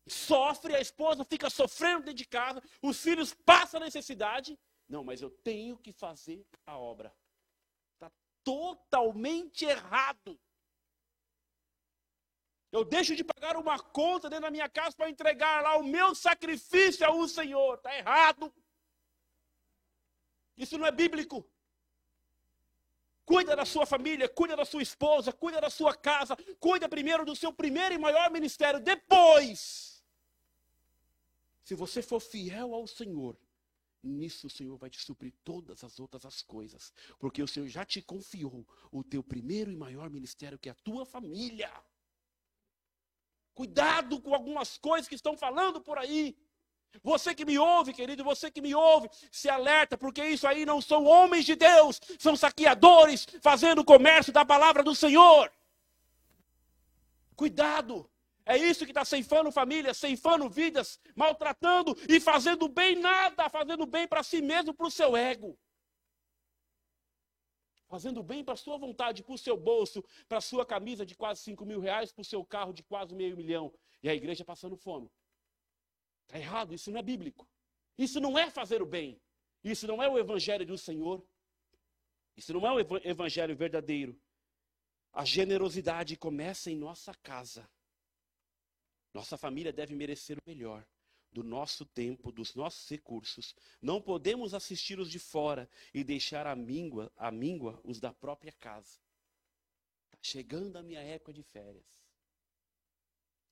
sofre, 0.06 0.74
a 0.74 0.80
esposa 0.80 1.24
fica 1.24 1.48
sofrendo 1.48 2.00
dentro 2.00 2.14
de 2.14 2.26
casa, 2.26 2.62
os 2.82 3.00
filhos 3.02 3.32
passam 3.32 3.80
necessidade. 3.80 4.58
Não, 4.88 5.02
mas 5.02 5.22
eu 5.22 5.30
tenho 5.30 5.78
que 5.78 5.92
fazer 5.92 6.46
a 6.66 6.76
obra 6.76 7.14
totalmente 8.44 9.64
errado. 9.64 10.38
Eu 12.76 12.82
deixo 12.84 13.14
de 13.18 13.22
pagar 13.22 13.56
uma 13.56 13.78
conta 13.78 14.28
dentro 14.28 14.46
da 14.46 14.50
minha 14.50 14.68
casa 14.68 14.96
para 14.96 15.08
entregar 15.08 15.62
lá 15.62 15.76
o 15.76 15.84
meu 15.96 16.08
sacrifício 16.12 17.06
ao 17.06 17.28
Senhor. 17.28 17.74
Está 17.76 17.96
errado. 17.96 18.52
Isso 20.56 20.76
não 20.76 20.84
é 20.84 20.90
bíblico. 20.90 21.36
Cuida 23.24 23.54
da 23.54 23.64
sua 23.64 23.86
família, 23.86 24.28
cuida 24.28 24.56
da 24.56 24.64
sua 24.64 24.82
esposa, 24.82 25.32
cuida 25.32 25.60
da 25.60 25.70
sua 25.70 25.94
casa, 25.94 26.36
cuida 26.58 26.88
primeiro 26.88 27.24
do 27.24 27.36
seu 27.36 27.52
primeiro 27.52 27.94
e 27.94 27.98
maior 28.06 28.28
ministério. 28.32 28.80
Depois, 28.80 30.02
se 31.62 31.76
você 31.76 32.02
for 32.02 32.20
fiel 32.20 32.74
ao 32.74 32.88
Senhor, 32.88 33.38
Nisso 34.02 34.48
o 34.48 34.50
Senhor 34.50 34.76
vai 34.76 34.90
te 34.90 35.00
suprir 35.00 35.32
todas 35.42 35.82
as 35.82 35.98
outras 35.98 36.26
as 36.26 36.42
coisas, 36.42 36.92
porque 37.18 37.42
o 37.42 37.48
Senhor 37.48 37.66
já 37.68 37.86
te 37.86 38.02
confiou 38.02 38.66
o 38.92 39.02
teu 39.02 39.22
primeiro 39.22 39.70
e 39.70 39.76
maior 39.76 40.10
ministério, 40.10 40.58
que 40.58 40.68
é 40.68 40.72
a 40.72 40.82
tua 40.88 41.06
família. 41.06 41.72
Cuidado 43.54 44.20
com 44.20 44.34
algumas 44.34 44.76
coisas 44.76 45.08
que 45.08 45.14
estão 45.14 45.36
falando 45.36 45.80
por 45.80 45.98
aí. 45.98 46.36
Você 47.02 47.34
que 47.34 47.44
me 47.44 47.58
ouve, 47.58 47.92
querido, 47.92 48.22
você 48.22 48.50
que 48.50 48.60
me 48.60 48.74
ouve, 48.74 49.08
se 49.30 49.48
alerta, 49.48 49.96
porque 49.96 50.24
isso 50.24 50.46
aí 50.46 50.64
não 50.64 50.80
são 50.80 51.04
homens 51.04 51.44
de 51.44 51.56
Deus, 51.56 52.00
são 52.18 52.36
saqueadores 52.36 53.26
fazendo 53.40 53.84
comércio 53.84 54.32
da 54.32 54.44
palavra 54.44 54.82
do 54.82 54.94
Senhor. 54.94 55.52
Cuidado. 57.34 58.08
É 58.46 58.58
isso 58.58 58.84
que 58.84 58.90
está 58.90 59.04
ceifando 59.04 59.50
famílias, 59.50 59.96
ceifando 59.96 60.48
vidas, 60.50 61.00
maltratando 61.16 61.96
e 62.08 62.20
fazendo 62.20 62.68
bem 62.68 62.94
nada, 62.94 63.48
fazendo 63.48 63.86
bem 63.86 64.06
para 64.06 64.22
si 64.22 64.42
mesmo, 64.42 64.74
para 64.74 64.86
o 64.86 64.90
seu 64.90 65.16
ego. 65.16 65.58
Fazendo 67.94 68.24
bem 68.24 68.42
para 68.42 68.56
sua 68.56 68.76
vontade, 68.76 69.22
para 69.22 69.36
o 69.36 69.38
seu 69.38 69.56
bolso, 69.56 70.02
para 70.28 70.40
sua 70.40 70.66
camisa 70.66 71.06
de 71.06 71.14
quase 71.14 71.42
5 71.42 71.64
mil 71.64 71.78
reais, 71.78 72.10
para 72.10 72.22
o 72.22 72.24
seu 72.24 72.44
carro 72.44 72.72
de 72.72 72.82
quase 72.82 73.14
meio 73.14 73.36
milhão. 73.36 73.72
E 74.02 74.08
a 74.08 74.14
igreja 74.16 74.44
passando 74.44 74.76
fome. 74.76 75.08
Está 76.24 76.36
errado, 76.36 76.74
isso 76.74 76.90
não 76.90 76.98
é 76.98 77.02
bíblico. 77.04 77.48
Isso 77.96 78.18
não 78.18 78.36
é 78.36 78.50
fazer 78.50 78.82
o 78.82 78.84
bem. 78.84 79.22
Isso 79.62 79.86
não 79.86 80.02
é 80.02 80.08
o 80.08 80.18
evangelho 80.18 80.66
do 80.66 80.76
Senhor. 80.76 81.24
Isso 82.36 82.52
não 82.52 82.66
é 82.66 82.72
o 82.72 82.80
evangelho 83.06 83.54
verdadeiro. 83.54 84.20
A 85.12 85.24
generosidade 85.24 86.16
começa 86.16 86.72
em 86.72 86.76
nossa 86.76 87.14
casa. 87.14 87.70
Nossa 89.12 89.38
família 89.38 89.72
deve 89.72 89.94
merecer 89.94 90.36
o 90.36 90.42
melhor 90.44 90.84
do 91.34 91.42
nosso 91.42 91.84
tempo, 91.84 92.30
dos 92.30 92.54
nossos 92.54 92.88
recursos. 92.88 93.56
Não 93.82 94.00
podemos 94.00 94.54
assistir 94.54 95.00
os 95.00 95.10
de 95.10 95.18
fora 95.18 95.68
e 95.92 96.04
deixar 96.04 96.46
a 96.46 96.54
míngua, 96.54 97.12
a 97.16 97.30
míngua 97.32 97.80
os 97.82 97.98
da 97.98 98.12
própria 98.12 98.52
casa. 98.52 99.00
Está 100.04 100.18
chegando 100.22 100.76
a 100.76 100.82
minha 100.82 101.00
época 101.00 101.32
de 101.32 101.42
férias. 101.42 101.84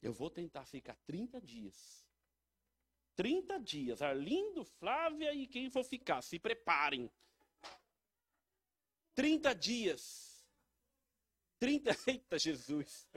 Eu 0.01 0.13
vou 0.13 0.31
tentar 0.31 0.65
ficar 0.65 0.97
30 1.05 1.41
dias. 1.41 2.07
30 3.17 3.59
dias. 3.59 4.01
Arlindo, 4.01 4.65
Flávia 4.65 5.35
e 5.35 5.49
quem 5.49 5.69
for 5.69 5.85
ficar, 5.85 6.23
se 6.23 6.39
preparem. 6.39 7.11
30 9.13 9.55
dias. 9.57 10.47
30, 11.59 11.91
eita 12.07 12.39
Jesus. 12.39 13.09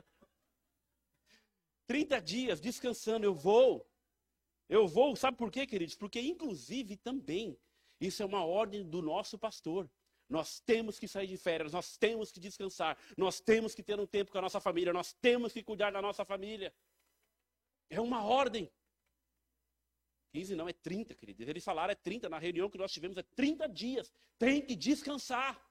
30 1.86 2.20
dias 2.20 2.60
descansando, 2.60 3.28
eu 3.28 3.36
vou. 3.36 3.88
Eu 4.68 4.88
vou, 4.88 5.16
sabe 5.16 5.38
por 5.38 5.52
quê, 5.52 5.66
queridos? 5.68 5.96
Porque, 5.96 6.20
inclusive, 6.20 6.98
também, 6.98 7.58
isso 8.00 8.24
é 8.24 8.26
uma 8.26 8.44
ordem 8.44 8.84
do 8.84 9.02
nosso 9.02 9.38
pastor. 9.38 9.90
Nós 10.28 10.60
temos 10.60 10.98
que 10.98 11.08
sair 11.08 11.28
de 11.28 11.38
férias, 11.38 11.72
nós 11.72 11.98
temos 11.98 12.32
que 12.32 12.40
descansar, 12.40 12.98
nós 13.16 13.40
temos 13.40 13.76
que 13.76 13.84
ter 13.84 14.00
um 14.00 14.08
tempo 14.08 14.32
com 14.32 14.40
a 14.40 14.42
nossa 14.42 14.60
família, 14.60 14.92
nós 14.92 15.14
temos 15.14 15.54
que 15.54 15.62
cuidar 15.62 15.92
da 15.92 16.02
nossa 16.02 16.26
família. 16.26 16.74
É 17.90 18.02
uma 18.02 18.24
ordem. 18.24 18.72
15 20.34 20.56
não, 20.56 20.68
é 20.68 20.74
30, 20.74 21.14
querido. 21.14 21.44
Eles 21.44 21.64
falaram 21.64 21.92
é 21.92 21.96
30, 21.96 22.28
na 22.28 22.40
reunião 22.40 22.70
que 22.70 22.78
nós 22.78 22.92
tivemos 22.92 23.18
é 23.18 23.24
30 23.24 23.70
dias. 23.70 24.12
Tem 24.38 24.62
que 24.62 24.76
descansar. 24.76 25.64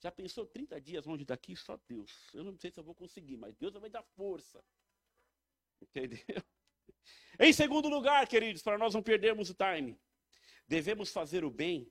Já 0.00 0.10
pensou 0.10 0.46
30 0.46 0.80
dias 0.80 1.04
longe 1.04 1.24
daqui? 1.24 1.54
Só 1.54 1.78
Deus. 1.86 2.10
Eu 2.32 2.42
não 2.44 2.56
sei 2.56 2.70
se 2.70 2.80
eu 2.80 2.84
vou 2.84 2.94
conseguir, 2.94 3.36
mas 3.36 3.54
Deus 3.56 3.74
vai 3.74 3.90
dar 3.90 4.02
força. 4.02 4.64
Entendeu? 5.80 6.42
Em 7.38 7.52
segundo 7.52 7.88
lugar, 7.88 8.26
queridos, 8.26 8.62
para 8.62 8.78
nós 8.78 8.94
não 8.94 9.02
perdermos 9.02 9.50
o 9.50 9.54
time, 9.54 9.98
devemos 10.66 11.10
fazer 11.10 11.44
o 11.44 11.50
bem 11.50 11.90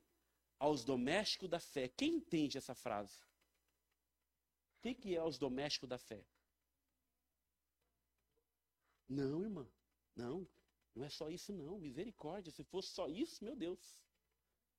aos 0.60 0.84
domésticos 0.84 1.50
da 1.50 1.60
fé. 1.60 1.88
Quem 1.88 2.16
entende 2.16 2.58
essa 2.58 2.76
frase? 2.76 3.22
O 4.78 4.82
que, 4.82 4.94
que 4.94 5.16
é 5.16 5.24
os 5.24 5.38
domésticos 5.38 5.90
da 5.90 5.98
fé? 5.98 6.24
Não, 9.08 9.44
irmã. 9.44 9.68
Não. 10.16 10.48
Não 10.94 11.06
é 11.06 11.10
só 11.10 11.30
isso, 11.30 11.54
não. 11.54 11.80
Misericórdia. 11.80 12.52
Se 12.52 12.64
fosse 12.64 12.90
só 12.90 13.08
isso, 13.08 13.44
meu 13.44 13.56
Deus. 13.56 14.00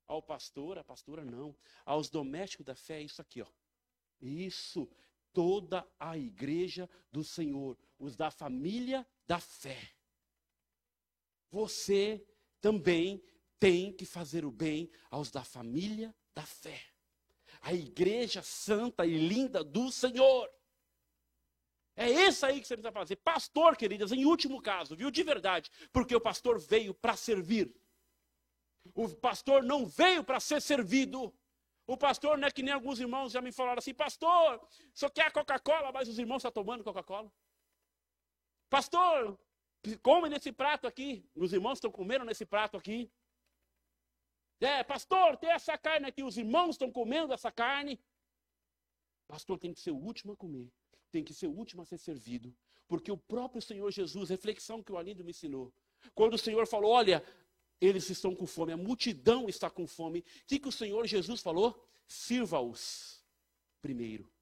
Ao 0.07 0.23
pastor, 0.23 0.79
a 0.79 0.85
pastora, 0.85 1.25
não. 1.25 1.57
Aos 1.85 2.11
domésticos 2.11 2.67
da 2.67 2.75
fé, 2.75 3.01
é 3.01 3.03
isso 3.03 3.21
aqui, 3.21 3.43
ó. 3.43 3.47
Isso 4.21 4.89
toda 5.33 5.87
a 5.99 6.17
igreja 6.19 6.89
do 7.13 7.23
Senhor, 7.23 7.79
os 7.99 8.17
da 8.17 8.31
família 8.31 9.07
da 9.27 9.39
fé. 9.39 9.79
Você 11.51 12.25
também 12.61 13.23
tem 13.59 13.93
que 13.93 14.05
fazer 14.05 14.45
o 14.45 14.51
bem 14.51 14.91
aos 15.11 15.31
da 15.31 15.43
família 15.43 16.15
da 16.35 16.43
fé. 16.43 16.81
A 17.61 17.73
igreja 17.73 18.43
santa 18.43 19.05
e 19.05 19.17
linda 19.17 19.65
do 19.65 19.91
Senhor. 19.91 20.49
É 21.97 22.09
isso 22.09 22.47
aí 22.47 22.61
que 22.61 22.67
você 22.67 22.77
precisa 22.77 22.93
fazer. 22.93 23.17
Pastor, 23.17 23.77
queridas, 23.77 24.13
em 24.13 24.25
último 24.25 24.63
caso, 24.63 24.95
viu? 24.95 25.11
De 25.11 25.23
verdade. 25.25 25.69
Porque 25.93 26.15
o 26.15 26.21
pastor 26.21 26.59
veio 26.61 26.95
para 26.95 27.17
servir. 27.17 27.75
O 28.95 29.09
pastor 29.09 29.65
não 29.65 29.85
veio 29.85 30.23
para 30.23 30.39
ser 30.39 30.63
servido. 30.63 31.35
O 31.87 31.97
pastor 31.97 32.39
não 32.39 32.47
é 32.47 32.51
que 32.51 32.63
nem 32.63 32.73
alguns 32.73 33.01
irmãos 33.01 33.33
já 33.33 33.41
me 33.41 33.51
falaram 33.51 33.79
assim, 33.79 33.95
pastor, 33.95 34.61
só 34.95 35.09
quer 35.09 35.27
a 35.27 35.31
Coca-Cola, 35.31 35.91
mas 35.91 36.07
os 36.07 36.19
irmãos 36.19 36.37
estão 36.37 36.53
tomando 36.53 36.85
Coca-Cola. 36.85 37.33
Pastor, 38.69 39.41
come 40.03 40.29
nesse 40.29 40.53
prato 40.53 40.87
aqui. 40.87 41.25
Os 41.35 41.53
irmãos 41.53 41.75
estão 41.75 41.91
comendo 41.91 42.25
nesse 42.25 42.45
prato 42.45 42.77
aqui. 42.77 43.11
É, 44.61 44.83
pastor, 44.83 45.37
tem 45.37 45.51
essa 45.51 45.79
carne 45.79 46.07
aqui. 46.07 46.23
Os 46.23 46.37
irmãos 46.37 46.71
estão 46.71 46.91
comendo 46.91 47.33
essa 47.33 47.51
carne. 47.51 48.01
Pastor 49.29 49.59
tem 49.59 49.73
que 49.73 49.81
ser 49.81 49.91
o 49.91 49.97
último 49.97 50.33
a 50.33 50.37
comer, 50.37 50.73
tem 51.13 51.23
que 51.23 51.35
ser 51.35 51.47
o 51.47 51.53
último 51.53 51.83
a 51.83 51.85
ser 51.85 51.99
servido, 51.99 52.57
porque 52.89 53.13
o 53.13 53.17
próprio 53.19 53.61
Senhor 53.61 53.91
Jesus, 53.91 54.31
reflexão 54.31 54.83
que 54.83 54.91
o 54.91 54.97
Alindo 54.97 55.23
me 55.23 55.31
ensinou, 55.31 55.71
quando 56.15 56.35
o 56.35 56.39
Senhor 56.39 56.67
falou: 56.67 56.91
Olha, 56.91 57.23
eles 57.79 58.09
estão 58.09 58.35
com 58.35 58.47
fome, 58.47 58.73
a 58.73 58.77
multidão 58.77 59.47
está 59.47 59.69
com 59.69 59.87
fome, 59.87 60.21
o 60.21 60.25
que, 60.47 60.59
que 60.59 60.69
o 60.69 60.73
Senhor 60.73 61.07
Jesus 61.07 61.43
falou? 61.43 61.87
Sirva-os 62.07 63.23
primeiro. 63.83 64.33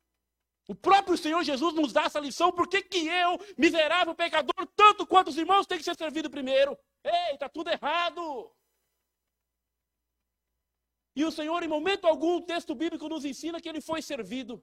O 0.69 0.75
próprio 0.75 1.17
Senhor 1.17 1.45
Jesus 1.45 1.75
nos 1.75 1.93
dá 1.93 2.05
essa 2.05 2.19
lição, 2.19 2.51
por 2.51 2.69
que, 2.69 2.85
eu, 3.07 3.39
miserável 3.57 4.15
pecador, 4.15 4.67
tanto 4.75 5.07
quanto 5.07 5.29
os 5.29 5.39
irmãos, 5.39 5.67
tem 5.67 5.79
que 5.79 5.85
ser 5.85 5.97
servido 5.97 6.29
primeiro? 6.29 6.77
Ei, 7.05 7.35
está 7.35 7.49
tudo 7.49 7.71
errado. 7.71 8.53
E 11.15 11.25
o 11.25 11.31
Senhor, 11.31 11.63
em 11.63 11.69
momento 11.69 12.07
algum, 12.07 12.37
o 12.37 12.43
texto 12.45 12.75
bíblico 12.75 13.09
nos 13.09 13.25
ensina 13.25 13.61
que 13.61 13.69
ele 13.69 13.81
foi 13.81 14.03
servido. 14.03 14.63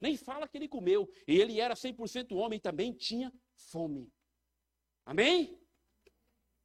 Nem 0.00 0.16
fala 0.16 0.46
que 0.46 0.56
ele 0.56 0.68
comeu. 0.68 1.10
E 1.26 1.40
ele 1.40 1.60
era 1.60 1.74
100% 1.74 2.36
homem, 2.36 2.60
também 2.60 2.92
tinha 2.92 3.32
fome. 3.56 4.12
Amém? 5.04 5.58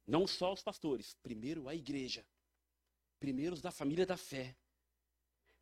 Não 0.06 0.26
só 0.26 0.52
os 0.52 0.62
pastores, 0.62 1.14
primeiro 1.22 1.68
a 1.68 1.74
igreja. 1.74 2.24
Primeiro 3.18 3.54
os 3.54 3.62
da 3.62 3.70
família 3.70 4.06
da 4.06 4.16
fé. 4.16 4.56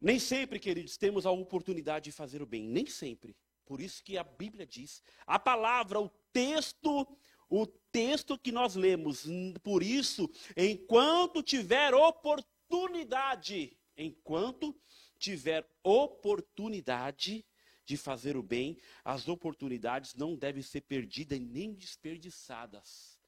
Nem 0.00 0.18
sempre, 0.18 0.58
queridos, 0.58 0.96
temos 0.96 1.26
a 1.26 1.30
oportunidade 1.30 2.06
de 2.06 2.12
fazer 2.12 2.42
o 2.42 2.46
bem. 2.46 2.66
Nem 2.68 2.86
sempre. 2.86 3.36
Por 3.64 3.80
isso 3.80 4.02
que 4.02 4.18
a 4.18 4.24
Bíblia 4.24 4.66
diz, 4.66 5.02
a 5.26 5.38
palavra, 5.38 5.98
o 6.00 6.10
texto, 6.32 7.06
o 7.48 7.66
texto 7.66 8.38
que 8.38 8.52
nós 8.52 8.74
lemos. 8.74 9.26
Por 9.62 9.82
isso, 9.82 10.30
enquanto 10.56 11.42
tiver 11.42 11.94
oportunidade, 11.94 13.76
enquanto 13.96 14.78
tiver 15.18 15.66
oportunidade, 15.82 17.44
de 17.84 17.96
fazer 17.96 18.36
o 18.36 18.42
bem, 18.42 18.78
as 19.04 19.28
oportunidades 19.28 20.14
não 20.14 20.34
devem 20.34 20.62
ser 20.62 20.80
perdidas 20.82 21.38
nem 21.38 21.74
desperdiçadas. 21.74 23.20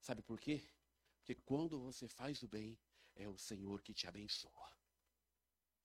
Sabe 0.00 0.22
por 0.22 0.38
quê? 0.38 0.62
Porque 1.18 1.34
quando 1.34 1.80
você 1.80 2.06
faz 2.06 2.42
o 2.42 2.48
bem, 2.48 2.78
é 3.16 3.28
o 3.28 3.36
Senhor 3.36 3.82
que 3.82 3.92
te 3.92 4.06
abençoa. 4.06 4.77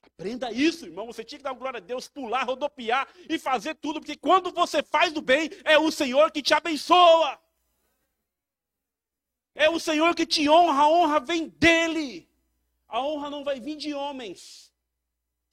Aprenda 0.04 0.52
isso, 0.52 0.86
irmão. 0.86 1.08
Você 1.08 1.24
tinha 1.24 1.40
que 1.40 1.44
dar 1.44 1.54
glória 1.54 1.78
a 1.78 1.82
Deus, 1.82 2.08
pular, 2.08 2.44
rodopiar 2.44 3.08
e 3.30 3.40
fazer 3.40 3.76
tudo, 3.76 4.00
porque 4.00 4.18
quando 4.18 4.52
você 4.52 4.84
faz 4.84 5.16
o 5.16 5.22
bem, 5.22 5.50
é 5.64 5.78
o 5.78 5.90
Senhor 5.92 6.30
que 6.32 6.42
te 6.42 6.54
abençoa. 6.54 7.42
É 9.56 9.70
o 9.70 9.80
Senhor 9.80 10.14
que 10.14 10.26
te 10.26 10.50
honra, 10.50 10.84
a 10.84 10.90
honra 10.90 11.20
vem 11.20 11.48
dele. 11.48 12.30
A 12.88 13.02
honra 13.02 13.30
não 13.30 13.44
vai 13.44 13.60
vir 13.60 13.78
de 13.78 13.94
homens. 13.94 14.72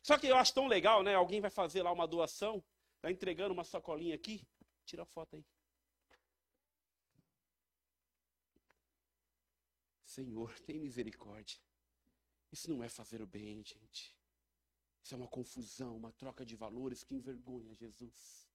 Só 0.03 0.19
que 0.19 0.27
eu 0.27 0.37
acho 0.37 0.53
tão 0.53 0.67
legal, 0.67 1.03
né? 1.03 1.15
Alguém 1.15 1.41
vai 1.41 1.51
fazer 1.51 1.83
lá 1.83 1.93
uma 1.93 2.07
doação, 2.07 2.63
tá 3.01 3.11
entregando 3.11 3.55
uma 3.55 3.65
sacolinha 3.65 4.15
aqui. 4.15 4.47
Tira 4.85 5.03
a 5.03 5.07
foto 5.07 5.37
aí. 5.37 5.45
Senhor, 10.05 10.59
tem 10.67 10.79
misericórdia. 10.81 11.59
Isso 12.51 12.69
não 12.69 12.83
é 12.83 12.89
fazer 12.89 13.23
o 13.23 13.27
bem, 13.27 13.63
gente. 13.65 14.20
Isso 15.03 15.15
é 15.15 15.17
uma 15.17 15.29
confusão, 15.29 15.97
uma 15.97 16.13
troca 16.13 16.45
de 16.45 16.57
valores 16.57 17.03
que 17.03 17.15
envergonha 17.15 17.75
Jesus. 17.75 18.49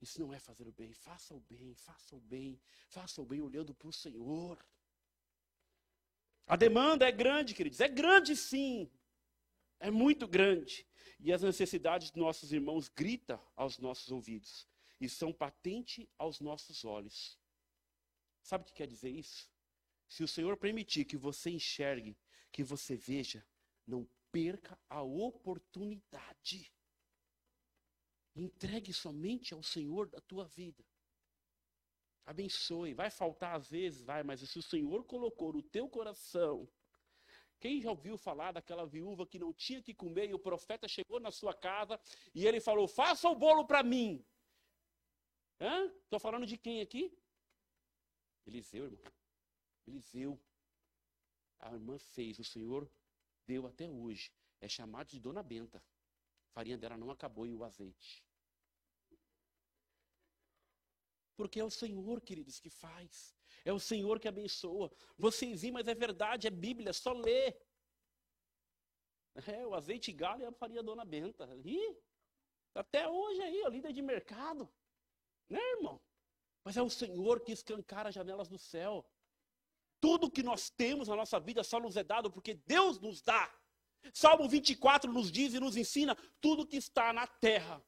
Isso 0.00 0.20
não 0.20 0.32
é 0.32 0.38
fazer 0.38 0.66
o 0.66 0.72
bem. 0.72 0.92
Faça 0.92 1.34
o 1.34 1.40
bem, 1.40 1.74
faça 1.74 2.16
o 2.16 2.20
bem, 2.20 2.60
faça 2.88 3.20
o 3.22 3.24
bem 3.24 3.40
olhando 3.40 3.74
para 3.74 3.88
o 3.88 3.92
Senhor. 3.92 4.58
A 6.46 6.56
demanda 6.56 7.06
é 7.06 7.12
grande, 7.12 7.54
queridos. 7.54 7.80
É 7.80 7.88
grande 7.88 8.36
sim 8.36 8.90
é 9.82 9.90
muito 9.90 10.28
grande. 10.28 10.86
E 11.18 11.32
as 11.32 11.42
necessidades 11.42 12.10
dos 12.10 12.22
nossos 12.22 12.52
irmãos 12.52 12.88
gritam 12.88 13.40
aos 13.56 13.78
nossos 13.78 14.10
ouvidos 14.10 14.66
e 15.00 15.08
são 15.08 15.32
patentes 15.32 16.06
aos 16.16 16.40
nossos 16.40 16.84
olhos. 16.84 17.36
Sabe 18.42 18.62
o 18.62 18.66
que 18.66 18.72
quer 18.72 18.86
dizer 18.86 19.10
isso? 19.10 19.50
Se 20.08 20.22
o 20.22 20.28
Senhor 20.28 20.56
permitir 20.56 21.04
que 21.04 21.16
você 21.16 21.50
enxergue, 21.50 22.16
que 22.52 22.62
você 22.62 22.96
veja, 22.96 23.44
não 23.84 24.08
perca 24.32 24.76
a 24.88 25.02
oportunidade. 25.02 26.72
Entregue 28.34 28.92
somente 28.92 29.54
ao 29.54 29.62
Senhor 29.62 30.08
da 30.08 30.20
tua 30.20 30.46
vida. 30.46 30.82
Abençoe. 32.24 32.94
Vai 32.94 33.10
faltar 33.10 33.54
às 33.54 33.68
vezes, 33.68 34.02
vai, 34.02 34.22
mas 34.22 34.40
se 34.40 34.58
o 34.58 34.62
Senhor 34.62 35.04
colocou 35.04 35.52
no 35.52 35.62
teu 35.62 35.88
coração 35.88 36.68
quem 37.62 37.80
já 37.80 37.90
ouviu 37.90 38.18
falar 38.18 38.50
daquela 38.50 38.84
viúva 38.84 39.24
que 39.24 39.38
não 39.38 39.52
tinha 39.52 39.80
que 39.80 39.94
comer 39.94 40.28
e 40.28 40.34
o 40.34 40.38
profeta 40.38 40.88
chegou 40.88 41.20
na 41.20 41.30
sua 41.30 41.54
casa 41.54 41.98
e 42.34 42.44
ele 42.44 42.60
falou: 42.60 42.88
Faça 42.88 43.28
o 43.28 43.36
bolo 43.36 43.64
para 43.64 43.84
mim. 43.84 44.26
Estou 46.02 46.18
falando 46.18 46.44
de 46.44 46.58
quem 46.58 46.80
aqui? 46.80 47.16
Eliseu, 48.44 48.86
irmão. 48.86 49.12
Eliseu. 49.86 50.40
A 51.60 51.72
irmã 51.72 51.96
fez, 52.00 52.40
o 52.40 52.44
Senhor 52.44 52.90
deu 53.46 53.66
até 53.66 53.88
hoje. 53.88 54.32
É 54.60 54.68
chamado 54.68 55.08
de 55.08 55.20
Dona 55.20 55.42
Benta. 55.42 55.78
A 55.78 56.52
farinha 56.52 56.78
dela 56.78 56.96
não 56.96 57.10
acabou 57.10 57.46
e 57.46 57.54
o 57.54 57.64
azeite. 57.64 58.24
Porque 61.36 61.58
é 61.58 61.64
o 61.64 61.70
Senhor, 61.70 62.20
queridos, 62.20 62.60
que 62.60 62.70
faz. 62.70 63.34
É 63.64 63.72
o 63.72 63.80
Senhor 63.80 64.20
que 64.20 64.28
abençoa. 64.28 64.90
Vocês 65.16 65.62
riem, 65.62 65.72
mas 65.72 65.88
é 65.88 65.94
verdade, 65.94 66.46
é 66.46 66.50
Bíblia, 66.50 66.90
é 66.90 66.92
só 66.92 67.12
ler. 67.12 67.60
É, 69.46 69.66
o 69.66 69.74
azeite 69.74 70.12
galho 70.12 70.42
e 70.42 70.46
a 70.46 70.52
farinha 70.52 70.82
Dona 70.82 71.04
Benta. 71.04 71.48
Ih, 71.64 71.96
até 72.74 73.08
hoje 73.08 73.42
aí, 73.42 73.62
ó, 73.64 73.68
líder 73.68 73.92
de 73.92 74.02
mercado. 74.02 74.72
Né, 75.48 75.60
irmão? 75.76 76.00
Mas 76.64 76.76
é 76.76 76.82
o 76.82 76.90
Senhor 76.90 77.40
que 77.40 77.52
escancara 77.52 78.10
as 78.10 78.14
janelas 78.14 78.48
do 78.48 78.58
céu. 78.58 79.04
Tudo 80.02 80.28
que 80.28 80.42
nós 80.42 80.68
temos 80.68 81.06
na 81.06 81.14
nossa 81.14 81.38
vida 81.38 81.62
só 81.62 81.78
nos 81.78 81.96
é 81.96 82.02
dado 82.02 82.28
porque 82.28 82.54
Deus 82.66 82.98
nos 82.98 83.22
dá. 83.22 83.56
Salmo 84.12 84.48
24 84.48 85.12
nos 85.12 85.30
diz 85.30 85.54
e 85.54 85.60
nos 85.60 85.76
ensina: 85.76 86.16
tudo 86.40 86.66
que 86.66 86.76
está 86.76 87.12
na 87.12 87.24
terra 87.24 87.80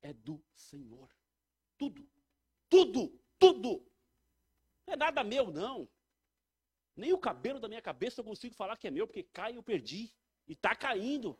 é 0.00 0.14
do 0.14 0.42
Senhor. 0.54 1.14
Tudo. 1.76 2.08
Tudo. 2.70 3.22
Tudo. 3.38 3.86
Não 4.86 4.94
é 4.94 4.96
nada 4.96 5.22
meu, 5.22 5.50
não. 5.52 5.86
Nem 6.96 7.12
o 7.12 7.18
cabelo 7.18 7.60
da 7.60 7.68
minha 7.68 7.82
cabeça 7.82 8.22
eu 8.22 8.24
consigo 8.24 8.54
falar 8.54 8.78
que 8.78 8.88
é 8.88 8.90
meu, 8.90 9.06
porque 9.06 9.24
cai 9.24 9.52
e 9.52 9.56
eu 9.56 9.62
perdi. 9.62 10.10
E 10.48 10.54
está 10.54 10.74
caindo. 10.74 11.38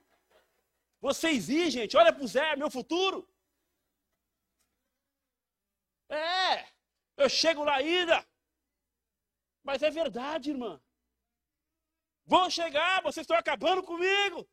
Vocês 1.01 1.49
ir, 1.49 1.70
gente, 1.70 1.97
olha 1.97 2.12
para 2.12 2.22
o 2.22 2.28
Zé, 2.28 2.55
meu 2.55 2.70
futuro. 2.70 3.26
É, 6.11 6.68
eu 7.16 7.30
chego 7.30 7.64
lá 7.64 7.76
ainda. 7.76 8.22
Mas 9.67 9.83
é 9.83 9.91
verdade, 9.91 10.51
irmã. 10.51 10.81
Vou 12.25 12.49
chegar, 12.49 13.03
vocês 13.03 13.25
estão 13.25 13.37
acabando 13.37 13.83
comigo. 13.83 14.49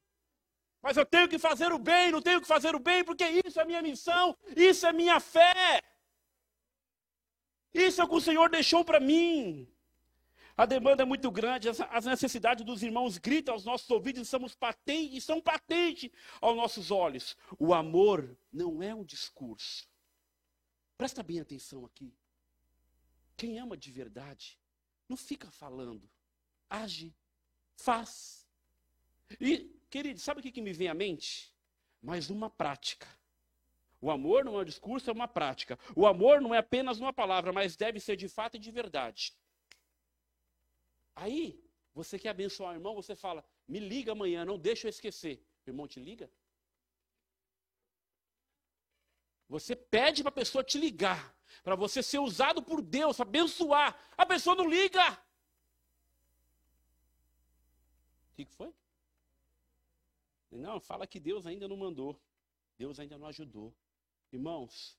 Mas 0.82 0.98
eu 0.98 1.06
tenho 1.06 1.30
que 1.30 1.38
fazer 1.38 1.72
o 1.72 1.78
bem, 1.78 2.12
não 2.12 2.22
tenho 2.22 2.42
que 2.42 2.48
fazer 2.48 2.76
o 2.76 2.80
bem, 2.80 3.04
porque 3.04 3.24
isso 3.46 3.60
é 3.62 3.64
minha 3.64 3.82
missão, 3.82 4.36
isso 4.56 4.88
é 4.88 4.92
minha 4.92 5.20
fé. 5.20 5.82
Isso 7.72 8.02
é 8.02 8.04
o 8.04 8.10
que 8.10 8.16
o 8.16 8.22
Senhor 8.22 8.50
deixou 8.50 8.84
para 8.84 9.00
mim. 9.00 9.72
A 10.58 10.66
demanda 10.66 11.04
é 11.04 11.06
muito 11.06 11.32
grande, 11.32 11.70
as 11.70 12.06
necessidades 12.06 12.66
dos 12.66 12.82
irmãos 12.82 13.20
gritam 13.20 13.54
aos 13.54 13.66
nossos 13.66 13.90
ouvidos 13.92 14.24
e, 14.24 14.26
somos 14.26 14.56
patente, 14.56 15.16
e 15.16 15.22
são 15.22 15.40
patentes 15.40 16.10
aos 16.42 16.56
nossos 16.56 16.90
olhos. 16.90 17.38
O 17.60 17.72
amor 17.72 18.36
não 18.52 18.82
é 18.82 18.94
um 18.96 19.06
discurso. 19.06 19.88
Presta 20.98 21.22
bem 21.22 21.40
atenção 21.40 21.86
aqui. 21.86 22.16
Quem 23.38 23.60
ama 23.60 23.78
de 23.78 23.92
verdade 23.92 24.63
não 25.08 25.18
fica 25.18 25.52
falando, 25.52 26.10
age, 26.70 27.16
faz. 27.76 28.48
E, 29.40 29.70
querido, 29.90 30.20
sabe 30.20 30.40
o 30.40 30.44
que, 30.44 30.62
me 30.62 30.74
vem 30.74 30.88
à 30.88 30.94
mente? 30.94 31.54
Mais 32.02 32.30
uma 32.30 32.50
prática. 32.50 33.08
O 34.02 34.12
amor 34.12 34.44
não 34.44 34.58
é 34.60 34.62
um 34.62 34.66
discurso, 34.66 35.10
é 35.10 35.14
uma 35.14 35.28
prática. 35.28 35.80
O 35.96 36.06
amor 36.06 36.42
não 36.42 36.54
é 36.54 36.58
apenas 36.58 37.00
uma 37.00 37.14
palavra, 37.14 37.54
mas 37.54 37.78
deve 37.78 38.00
ser 38.00 38.18
de 38.18 38.28
fato 38.28 38.56
e 38.56 38.60
de 38.60 38.70
verdade. 38.70 39.34
Aí, 41.16 41.64
você 41.94 42.20
quer 42.20 42.30
abençoar 42.30 42.72
o 42.72 42.76
irmão, 42.76 42.96
você 42.96 43.16
fala: 43.16 43.46
me 43.68 43.80
liga 43.80 44.12
amanhã, 44.12 44.44
não 44.44 44.58
deixa 44.58 44.88
eu 44.88 44.90
esquecer. 44.90 45.42
O 45.66 45.70
irmão 45.70 45.88
te 45.88 46.00
liga? 46.00 46.30
Você 49.48 49.76
pede 49.76 50.24
para 50.24 50.30
a 50.30 50.34
pessoa 50.34 50.64
te 50.64 50.78
ligar, 50.78 51.33
para 51.64 51.76
você 51.76 52.04
ser 52.04 52.20
usado 52.20 52.62
por 52.62 52.82
Deus, 52.82 53.20
abençoar. 53.20 53.98
A 54.18 54.26
pessoa 54.26 54.56
não 54.56 54.70
liga. 54.70 55.12
O 58.32 58.36
que 58.36 58.46
foi? 58.46 58.74
Não, 60.52 60.80
fala 60.80 61.08
que 61.08 61.20
Deus 61.20 61.46
ainda 61.46 61.68
não 61.68 61.78
mandou. 61.78 62.20
Deus 62.78 63.00
ainda 63.00 63.18
não 63.18 63.28
ajudou. 63.28 63.74
Irmãos, 64.32 64.98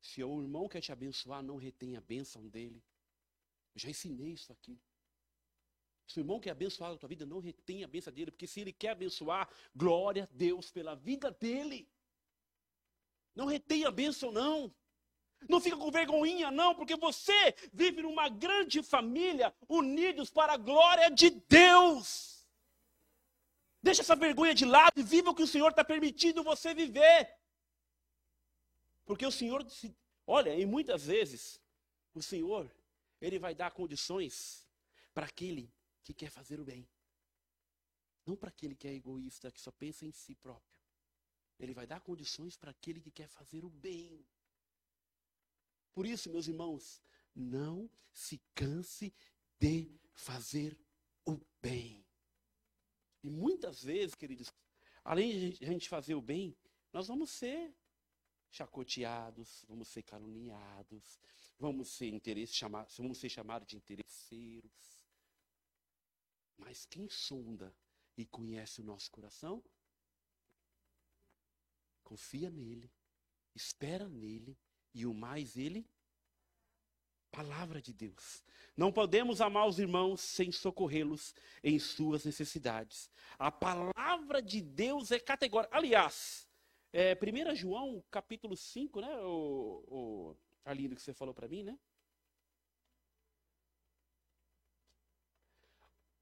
se 0.00 0.22
o 0.22 0.42
irmão 0.42 0.68
quer 0.68 0.82
te 0.82 0.92
abençoar, 0.92 1.42
não 1.42 1.56
retém 1.56 1.96
a 1.96 2.00
bênção 2.00 2.46
dele. 2.46 2.84
Eu 3.74 3.80
já 3.80 3.88
ensinei 3.88 4.32
isso 4.32 4.52
aqui. 4.52 4.78
Se 6.06 6.18
o 6.18 6.20
irmão 6.20 6.38
quer 6.38 6.50
abençoar 6.50 6.92
a 6.92 6.98
tua 6.98 7.08
vida, 7.08 7.24
não 7.24 7.40
retém 7.40 7.82
a 7.82 7.88
bênção 7.88 8.12
dele, 8.12 8.30
porque 8.30 8.46
se 8.46 8.60
ele 8.60 8.72
quer 8.72 8.90
abençoar, 8.90 9.48
glória 9.74 10.24
a 10.24 10.36
Deus 10.36 10.70
pela 10.70 10.94
vida 10.94 11.30
dele. 11.30 11.88
Não 13.34 13.46
retém 13.46 13.84
a 13.84 13.90
bênção, 13.90 14.30
não. 14.30 14.72
Não 15.48 15.60
fica 15.60 15.76
com 15.76 15.90
vergonhinha, 15.90 16.50
não, 16.50 16.74
porque 16.74 16.96
você 16.96 17.54
vive 17.72 18.02
numa 18.02 18.28
grande 18.28 18.82
família, 18.82 19.54
unidos 19.68 20.30
para 20.30 20.54
a 20.54 20.56
glória 20.56 21.10
de 21.10 21.30
Deus. 21.30 22.46
Deixa 23.82 24.00
essa 24.00 24.16
vergonha 24.16 24.54
de 24.54 24.64
lado 24.64 24.98
e 24.98 25.02
viva 25.02 25.30
o 25.30 25.34
que 25.34 25.42
o 25.42 25.46
Senhor 25.46 25.68
está 25.68 25.84
permitindo 25.84 26.42
você 26.42 26.72
viver. 26.72 27.30
Porque 29.04 29.26
o 29.26 29.30
Senhor, 29.30 29.66
olha, 30.26 30.54
e 30.58 30.64
muitas 30.64 31.04
vezes, 31.04 31.60
o 32.14 32.22
Senhor, 32.22 32.74
Ele 33.20 33.38
vai 33.38 33.54
dar 33.54 33.70
condições 33.72 34.66
para 35.12 35.26
aquele 35.26 35.70
que 36.02 36.14
quer 36.14 36.30
fazer 36.30 36.58
o 36.58 36.64
bem. 36.64 36.88
Não 38.24 38.34
para 38.34 38.48
aquele 38.48 38.74
que 38.74 38.88
é 38.88 38.94
egoísta, 38.94 39.52
que 39.52 39.60
só 39.60 39.70
pensa 39.70 40.06
em 40.06 40.12
si 40.12 40.34
próprio. 40.34 40.80
Ele 41.58 41.74
vai 41.74 41.86
dar 41.86 42.00
condições 42.00 42.56
para 42.56 42.70
aquele 42.70 43.00
que 43.00 43.10
quer 43.10 43.28
fazer 43.28 43.64
o 43.64 43.70
bem. 43.70 44.26
Por 45.94 46.06
isso, 46.06 46.28
meus 46.28 46.48
irmãos, 46.48 47.00
não 47.34 47.88
se 48.12 48.42
canse 48.54 49.14
de 49.58 49.88
fazer 50.12 50.76
o 51.24 51.40
bem. 51.62 52.04
E 53.22 53.30
muitas 53.30 53.82
vezes, 53.82 54.14
queridos, 54.14 54.52
além 55.04 55.52
de 55.52 55.64
a 55.64 55.68
gente 55.68 55.88
fazer 55.88 56.14
o 56.14 56.20
bem, 56.20 56.56
nós 56.92 57.06
vamos 57.06 57.30
ser 57.30 57.74
chacoteados, 58.50 59.64
vamos 59.68 59.88
ser 59.88 60.02
caluniados, 60.02 61.18
vamos 61.58 61.88
ser, 61.88 62.08
interesse, 62.08 62.54
chamar, 62.54 62.86
vamos 62.98 63.18
ser 63.18 63.28
chamados 63.28 63.66
de 63.66 63.76
interesseiros. 63.76 65.00
Mas 66.56 66.86
quem 66.86 67.08
sonda 67.08 67.74
e 68.16 68.26
conhece 68.26 68.80
o 68.80 68.84
nosso 68.84 69.10
coração, 69.10 69.62
confia 72.02 72.50
nele, 72.50 72.92
espera 73.54 74.08
nele 74.08 74.56
e 74.94 75.04
o 75.04 75.12
mais 75.12 75.56
ele 75.56 75.86
palavra 77.34 77.82
de 77.82 77.92
Deus. 77.92 78.44
Não 78.76 78.92
podemos 78.92 79.40
amar 79.40 79.66
os 79.66 79.80
irmãos 79.80 80.20
sem 80.20 80.52
socorrê-los 80.52 81.34
em 81.64 81.78
suas 81.80 82.24
necessidades. 82.24 83.10
A 83.36 83.50
palavra 83.50 84.40
de 84.40 84.60
Deus 84.60 85.10
é 85.10 85.18
categórica. 85.18 85.76
Aliás, 85.76 86.48
é, 86.92 87.14
1 87.14 87.56
João, 87.56 88.04
capítulo 88.08 88.56
5, 88.56 89.00
né, 89.00 89.16
o, 89.22 89.84
o 89.88 90.36
Arlindo, 90.64 90.94
que 90.94 91.02
você 91.02 91.12
falou 91.12 91.34
para 91.34 91.48
mim, 91.48 91.64
né? 91.64 91.76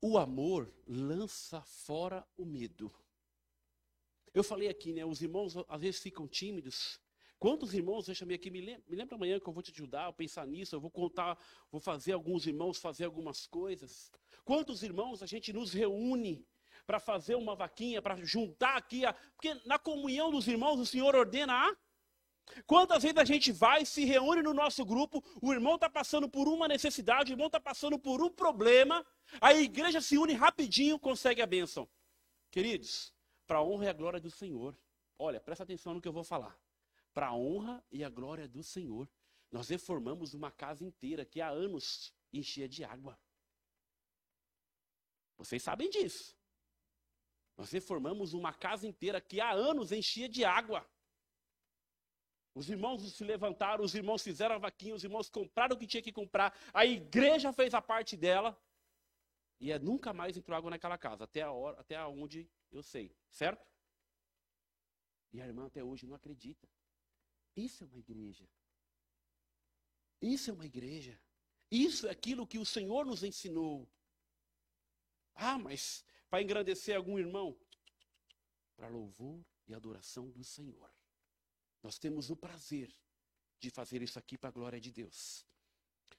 O 0.00 0.18
amor 0.18 0.74
lança 0.86 1.60
fora 1.62 2.26
o 2.36 2.44
medo. 2.44 2.92
Eu 4.34 4.42
falei 4.42 4.68
aqui, 4.68 4.92
né? 4.92 5.04
Os 5.04 5.22
irmãos 5.22 5.54
às 5.68 5.80
vezes 5.80 6.00
ficam 6.00 6.26
tímidos 6.26 6.98
Quantos 7.42 7.74
irmãos 7.74 8.06
eu 8.06 8.14
chamei 8.14 8.36
aqui? 8.36 8.52
Me 8.52 8.60
lembra, 8.60 8.84
me 8.88 8.96
lembra 8.96 9.16
amanhã 9.16 9.40
que 9.40 9.48
eu 9.48 9.52
vou 9.52 9.64
te 9.64 9.72
ajudar 9.72 10.06
a 10.06 10.12
pensar 10.12 10.46
nisso. 10.46 10.76
Eu 10.76 10.80
vou 10.80 10.92
contar, 10.92 11.36
vou 11.72 11.80
fazer 11.80 12.12
alguns 12.12 12.46
irmãos 12.46 12.78
fazer 12.78 13.04
algumas 13.04 13.48
coisas. 13.48 14.12
Quantos 14.44 14.84
irmãos 14.84 15.24
a 15.24 15.26
gente 15.26 15.52
nos 15.52 15.72
reúne 15.72 16.46
para 16.86 17.00
fazer 17.00 17.34
uma 17.34 17.56
vaquinha, 17.56 18.00
para 18.00 18.14
juntar 18.24 18.76
aqui? 18.76 19.04
A, 19.04 19.12
porque 19.12 19.54
na 19.66 19.76
comunhão 19.76 20.30
dos 20.30 20.46
irmãos 20.46 20.78
o 20.78 20.86
Senhor 20.86 21.16
ordena 21.16 21.52
a. 21.52 21.76
Quantas 22.64 23.02
vezes 23.02 23.18
a 23.18 23.24
gente 23.24 23.50
vai, 23.50 23.84
se 23.84 24.04
reúne 24.04 24.40
no 24.40 24.54
nosso 24.54 24.84
grupo, 24.84 25.20
o 25.42 25.52
irmão 25.52 25.74
está 25.74 25.90
passando 25.90 26.28
por 26.28 26.46
uma 26.46 26.68
necessidade, 26.68 27.32
o 27.32 27.34
irmão 27.34 27.48
está 27.48 27.58
passando 27.58 27.98
por 27.98 28.22
um 28.22 28.30
problema, 28.30 29.04
a 29.40 29.52
igreja 29.52 30.00
se 30.00 30.16
une 30.16 30.34
rapidinho, 30.34 30.96
consegue 30.96 31.42
a 31.42 31.46
bênção. 31.46 31.88
Queridos, 32.52 33.12
para 33.48 33.58
a 33.58 33.64
honra 33.64 33.86
e 33.86 33.88
a 33.88 33.92
glória 33.92 34.20
do 34.20 34.30
Senhor, 34.30 34.78
olha, 35.18 35.40
presta 35.40 35.64
atenção 35.64 35.92
no 35.92 36.00
que 36.00 36.06
eu 36.06 36.12
vou 36.12 36.22
falar 36.22 36.56
para 37.12 37.28
a 37.28 37.34
honra 37.34 37.84
e 37.90 38.02
a 38.04 38.08
glória 38.08 38.48
do 38.48 38.62
Senhor. 38.62 39.08
Nós 39.50 39.68
reformamos 39.68 40.34
uma 40.34 40.50
casa 40.50 40.84
inteira 40.84 41.24
que 41.24 41.40
há 41.40 41.48
anos 41.48 42.14
enchia 42.32 42.68
de 42.68 42.84
água. 42.84 43.18
Vocês 45.36 45.62
sabem 45.62 45.90
disso. 45.90 46.36
Nós 47.56 47.70
reformamos 47.70 48.32
uma 48.32 48.52
casa 48.52 48.86
inteira 48.86 49.20
que 49.20 49.40
há 49.40 49.52
anos 49.52 49.92
enchia 49.92 50.28
de 50.28 50.44
água. 50.44 50.88
Os 52.54 52.68
irmãos 52.68 53.12
se 53.12 53.24
levantaram, 53.24 53.84
os 53.84 53.94
irmãos 53.94 54.22
fizeram 54.22 54.54
a 54.56 54.58
vaquinha, 54.58 54.94
os 54.94 55.04
irmãos 55.04 55.28
compraram 55.28 55.74
o 55.74 55.78
que 55.78 55.86
tinha 55.86 56.02
que 56.02 56.12
comprar, 56.12 56.54
a 56.72 56.84
igreja 56.84 57.52
fez 57.52 57.72
a 57.72 57.80
parte 57.80 58.14
dela, 58.14 58.58
e 59.58 59.72
é, 59.72 59.78
nunca 59.78 60.12
mais 60.12 60.36
entrou 60.36 60.56
água 60.56 60.70
naquela 60.70 60.98
casa, 60.98 61.24
até 61.24 61.40
a 61.40 61.50
hora, 61.50 61.80
até 61.80 62.04
onde 62.04 62.50
eu 62.70 62.82
sei, 62.82 63.16
certo? 63.30 63.66
E 65.32 65.40
a 65.40 65.46
irmã 65.46 65.66
até 65.66 65.82
hoje 65.82 66.06
não 66.06 66.14
acredita. 66.14 66.68
Isso 67.56 67.84
é 67.84 67.86
uma 67.86 67.98
igreja. 67.98 68.48
Isso 70.20 70.50
é 70.50 70.52
uma 70.52 70.66
igreja. 70.66 71.20
Isso 71.70 72.06
é 72.06 72.10
aquilo 72.10 72.46
que 72.46 72.58
o 72.58 72.66
Senhor 72.66 73.04
nos 73.04 73.22
ensinou. 73.22 73.90
Ah, 75.34 75.58
mas 75.58 76.04
para 76.28 76.42
engrandecer 76.42 76.96
algum 76.96 77.18
irmão? 77.18 77.58
Para 78.76 78.88
louvor 78.88 79.44
e 79.66 79.74
adoração 79.74 80.30
do 80.30 80.44
Senhor. 80.44 80.90
Nós 81.82 81.98
temos 81.98 82.30
o 82.30 82.36
prazer 82.36 82.94
de 83.58 83.70
fazer 83.70 84.02
isso 84.02 84.18
aqui 84.18 84.38
para 84.38 84.48
a 84.48 84.52
glória 84.52 84.80
de 84.80 84.90
Deus. 84.90 85.44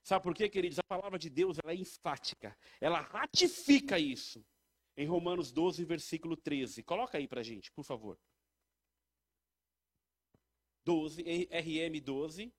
Sabe 0.03 0.23
por 0.23 0.35
quê, 0.35 0.49
queridos? 0.49 0.79
A 0.79 0.83
palavra 0.83 1.17
de 1.17 1.29
Deus 1.29 1.57
ela 1.63 1.71
é 1.71 1.75
enfática. 1.75 2.57
Ela 2.81 2.99
ratifica 2.99 3.97
isso. 3.97 4.45
Em 4.97 5.07
Romanos 5.07 5.51
12, 5.51 5.83
versículo 5.85 6.35
13. 6.35 6.83
Coloca 6.83 7.17
aí 7.17 7.27
para 7.27 7.41
gente, 7.41 7.71
por 7.71 7.83
favor. 7.83 8.19
12, 10.85 11.23
RM 11.23 12.01
12. 12.03 12.53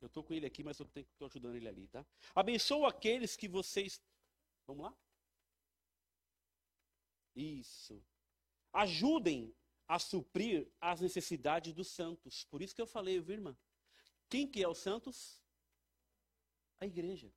Eu 0.00 0.06
estou 0.06 0.22
com 0.22 0.32
ele 0.32 0.46
aqui, 0.46 0.62
mas 0.62 0.78
eu 0.78 0.86
estou 0.94 1.26
ajudando 1.26 1.56
ele 1.56 1.68
ali, 1.68 1.88
tá? 1.88 2.06
Abençoa 2.34 2.88
aqueles 2.88 3.36
que 3.36 3.48
vocês. 3.48 4.00
Vamos 4.66 4.84
lá? 4.84 4.96
Isso. 7.34 8.02
Ajudem 8.72 9.54
a 9.86 9.98
suprir 9.98 10.70
as 10.80 11.00
necessidades 11.00 11.72
dos 11.72 11.88
santos. 11.88 12.44
Por 12.44 12.62
isso 12.62 12.74
que 12.74 12.82
eu 12.82 12.86
falei, 12.86 13.20
viu, 13.20 13.34
irmã? 13.34 13.58
Quem 14.28 14.46
que 14.46 14.62
é 14.62 14.68
os 14.68 14.78
santos? 14.78 15.42
A 16.80 16.86
igreja. 16.86 17.32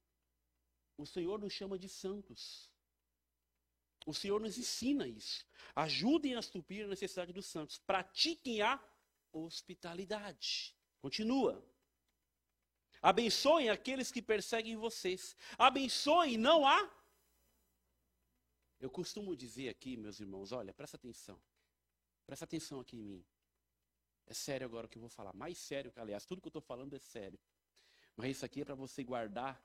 O 0.98 1.06
Senhor 1.06 1.40
nos 1.40 1.54
chama 1.54 1.80
de 1.80 1.90
santos. 1.90 2.71
O 4.06 4.14
Senhor 4.14 4.40
nos 4.40 4.58
ensina 4.58 5.08
isso. 5.08 5.46
Ajudem 5.76 6.36
a 6.36 6.42
suprir 6.42 6.86
a 6.86 6.88
necessidade 6.88 7.32
dos 7.32 7.46
santos. 7.46 7.78
Pratiquem 7.78 8.62
a 8.62 8.84
hospitalidade. 9.32 10.76
Continua. 11.00 11.66
Abençoem 13.02 13.70
aqueles 13.70 14.12
que 14.12 14.22
perseguem 14.22 14.76
vocês. 14.76 15.36
Abençoem, 15.58 16.38
não 16.38 16.66
há. 16.66 16.90
Eu 18.80 18.90
costumo 18.90 19.36
dizer 19.36 19.70
aqui, 19.70 19.96
meus 19.98 20.20
irmãos, 20.20 20.52
olha, 20.52 20.74
presta 20.74 20.98
atenção. 20.98 21.42
Presta 22.26 22.46
atenção 22.46 22.80
aqui 22.80 22.98
em 22.98 23.04
mim. 23.04 23.26
É 24.26 24.34
sério 24.34 24.66
agora 24.66 24.88
o 24.88 24.90
que 24.90 24.98
eu 24.98 25.02
vou 25.02 25.10
falar. 25.10 25.34
Mais 25.34 25.58
sério 25.58 25.92
que, 25.92 26.00
aliás, 26.00 26.26
tudo 26.26 26.42
que 26.42 26.48
eu 26.48 26.50
estou 26.52 26.62
falando 26.62 26.96
é 26.96 27.00
sério. 27.00 27.40
Mas 28.16 28.32
isso 28.32 28.46
aqui 28.46 28.62
é 28.62 28.66
para 28.66 28.76
você 28.76 29.04
guardar 29.04 29.64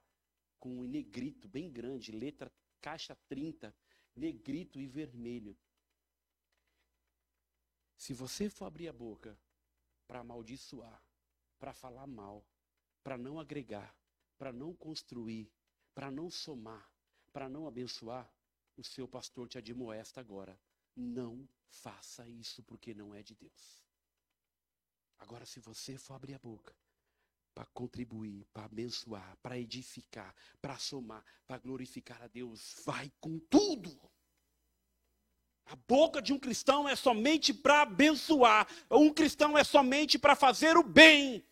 com 0.59 0.71
um 0.81 0.85
negrito 0.85 1.49
bem 1.49 1.71
grande, 1.71 2.13
letra 2.13 2.53
caixa 2.81 3.17
30, 3.29 3.75
negrito 4.17 4.81
e 4.81 4.87
vermelho. 4.87 5.57
Se 7.97 8.15
você 8.15 8.49
for 8.49 8.67
abrir 8.67 8.89
a 8.89 8.93
boca 8.93 9.39
para 10.07 10.21
amaldiçoar, 10.21 11.03
para 11.59 11.73
falar 11.73 12.07
mal, 12.07 12.45
para 13.03 13.19
não 13.19 13.39
agregar, 13.39 13.95
para 14.39 14.53
não 14.53 14.75
construir, 14.75 15.51
para 15.95 16.11
não 16.11 16.31
somar, 16.31 16.91
para 17.33 17.49
não 17.49 17.67
abençoar, 17.67 18.31
o 18.77 18.85
seu 18.85 19.09
pastor 19.09 19.49
te 19.49 19.59
admoesta 19.59 20.21
agora. 20.21 20.59
Não 20.95 21.49
faça 21.67 22.29
isso 22.29 22.63
porque 22.63 22.95
não 22.95 23.15
é 23.15 23.23
de 23.23 23.35
Deus. 23.35 23.85
Agora, 25.19 25.47
se 25.47 25.61
você 25.61 25.97
for 25.97 26.15
abrir 26.15 26.35
a 26.35 26.39
boca 26.39 26.75
para 27.57 27.65
contribuir, 27.73 28.47
para 28.53 28.67
abençoar, 28.67 29.35
para 29.43 29.59
edificar, 29.59 30.35
para 30.61 30.77
somar, 30.77 31.25
para 31.47 31.57
glorificar 31.57 32.23
a 32.23 32.27
Deus. 32.27 32.83
Vai 32.85 33.11
com 33.19 33.39
tudo. 33.39 33.99
A 35.65 35.75
boca 35.75 36.21
de 36.21 36.35
um 36.35 36.39
cristão 36.39 36.87
é 36.87 36.95
somente 36.95 37.55
para 37.55 37.81
abençoar. 37.81 38.69
Um 38.91 39.11
cristão 39.11 39.57
é 39.57 39.65
somente 39.65 40.19
para 40.19 40.37
fazer 40.37 40.77
o 40.77 40.83
bem. 40.83 41.49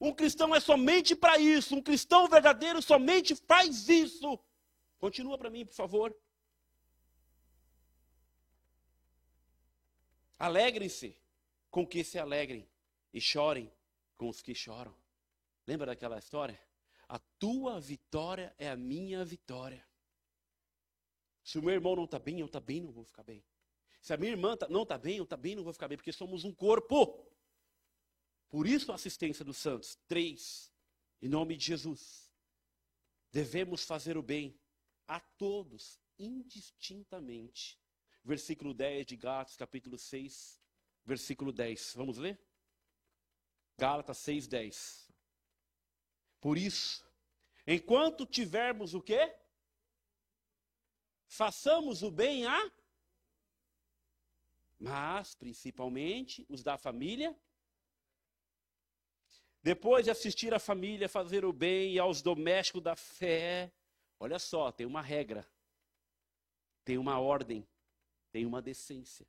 Um 0.00 0.14
cristão 0.14 0.54
é 0.54 0.60
somente 0.60 1.16
para 1.16 1.38
isso. 1.38 1.74
Um 1.74 1.82
cristão 1.82 2.28
verdadeiro 2.28 2.80
somente 2.80 3.34
faz 3.34 3.88
isso. 3.88 4.38
Continua 5.00 5.36
para 5.36 5.50
mim, 5.50 5.66
por 5.66 5.74
favor. 5.74 6.16
Alegrem-se 10.38 11.16
com 11.68 11.84
que 11.84 12.04
se 12.04 12.16
alegrem 12.16 12.64
e 13.12 13.20
chorem 13.20 13.68
com 14.16 14.28
os 14.28 14.40
que 14.40 14.54
choram. 14.54 14.99
Lembra 15.70 15.86
daquela 15.86 16.18
história? 16.18 16.60
A 17.08 17.16
tua 17.38 17.80
vitória 17.80 18.52
é 18.58 18.68
a 18.68 18.76
minha 18.76 19.24
vitória. 19.24 19.86
Se 21.44 21.60
o 21.60 21.62
meu 21.62 21.72
irmão 21.72 21.94
não 21.94 22.06
está 22.06 22.18
bem, 22.18 22.40
eu 22.40 22.48
também 22.48 22.80
não 22.80 22.90
vou 22.90 23.04
ficar 23.04 23.22
bem. 23.22 23.44
Se 24.00 24.12
a 24.12 24.16
minha 24.16 24.32
irmã 24.32 24.56
tá, 24.56 24.68
não 24.68 24.82
está 24.82 24.98
bem, 24.98 25.18
eu 25.18 25.26
também 25.26 25.54
não 25.54 25.62
vou 25.62 25.72
ficar 25.72 25.86
bem, 25.86 25.96
porque 25.96 26.12
somos 26.12 26.42
um 26.42 26.52
corpo. 26.52 27.24
Por 28.48 28.66
isso 28.66 28.90
a 28.90 28.96
assistência 28.96 29.44
dos 29.44 29.58
santos. 29.58 29.96
Três, 30.08 30.72
em 31.22 31.28
nome 31.28 31.56
de 31.56 31.66
Jesus. 31.66 32.32
Devemos 33.30 33.84
fazer 33.84 34.16
o 34.16 34.22
bem 34.24 34.60
a 35.06 35.20
todos, 35.20 36.00
indistintamente. 36.18 37.80
Versículo 38.24 38.74
10 38.74 39.06
de 39.06 39.14
Gálatas, 39.14 39.54
capítulo 39.54 39.96
6, 39.96 40.60
versículo 41.04 41.52
10. 41.52 41.94
Vamos 41.94 42.18
ler? 42.18 42.44
Gálatas 43.78 44.18
6, 44.18 44.48
10. 44.48 45.09
Por 46.40 46.56
isso, 46.56 47.04
enquanto 47.66 48.26
tivermos 48.26 48.94
o 48.94 49.02
quê? 49.02 49.36
Façamos 51.26 52.02
o 52.02 52.10
bem 52.10 52.46
a 52.46 52.72
mas 54.80 55.34
principalmente 55.34 56.46
os 56.48 56.62
da 56.62 56.78
família. 56.78 57.38
Depois 59.62 60.04
de 60.04 60.10
assistir 60.10 60.54
a 60.54 60.58
família 60.58 61.06
fazer 61.06 61.44
o 61.44 61.52
bem 61.52 61.92
e 61.92 61.98
aos 61.98 62.22
domésticos 62.22 62.82
da 62.82 62.96
fé, 62.96 63.70
olha 64.18 64.38
só, 64.38 64.72
tem 64.72 64.86
uma 64.86 65.02
regra, 65.02 65.46
tem 66.82 66.96
uma 66.96 67.20
ordem, 67.20 67.68
tem 68.32 68.46
uma 68.46 68.62
decência. 68.62 69.26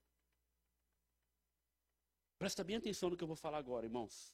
Presta 2.40 2.64
bem 2.64 2.78
atenção 2.78 3.10
no 3.10 3.18
que 3.18 3.24
eu 3.24 3.28
vou 3.28 3.36
falar 3.36 3.58
agora, 3.58 3.86
irmãos. 3.86 4.34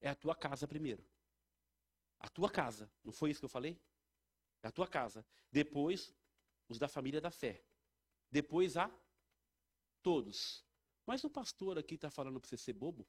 É 0.00 0.08
a 0.08 0.14
tua 0.14 0.34
casa 0.34 0.66
primeiro. 0.66 1.04
A 2.20 2.28
tua 2.28 2.50
casa, 2.50 2.90
não 3.02 3.12
foi 3.12 3.30
isso 3.30 3.40
que 3.40 3.46
eu 3.46 3.50
falei? 3.50 3.80
É 4.62 4.68
a 4.68 4.70
tua 4.70 4.86
casa. 4.86 5.26
Depois, 5.50 6.14
os 6.68 6.78
da 6.78 6.86
família 6.86 7.20
da 7.20 7.30
fé. 7.30 7.64
Depois, 8.30 8.76
a 8.76 8.90
Todos. 10.02 10.64
Mas 11.06 11.24
o 11.24 11.30
pastor 11.30 11.78
aqui 11.78 11.94
está 11.94 12.10
falando 12.10 12.40
para 12.40 12.48
você 12.48 12.56
ser 12.56 12.72
bobo? 12.72 13.06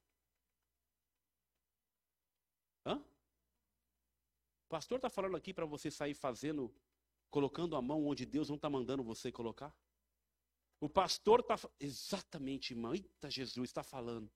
Hã? 2.85 2.97
O 4.65 4.69
pastor 4.69 4.97
está 4.97 5.09
falando 5.09 5.37
aqui 5.37 5.53
para 5.53 5.65
você 5.65 5.91
sair 5.91 6.13
fazendo, 6.13 6.73
colocando 7.29 7.75
a 7.75 7.81
mão 7.81 8.05
onde 8.05 8.25
Deus 8.25 8.49
não 8.49 8.55
está 8.55 8.69
mandando 8.69 9.03
você 9.03 9.31
colocar? 9.31 9.75
O 10.79 10.89
pastor 10.89 11.41
está. 11.41 11.55
Exatamente, 11.79 12.73
irmão. 12.73 12.93
Eita, 12.93 13.29
Jesus 13.29 13.69
está 13.69 13.83
falando. 13.83 14.27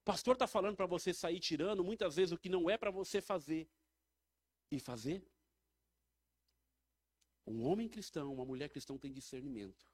O 0.00 0.04
pastor 0.04 0.34
está 0.34 0.46
falando 0.46 0.76
para 0.76 0.86
você 0.86 1.12
sair 1.12 1.38
tirando 1.38 1.84
muitas 1.84 2.16
vezes 2.16 2.32
o 2.32 2.38
que 2.38 2.48
não 2.48 2.70
é 2.70 2.78
para 2.78 2.90
você 2.90 3.20
fazer. 3.20 3.68
E 4.70 4.80
fazer? 4.80 5.26
Um 7.46 7.64
homem 7.64 7.88
cristão, 7.88 8.32
uma 8.32 8.44
mulher 8.44 8.68
cristã 8.68 8.96
tem 8.96 9.12
discernimento. 9.12 9.86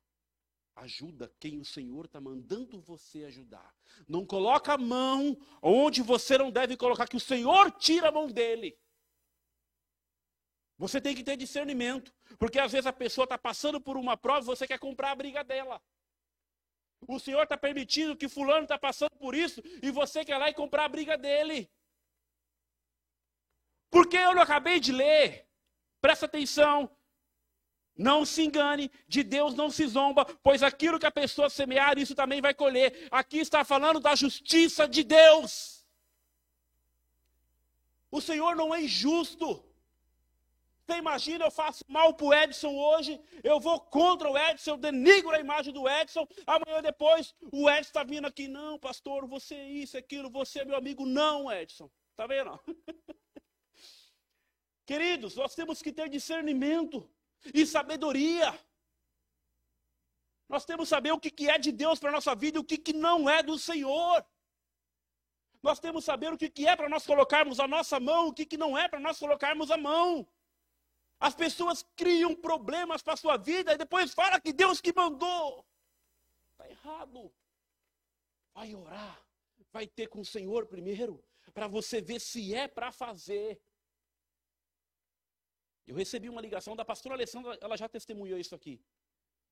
Ajuda 0.75 1.31
quem 1.39 1.61
o 1.61 1.65
Senhor 1.65 2.07
está 2.07 2.19
mandando 2.19 2.81
você 2.81 3.25
ajudar. 3.25 3.75
Não 4.09 4.25
coloca 4.25 4.73
a 4.73 4.79
mão 4.79 5.37
onde 5.61 6.01
você 6.03 6.39
não 6.39 6.51
deve 6.51 6.77
colocar, 6.79 7.07
que 7.07 7.17
o 7.17 7.21
Senhor 7.21 7.71
tira 7.73 8.09
a 8.09 8.13
mão 8.13 8.27
dele. 8.27 8.79
Você 10.79 11.01
tem 11.01 11.15
que 11.15 11.23
ter 11.23 11.37
discernimento, 11.37 12.13
porque 12.39 12.59
às 12.59 12.73
vezes 12.73 12.87
a 12.87 12.93
pessoa 12.93 13.25
está 13.25 13.37
passando 13.37 13.81
por 13.81 13.99
uma 13.99 14.17
prova 14.17 14.41
e 14.41 14.47
você 14.47 14.67
quer 14.67 14.79
comprar 14.79 15.11
a 15.13 15.15
briga 15.15 15.45
dela. 15.45 15.81
O 17.07 17.19
Senhor 17.19 17.43
está 17.43 17.57
permitindo 17.57 18.17
que 18.17 18.29
fulano 18.29 18.63
está 18.63 18.79
passando 18.79 19.15
por 19.19 19.35
isso 19.35 19.63
e 19.83 19.91
você 19.91 20.25
quer 20.25 20.39
lá 20.39 20.49
e 20.49 20.55
comprar 20.55 20.87
a 20.87 20.89
briga 20.89 21.19
dele. 21.19 21.71
Porque 23.93 24.17
eu 24.17 24.35
não 24.35 24.41
acabei 24.41 24.81
de 24.81 24.91
ler. 24.91 25.47
Presta 26.01 26.25
atenção. 26.25 26.91
Não 27.95 28.25
se 28.25 28.43
engane, 28.43 28.91
de 29.07 29.23
Deus 29.23 29.55
não 29.55 29.71
se 29.71 29.87
zomba, 29.87 30.25
pois 30.43 30.63
aquilo 30.63 30.99
que 30.99 31.05
a 31.05 31.11
pessoa 31.11 31.51
semear, 31.51 31.99
isso 31.99 32.15
também 32.15 32.41
vai 32.41 32.55
colher. 32.55 33.07
Aqui 33.11 33.37
está 33.37 33.63
falando 33.65 34.01
da 34.01 34.15
justiça 34.15 34.89
de 34.89 35.05
Deus. 35.05 35.85
O 38.11 38.19
Senhor 38.19 38.57
não 38.57 38.75
é 38.75 38.81
injusto. 38.81 39.63
Você 40.87 40.97
imagina, 40.97 41.45
eu 41.45 41.51
faço 41.51 41.85
mal 41.87 42.15
para 42.15 42.27
o 42.27 42.35
Edson 42.35 42.75
hoje, 42.75 43.21
eu 43.45 43.61
vou 43.61 43.79
contra 43.79 44.29
o 44.31 44.39
Edson, 44.39 44.71
eu 44.71 44.77
denigro 44.79 45.31
a 45.31 45.39
imagem 45.39 45.73
do 45.73 45.87
Edson, 45.87 46.27
amanhã 46.47 46.81
depois 46.83 47.35
o 47.53 47.71
Edson 47.71 47.89
está 47.89 48.03
vindo 48.03 48.27
aqui, 48.27 48.49
não, 48.49 48.79
pastor, 48.79 49.27
você 49.27 49.55
é 49.55 49.69
isso, 49.69 49.99
aquilo, 49.99 50.31
você 50.31 50.61
é 50.61 50.65
meu 50.65 50.77
amigo. 50.77 51.05
Não, 51.05 51.53
Edson. 51.53 51.91
Está 52.11 52.27
vendo? 52.27 52.59
Queridos, 54.85 55.37
nós 55.37 55.55
temos 55.55 55.81
que 55.81 55.93
ter 55.93 56.09
discernimento 56.09 57.09
e 57.55 57.65
sabedoria. 57.67 58.59
Nós 60.49 60.65
temos 60.65 60.89
que 60.89 60.91
saber 60.91 61.13
o 61.13 61.21
que 61.21 61.49
é 61.49 61.59
de 61.59 61.73
Deus 61.73 61.99
para 61.99 62.11
a 62.11 62.13
nossa 62.13 62.35
vida 62.35 62.59
e 62.59 62.61
o 62.61 62.65
que 62.65 62.93
não 62.93 63.29
é 63.29 63.43
do 63.43 63.59
Senhor. 63.59 64.25
Nós 65.63 65.79
temos 65.79 66.03
que 66.05 66.07
saber 66.07 66.33
o 66.33 66.37
que 66.37 66.67
é 66.67 66.75
para 66.75 66.89
nós 66.89 67.07
colocarmos 67.07 67.61
a 67.61 67.69
nossa 67.69 68.01
mão, 68.01 68.29
o 68.29 68.35
que 68.35 68.57
não 68.57 68.77
é 68.77 68.89
para 68.89 68.99
nós 68.99 69.19
colocarmos 69.19 69.71
a 69.71 69.77
mão. 69.77 70.27
As 71.21 71.37
pessoas 71.37 71.85
criam 71.95 72.35
problemas 72.35 73.01
para 73.01 73.15
a 73.15 73.17
sua 73.17 73.37
vida 73.37 73.73
e 73.73 73.79
depois 73.79 74.13
fala 74.13 74.41
que 74.41 74.53
Deus 74.53 74.81
que 74.81 74.93
mandou. 74.93 75.65
Está 76.51 76.69
errado. 76.69 77.33
Vai 78.53 78.75
orar, 78.75 79.25
vai 79.73 79.87
ter 79.87 80.09
com 80.09 80.21
o 80.21 80.25
Senhor 80.25 80.67
primeiro, 80.67 81.25
para 81.55 81.69
você 81.69 82.01
ver 82.01 82.21
se 82.21 82.53
é 82.53 82.67
para 82.67 82.91
fazer. 82.91 83.61
Eu 85.87 85.97
recebi 85.97 86.29
uma 86.29 86.41
ligação 86.41 86.77
da 86.77 86.85
pastora 86.85 87.15
Alessandra, 87.15 87.59
ela 87.61 87.77
já 87.77 87.89
testemunhou 87.89 88.39
isso 88.39 88.55
aqui. 88.55 88.81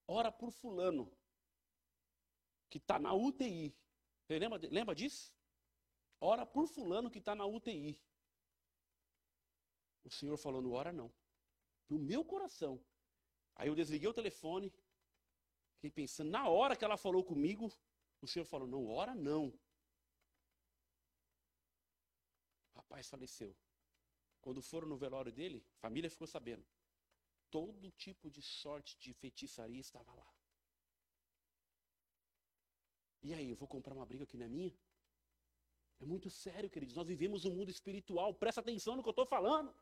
Ora 0.07 0.31
por 0.31 0.51
fulano, 0.51 1.13
que 2.69 2.79
está 2.79 2.99
na 2.99 3.13
UTI. 3.13 3.75
Você 4.23 4.39
lembra, 4.39 4.61
lembra 4.71 4.95
disso? 4.95 5.35
Ora 6.21 6.47
por 6.47 6.69
fulano 6.69 7.11
que 7.11 7.19
está 7.19 7.35
na 7.35 7.47
UTI. 7.47 8.01
O 10.05 10.11
Senhor 10.11 10.37
falou, 10.37 10.63
não 10.63 10.73
ora 10.73 10.93
não. 10.93 11.13
No 11.89 11.99
meu 11.99 12.25
coração. 12.25 12.85
Aí 13.57 13.69
eu 13.69 13.75
desliguei 13.75 14.09
o 14.09 14.15
telefone, 14.15 14.73
fiquei 15.75 15.91
pensando, 15.91 16.31
na 16.31 16.49
hora 16.49 16.77
que 16.77 16.85
ela 16.85 16.97
falou 16.97 17.25
comigo, 17.25 17.71
o 18.21 18.27
Senhor 18.27 18.45
falou, 18.45 18.69
não 18.69 18.87
ora 18.87 19.15
não. 19.15 19.49
O 22.73 22.77
rapaz 22.77 23.09
faleceu. 23.09 23.55
Quando 24.41 24.63
foram 24.63 24.89
no 24.89 24.97
velório 24.97 25.33
dele, 25.33 25.65
a 25.77 25.79
família 25.81 26.11
ficou 26.11 26.27
sabendo. 26.27 26.65
Todo 27.51 27.91
tipo 27.93 28.31
de 28.31 28.41
sorte 28.41 28.99
de 28.99 29.13
feitiçaria 29.13 29.81
estava 29.81 30.13
lá. 30.15 30.35
E 33.23 33.35
aí, 33.35 33.51
eu 33.51 33.57
vou 33.57 33.69
comprar 33.69 33.95
uma 33.95 34.07
briga 34.07 34.25
que 34.25 34.37
não 34.37 34.47
é 34.47 34.49
minha? 34.49 34.75
É 36.01 36.07
muito 36.07 36.31
sério, 36.31 36.71
queridos. 36.71 36.95
Nós 36.95 37.07
vivemos 37.07 37.45
um 37.45 37.55
mundo 37.55 37.71
espiritual. 37.71 38.33
Presta 38.33 38.61
atenção 38.61 38.97
no 38.97 39.03
que 39.03 39.09
eu 39.09 39.13
estou 39.13 39.27
falando. 39.27 39.75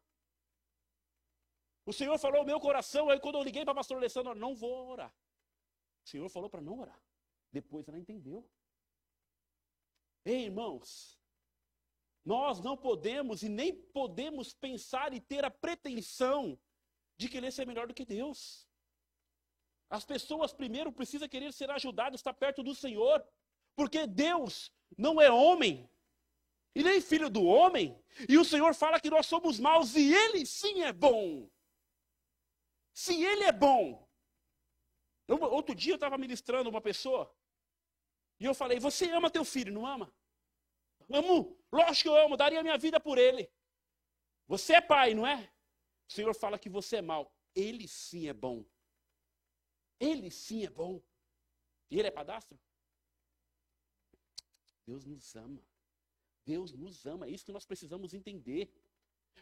O 1.86 1.92
Senhor 1.92 2.18
falou 2.18 2.40
ao 2.40 2.44
meu 2.44 2.60
coração, 2.60 3.08
aí 3.08 3.18
quando 3.20 3.38
eu 3.38 3.42
liguei 3.42 3.64
para 3.64 3.72
a 3.72 3.76
pastora 3.76 4.00
Alessandra, 4.00 4.34
não 4.34 4.54
vou 4.54 4.88
orar. 4.88 5.14
O 6.04 6.08
Senhor 6.08 6.28
falou 6.28 6.50
para 6.50 6.60
não 6.60 6.80
orar. 6.80 7.00
Depois 7.50 7.88
ela 7.88 7.98
entendeu. 7.98 8.46
Ei, 10.24 10.44
irmãos, 10.46 11.17
nós 12.24 12.60
não 12.60 12.76
podemos 12.76 13.42
e 13.42 13.48
nem 13.48 13.74
podemos 13.74 14.52
pensar 14.52 15.12
e 15.12 15.20
ter 15.20 15.44
a 15.44 15.50
pretensão 15.50 16.58
de 17.16 17.28
querer 17.28 17.50
ser 17.52 17.66
melhor 17.66 17.86
do 17.86 17.94
que 17.94 18.04
Deus. 18.04 18.68
As 19.90 20.04
pessoas 20.04 20.52
primeiro 20.52 20.92
precisam 20.92 21.28
querer 21.28 21.52
ser 21.52 21.70
ajudadas, 21.70 22.20
estar 22.20 22.34
perto 22.34 22.62
do 22.62 22.74
Senhor, 22.74 23.26
porque 23.74 24.06
Deus 24.06 24.72
não 24.96 25.20
é 25.20 25.30
homem 25.30 25.90
e 26.74 26.82
nem 26.82 27.00
filho 27.00 27.28
do 27.28 27.44
homem, 27.44 28.00
e 28.28 28.38
o 28.38 28.44
Senhor 28.44 28.72
fala 28.74 29.00
que 29.00 29.10
nós 29.10 29.26
somos 29.26 29.58
maus 29.58 29.96
e 29.96 30.14
Ele 30.14 30.46
sim 30.46 30.82
é 30.82 30.92
bom. 30.92 31.50
Se 32.92 33.20
Ele 33.20 33.44
é 33.44 33.52
bom. 33.52 34.08
Eu, 35.26 35.40
outro 35.40 35.74
dia 35.74 35.92
eu 35.92 35.96
estava 35.96 36.16
ministrando 36.16 36.70
uma 36.70 36.80
pessoa 36.80 37.34
e 38.38 38.44
eu 38.44 38.54
falei: 38.54 38.78
Você 38.78 39.10
ama 39.10 39.30
teu 39.30 39.44
filho, 39.44 39.72
não 39.72 39.86
ama? 39.86 40.12
Amo, 41.10 41.58
lógico 41.72 42.02
que 42.02 42.08
eu 42.08 42.16
amo, 42.16 42.36
daria 42.36 42.62
minha 42.62 42.76
vida 42.78 43.00
por 43.00 43.18
ele. 43.18 43.50
Você 44.46 44.74
é 44.74 44.80
pai, 44.80 45.14
não 45.14 45.26
é? 45.26 45.52
O 46.08 46.12
Senhor 46.12 46.34
fala 46.34 46.58
que 46.58 46.68
você 46.68 46.96
é 46.96 47.02
mau. 47.02 47.34
Ele 47.54 47.86
sim 47.88 48.28
é 48.28 48.32
bom. 48.32 48.64
Ele 49.98 50.30
sim 50.30 50.64
é 50.64 50.70
bom. 50.70 51.02
E 51.90 51.98
ele 51.98 52.08
é 52.08 52.10
padastro? 52.10 52.58
Deus 54.86 55.04
nos 55.04 55.34
ama. 55.36 55.62
Deus 56.44 56.72
nos 56.72 57.04
ama. 57.04 57.26
É 57.26 57.30
isso 57.30 57.44
que 57.44 57.52
nós 57.52 57.66
precisamos 57.66 58.14
entender. 58.14 58.72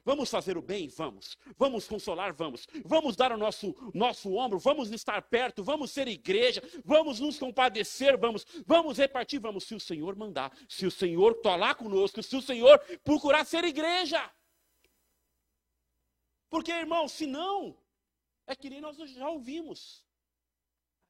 Vamos 0.05 0.31
fazer 0.31 0.57
o 0.57 0.63
bem? 0.63 0.89
Vamos. 0.89 1.37
Vamos 1.57 1.87
consolar? 1.87 2.33
Vamos. 2.35 2.67
Vamos 2.85 3.17
dar 3.17 3.33
o 3.33 3.37
nosso, 3.37 3.75
nosso 3.93 4.33
ombro? 4.35 4.59
Vamos 4.59 4.91
estar 4.91 5.21
perto? 5.23 5.63
Vamos 5.63 5.91
ser 5.91 6.09
igreja? 6.09 6.63
Vamos 6.85 7.21
nos 7.21 7.39
compadecer? 7.39 8.17
Vamos. 8.17 8.47
Vamos 8.67 8.99
repartir? 8.99 9.41
Vamos. 9.41 9.65
Se 9.65 9.75
o 9.75 9.81
Senhor 9.81 10.17
mandar, 10.17 10.57
se 10.69 10.87
o 10.87 10.91
Senhor 10.91 11.35
tolar 11.41 11.75
conosco, 11.75 12.23
se 12.23 12.37
o 12.37 12.43
Senhor 12.43 12.79
procurar 13.03 13.45
ser 13.45 13.65
igreja. 13.65 14.33
Porque, 16.49 16.71
irmão, 16.71 17.09
se 17.09 17.27
não, 17.27 17.77
é 18.47 18.55
que 18.55 18.71
nem 18.71 18.81
nós 18.81 18.97
já 18.97 19.29
ouvimos. 19.29 20.05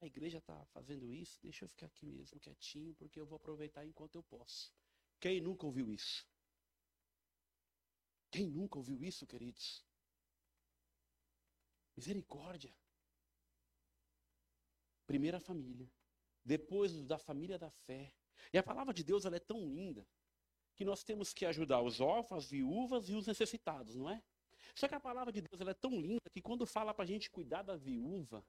A 0.01 0.07
igreja 0.07 0.39
está 0.39 0.64
fazendo 0.66 1.12
isso, 1.12 1.39
deixa 1.43 1.64
eu 1.64 1.68
ficar 1.68 1.87
aqui 1.87 2.07
mesmo, 2.07 2.39
quietinho, 2.39 2.95
porque 2.95 3.18
eu 3.18 3.26
vou 3.26 3.37
aproveitar 3.37 3.84
enquanto 3.84 4.16
eu 4.16 4.22
posso. 4.22 4.72
Quem 5.18 5.41
nunca 5.41 5.66
ouviu 5.66 5.91
isso? 5.91 6.26
Quem 8.37 8.51
nunca 8.51 8.76
ouviu 8.76 9.03
isso, 9.03 9.26
queridos? 9.26 9.82
Misericórdia. 11.97 12.70
Primeira 15.07 15.41
família. 15.41 15.91
Depois 16.45 17.03
da 17.07 17.16
família 17.16 17.59
da 17.59 17.70
fé. 17.70 18.12
E 18.53 18.59
a 18.59 18.62
palavra 18.62 18.93
de 18.93 19.03
Deus 19.03 19.24
ela 19.24 19.37
é 19.37 19.41
tão 19.41 19.61
linda 19.61 20.07
que 20.74 20.84
nós 20.84 21.03
temos 21.03 21.32
que 21.32 21.47
ajudar 21.47 21.80
os 21.80 21.99
órfãos, 21.99 22.45
as 22.45 22.51
viúvas 22.51 23.09
e 23.09 23.14
os 23.14 23.26
necessitados, 23.26 23.97
não 23.97 24.11
é? 24.11 24.22
Só 24.74 24.87
que 24.87 24.95
a 24.95 25.01
palavra 25.01 25.32
de 25.32 25.41
Deus 25.41 25.59
ela 25.59 25.70
é 25.70 25.74
tão 25.74 25.99
linda 25.99 26.28
que 26.30 26.43
quando 26.43 26.66
fala 26.66 26.93
para 26.93 27.05
a 27.05 27.09
gente 27.09 27.30
cuidar 27.30 27.62
da 27.62 27.74
viúva, 27.74 28.47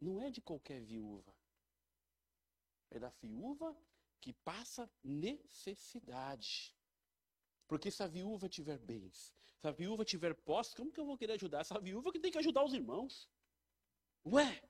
não 0.00 0.20
é 0.20 0.32
de 0.32 0.40
qualquer 0.40 0.82
viúva. 0.82 1.32
É 2.90 2.98
da 2.98 3.10
viúva 3.22 3.72
que 4.20 4.32
passa 4.32 4.90
necessidade. 5.04 6.74
Porque 7.72 7.90
se 7.90 8.02
a 8.02 8.06
viúva 8.06 8.50
tiver 8.50 8.76
bens, 8.76 9.34
se 9.58 9.66
a 9.66 9.70
viúva 9.70 10.04
tiver 10.04 10.34
posse, 10.34 10.76
como 10.76 10.92
que 10.92 11.00
eu 11.00 11.06
vou 11.06 11.16
querer 11.16 11.32
ajudar 11.32 11.60
essa 11.60 11.80
viúva 11.80 12.12
que 12.12 12.20
tem 12.20 12.30
que 12.30 12.36
ajudar 12.36 12.62
os 12.62 12.74
irmãos? 12.74 13.26
Ué! 14.26 14.62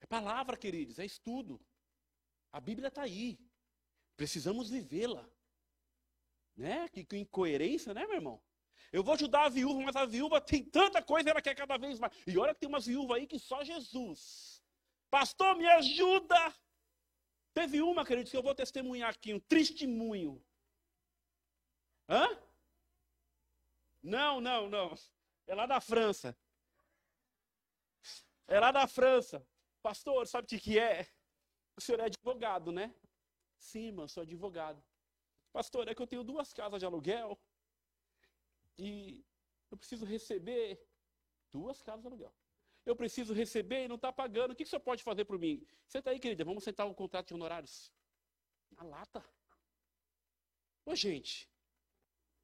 É 0.00 0.06
palavra, 0.06 0.56
queridos, 0.56 0.98
é 0.98 1.04
estudo. 1.04 1.64
A 2.50 2.60
Bíblia 2.60 2.88
está 2.88 3.02
aí. 3.02 3.38
Precisamos 4.16 4.68
vivê-la. 4.68 5.30
Né? 6.56 6.88
Que, 6.88 7.04
que 7.04 7.16
incoerência, 7.16 7.94
né, 7.94 8.04
meu 8.04 8.16
irmão? 8.16 8.42
Eu 8.90 9.04
vou 9.04 9.14
ajudar 9.14 9.44
a 9.44 9.48
viúva, 9.48 9.80
mas 9.80 9.94
a 9.94 10.06
viúva 10.06 10.40
tem 10.40 10.64
tanta 10.64 11.00
coisa, 11.00 11.30
ela 11.30 11.40
quer 11.40 11.54
cada 11.54 11.78
vez 11.78 12.00
mais. 12.00 12.12
E 12.26 12.36
olha 12.36 12.52
que 12.52 12.58
tem 12.58 12.68
umas 12.68 12.86
viúvas 12.86 13.18
aí 13.18 13.28
que 13.28 13.38
só 13.38 13.62
Jesus. 13.62 14.60
Pastor, 15.08 15.56
me 15.56 15.68
ajuda! 15.68 16.52
Teve 17.54 17.82
uma, 17.82 18.04
queridos, 18.04 18.30
que 18.30 18.36
eu 18.36 18.42
vou 18.42 18.54
testemunhar 18.54 19.10
aqui, 19.10 19.34
um 19.34 19.40
testemunho. 19.40 20.42
Hã? 22.08 22.26
Não, 24.02 24.40
não, 24.40 24.68
não. 24.68 24.94
É 25.46 25.54
lá 25.54 25.66
da 25.66 25.80
França. 25.80 26.36
É 28.48 28.58
lá 28.58 28.72
da 28.72 28.86
França. 28.86 29.46
Pastor, 29.82 30.26
sabe 30.26 30.46
o 30.46 30.60
que 30.60 30.78
é? 30.78 31.08
O 31.76 31.80
senhor 31.80 32.00
é 32.00 32.04
advogado, 32.04 32.72
né? 32.72 32.94
Sim, 33.58 33.86
irmão, 33.86 34.08
sou 34.08 34.22
advogado. 34.22 34.82
Pastor, 35.52 35.88
é 35.88 35.94
que 35.94 36.02
eu 36.02 36.06
tenho 36.06 36.24
duas 36.24 36.52
casas 36.52 36.80
de 36.80 36.86
aluguel 36.86 37.38
e 38.78 39.24
eu 39.70 39.76
preciso 39.76 40.04
receber 40.04 40.82
duas 41.50 41.82
casas 41.82 42.02
de 42.02 42.08
aluguel. 42.08 42.34
Eu 42.84 42.96
preciso 42.96 43.32
receber 43.32 43.84
e 43.84 43.88
não 43.88 43.96
está 43.96 44.12
pagando. 44.12 44.52
O 44.52 44.54
que, 44.54 44.64
que 44.64 44.68
o 44.68 44.70
senhor 44.70 44.80
pode 44.80 45.02
fazer 45.02 45.24
por 45.24 45.38
mim? 45.38 45.64
Senta 45.86 46.10
aí, 46.10 46.18
querida, 46.18 46.44
vamos 46.44 46.64
sentar 46.64 46.86
o 46.86 46.94
contrato 46.94 47.28
de 47.28 47.34
honorários. 47.34 47.92
Na 48.72 48.82
lata. 48.82 49.24
Ô, 50.84 50.94
gente, 50.94 51.48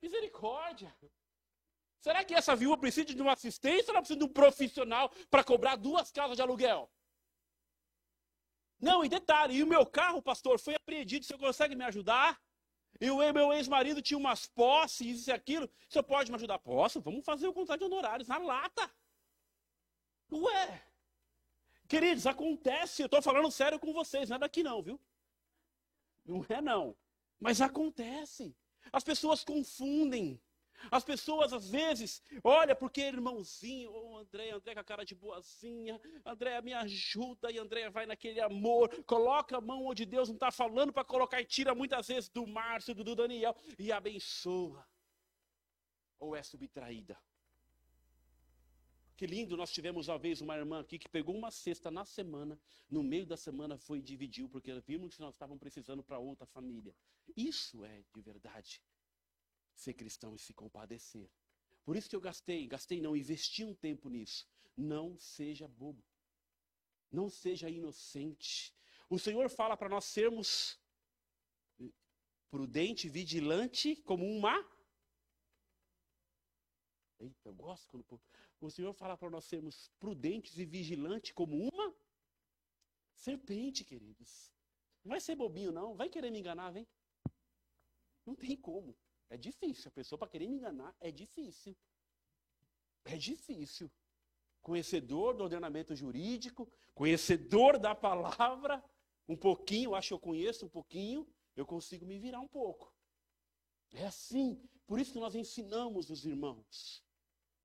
misericórdia. 0.00 0.94
Será 1.98 2.24
que 2.24 2.34
essa 2.34 2.54
viúva 2.54 2.78
precisa 2.78 3.12
de 3.12 3.20
uma 3.20 3.32
assistência 3.32 3.86
ou 3.86 3.90
ela 3.90 4.00
precisa 4.00 4.18
de 4.18 4.24
um 4.24 4.32
profissional 4.32 5.10
para 5.28 5.42
cobrar 5.42 5.74
duas 5.74 6.12
casas 6.12 6.36
de 6.36 6.42
aluguel? 6.42 6.88
Não, 8.80 9.04
e 9.04 9.08
detalhe, 9.08 9.56
e 9.56 9.62
o 9.64 9.66
meu 9.66 9.84
carro, 9.84 10.22
pastor, 10.22 10.60
foi 10.60 10.76
apreendido. 10.76 11.24
Senhor 11.24 11.40
consegue 11.40 11.74
me 11.74 11.84
ajudar? 11.84 12.40
E 13.00 13.10
o 13.10 13.18
meu 13.32 13.52
ex-marido 13.52 14.00
tinha 14.00 14.16
umas 14.16 14.46
posses, 14.46 15.18
isso 15.18 15.30
e 15.30 15.32
aquilo. 15.32 15.68
Senhor 15.88 16.04
pode 16.04 16.30
me 16.30 16.36
ajudar? 16.36 16.58
Posso? 16.60 17.00
Vamos 17.00 17.24
fazer 17.24 17.48
o 17.48 17.52
contrato 17.52 17.80
de 17.80 17.86
honorários 17.86 18.28
na 18.28 18.38
lata. 18.38 18.88
Ué! 20.32 20.82
Queridos, 21.88 22.26
acontece, 22.26 23.02
eu 23.02 23.06
estou 23.06 23.22
falando 23.22 23.50
sério 23.50 23.78
com 23.78 23.92
vocês, 23.92 24.28
não 24.28 24.36
é 24.36 24.38
daqui 24.38 24.62
não, 24.62 24.82
viu? 24.82 25.00
Não 26.24 26.44
é 26.48 26.60
não. 26.60 26.94
Mas 27.40 27.60
acontece. 27.60 28.54
As 28.92 29.02
pessoas 29.02 29.42
confundem. 29.42 30.40
As 30.90 31.02
pessoas 31.02 31.52
às 31.52 31.68
vezes, 31.68 32.22
olha, 32.44 32.74
porque 32.74 33.00
irmãozinho, 33.00 33.90
ô 33.90 34.12
oh, 34.12 34.18
André, 34.18 34.50
André 34.50 34.74
com 34.74 34.80
a 34.80 34.84
cara 34.84 35.04
de 35.04 35.14
boazinha, 35.14 36.00
André 36.24 36.60
me 36.62 36.72
ajuda, 36.72 37.50
e 37.50 37.58
André 37.58 37.90
vai 37.90 38.06
naquele 38.06 38.40
amor, 38.40 38.88
coloca 39.04 39.56
a 39.56 39.60
mão 39.60 39.86
onde 39.86 40.06
Deus 40.06 40.28
não 40.28 40.36
está 40.36 40.52
falando 40.52 40.92
para 40.92 41.04
colocar 41.04 41.40
e 41.40 41.44
tira 41.44 41.74
muitas 41.74 42.06
vezes 42.06 42.28
do 42.28 42.46
Márcio, 42.46 42.94
do 42.94 43.16
Daniel, 43.16 43.56
e 43.76 43.90
abençoa. 43.90 44.86
Ou 46.18 46.36
é 46.36 46.42
subtraída. 46.42 47.18
Que 49.18 49.26
lindo, 49.26 49.56
nós 49.56 49.72
tivemos 49.72 50.06
uma 50.06 50.16
vez 50.16 50.40
uma 50.40 50.56
irmã 50.56 50.78
aqui 50.78 50.96
que 50.96 51.08
pegou 51.08 51.36
uma 51.36 51.50
cesta 51.50 51.90
na 51.90 52.04
semana, 52.04 52.56
no 52.88 53.02
meio 53.02 53.26
da 53.26 53.36
semana 53.36 53.76
foi 53.76 53.98
e 53.98 54.02
dividiu, 54.02 54.48
porque 54.48 54.72
vimos 54.78 55.16
que 55.16 55.20
nós 55.20 55.34
estávamos 55.34 55.58
precisando 55.58 56.04
para 56.04 56.20
outra 56.20 56.46
família. 56.46 56.94
Isso 57.36 57.84
é 57.84 58.04
de 58.14 58.20
verdade 58.22 58.80
ser 59.74 59.94
cristão 59.94 60.36
e 60.36 60.38
se 60.38 60.54
compadecer. 60.54 61.28
Por 61.84 61.96
isso 61.96 62.08
que 62.08 62.14
eu 62.14 62.20
gastei, 62.20 62.64
gastei 62.68 63.00
não, 63.00 63.16
investi 63.16 63.64
um 63.64 63.74
tempo 63.74 64.08
nisso. 64.08 64.46
Não 64.76 65.18
seja 65.18 65.66
bobo. 65.66 66.04
Não 67.10 67.28
seja 67.28 67.68
inocente. 67.68 68.72
O 69.10 69.18
Senhor 69.18 69.50
fala 69.50 69.76
para 69.76 69.88
nós 69.88 70.04
sermos 70.04 70.78
prudente, 72.48 73.08
vigilante, 73.08 73.96
como 73.96 74.24
uma. 74.24 74.64
Eita, 77.18 77.48
eu 77.48 77.54
gosto 77.54 77.88
quando 77.88 78.04
o 78.60 78.70
Senhor 78.70 78.92
fala 78.92 79.16
para 79.16 79.30
nós 79.30 79.44
sermos 79.44 79.90
prudentes 79.98 80.58
e 80.58 80.64
vigilantes 80.64 81.32
como 81.32 81.56
uma 81.56 81.94
serpente, 83.14 83.84
queridos. 83.84 84.52
Não 85.04 85.10
vai 85.10 85.20
ser 85.20 85.36
bobinho, 85.36 85.72
não. 85.72 85.94
Vai 85.94 86.08
querer 86.08 86.30
me 86.30 86.38
enganar, 86.38 86.70
vem. 86.70 86.86
Não 88.26 88.34
tem 88.34 88.56
como. 88.56 88.96
É 89.30 89.36
difícil. 89.36 89.88
A 89.88 89.92
pessoa 89.92 90.18
para 90.18 90.28
querer 90.28 90.48
me 90.48 90.56
enganar 90.56 90.94
é 91.00 91.10
difícil. 91.10 91.76
É 93.04 93.16
difícil. 93.16 93.90
Conhecedor 94.60 95.34
do 95.34 95.44
ordenamento 95.44 95.94
jurídico, 95.94 96.70
conhecedor 96.94 97.78
da 97.78 97.94
palavra, 97.94 98.84
um 99.28 99.36
pouquinho, 99.36 99.94
acho 99.94 100.08
que 100.08 100.14
eu 100.14 100.20
conheço 100.20 100.66
um 100.66 100.68
pouquinho, 100.68 101.26
eu 101.54 101.64
consigo 101.64 102.04
me 102.04 102.18
virar 102.18 102.40
um 102.40 102.48
pouco. 102.48 102.92
É 103.92 104.06
assim. 104.06 104.60
Por 104.86 104.98
isso 104.98 105.12
que 105.12 105.20
nós 105.20 105.34
ensinamos 105.34 106.10
os 106.10 106.24
irmãos. 106.24 107.04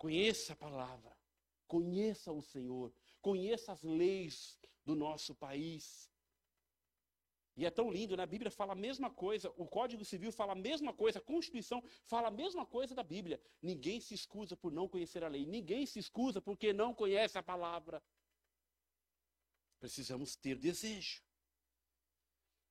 Conheça 0.04 0.51
a 0.51 0.56
palavra, 0.58 1.18
conheça 1.66 2.30
o 2.30 2.41
Senhor, 2.41 2.93
conheça 3.22 3.72
as 3.72 3.84
leis 3.84 4.60
do 4.84 4.95
nosso 4.95 5.34
país. 5.34 6.12
E 7.56 7.66
é 7.66 7.72
tão 7.72 7.89
lindo, 7.89 8.18
né? 8.18 8.24
A 8.24 8.34
Bíblia 8.36 8.51
fala 8.51 8.74
a 8.74 8.76
mesma 8.76 9.10
coisa, 9.10 9.49
o 9.56 9.66
Código 9.66 10.04
Civil 10.04 10.34
fala 10.34 10.51
a 10.51 10.56
mesma 10.56 10.91
coisa, 10.91 11.20
a 11.20 11.22
Constituição 11.22 11.82
fala 12.04 12.28
a 12.28 12.32
mesma 12.32 12.66
coisa 12.66 12.93
da 12.93 13.01
Bíblia. 13.01 13.39
Ninguém 13.62 14.01
se 14.01 14.14
excusa 14.14 14.58
por 14.58 14.74
não 14.74 14.89
conhecer 14.89 15.24
a 15.24 15.30
lei, 15.30 15.45
ninguém 15.45 15.86
se 15.86 15.99
excusa 15.99 16.41
porque 16.41 16.74
não 16.74 16.93
conhece 16.93 17.38
a 17.38 17.43
palavra. 17.43 18.04
Precisamos 19.80 20.36
ter 20.36 20.58
desejo. 20.58 21.24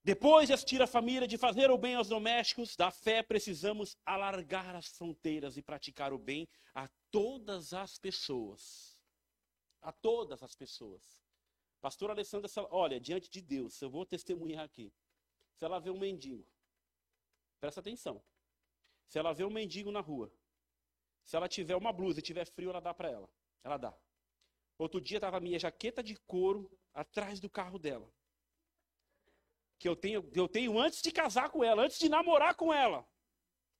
Depois 0.04 0.48
de 0.48 0.52
assistir 0.52 0.82
a 0.82 0.86
família, 0.86 1.26
de 1.26 1.38
fazer 1.38 1.70
o 1.70 1.78
bem 1.78 1.94
aos 1.94 2.08
domésticos, 2.08 2.76
da 2.76 2.90
fé 2.90 3.22
precisamos 3.22 3.96
alargar 4.04 4.76
as 4.76 4.88
fronteiras 4.88 5.56
e 5.56 5.62
praticar 5.62 6.12
o 6.12 6.18
bem 6.18 6.46
a 6.74 6.86
todas 7.12 7.72
as 7.72 7.96
pessoas. 7.96 9.00
A 9.80 9.92
todas 9.92 10.42
as 10.42 10.56
pessoas. 10.56 11.22
Pastor 11.80 12.10
Alessandra, 12.10 12.48
olha, 12.70 12.98
diante 12.98 13.30
de 13.30 13.40
Deus, 13.40 13.80
eu 13.80 13.88
vou 13.88 14.04
testemunhar 14.04 14.64
aqui. 14.64 14.92
Se 15.54 15.64
ela 15.64 15.78
vê 15.78 15.90
um 15.90 15.98
mendigo, 15.98 16.44
presta 17.60 17.78
atenção. 17.80 18.20
Se 19.06 19.18
ela 19.18 19.32
vê 19.32 19.44
um 19.44 19.50
mendigo 19.50 19.92
na 19.92 20.00
rua, 20.00 20.32
se 21.24 21.36
ela 21.36 21.48
tiver 21.48 21.76
uma 21.76 21.92
blusa 21.92 22.18
e 22.18 22.22
tiver 22.22 22.46
frio, 22.46 22.70
ela 22.70 22.80
dá 22.80 22.92
para 22.92 23.10
ela. 23.10 23.30
Ela 23.62 23.76
dá. 23.76 23.96
Outro 24.76 25.00
dia 25.00 25.18
estava 25.18 25.38
minha 25.38 25.58
jaqueta 25.58 26.02
de 26.02 26.16
couro 26.26 26.68
atrás 26.92 27.38
do 27.38 27.48
carro 27.48 27.78
dela 27.78 28.12
que 29.82 29.88
eu 29.88 29.96
tenho, 29.96 30.30
eu 30.32 30.48
tenho 30.48 30.78
antes 30.78 31.02
de 31.02 31.10
casar 31.10 31.50
com 31.50 31.64
ela, 31.64 31.82
antes 31.82 31.98
de 31.98 32.08
namorar 32.08 32.54
com 32.54 32.72
ela. 32.72 33.04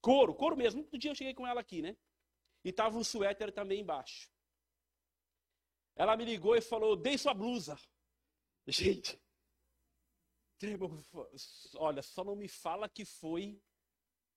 Couro, 0.00 0.34
couro 0.34 0.56
mesmo. 0.56 0.80
Outro 0.80 0.98
dia 0.98 1.12
eu 1.12 1.14
cheguei 1.14 1.32
com 1.32 1.46
ela 1.46 1.60
aqui, 1.60 1.80
né? 1.80 1.96
E 2.64 2.72
tava 2.72 2.96
um 2.96 3.04
suéter 3.04 3.52
também 3.52 3.80
embaixo. 3.80 4.30
Ela 5.96 6.16
me 6.16 6.24
ligou 6.24 6.56
e 6.56 6.60
falou: 6.60 6.96
dei 6.96 7.18
sua 7.18 7.34
blusa. 7.34 7.78
Gente, 8.66 9.20
olha, 11.76 12.02
só 12.02 12.22
não 12.22 12.36
me 12.36 12.48
fala 12.48 12.88
que 12.88 13.04
foi. 13.04 13.60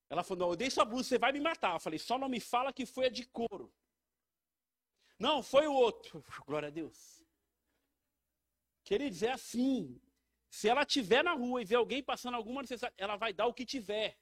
Ela 0.09 0.23
falou: 0.23 0.45
não, 0.45 0.49
eu 0.51 0.55
dei 0.55 0.69
sua 0.69 0.85
blusa, 0.85 1.09
você 1.09 1.19
vai 1.19 1.31
me 1.31 1.39
matar. 1.39 1.75
Eu 1.75 1.79
falei: 1.79 1.99
só 1.99 2.17
não 2.17 2.29
me 2.29 2.39
fala 2.39 2.73
que 2.73 2.85
foi 2.85 3.07
a 3.07 3.09
de 3.09 3.25
couro. 3.27 3.73
Não, 5.17 5.41
foi 5.41 5.67
o 5.67 5.73
outro. 5.73 6.23
Glória 6.45 6.67
a 6.67 6.71
Deus. 6.71 7.23
Queridos, 8.83 9.23
é 9.23 9.31
assim. 9.31 9.99
Se 10.49 10.69
ela 10.69 10.85
tiver 10.85 11.23
na 11.23 11.33
rua 11.33 11.61
e 11.61 11.65
ver 11.65 11.75
alguém 11.75 12.03
passando 12.03 12.35
alguma 12.35 12.61
necessidade, 12.61 12.93
ela 12.97 13.15
vai 13.17 13.33
dar 13.33 13.47
o 13.47 13.53
que 13.53 13.65
tiver. 13.65 14.17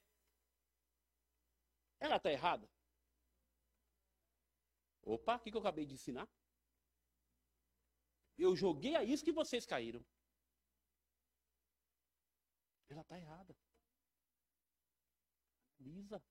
Ela 2.00 2.16
está 2.16 2.32
errada? 2.32 2.70
Opa, 5.04 5.36
o 5.36 5.40
que, 5.40 5.52
que 5.52 5.58
eu 5.58 5.62
acabei 5.62 5.86
de 5.86 5.94
ensinar? 5.94 6.28
Eu 8.38 8.56
joguei 8.56 8.96
a 8.96 9.04
isca 9.04 9.30
e 9.30 9.34
vocês 9.34 9.66
caíram. 9.66 10.04
Ela 12.90 13.02
está 13.02 13.18
errada. 13.18 13.56
Lisa. 15.80 16.24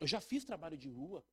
Eu 0.00 0.06
já 0.06 0.20
fiz 0.20 0.44
trabalho 0.44 0.76
de 0.76 0.88
rua. 0.88 1.24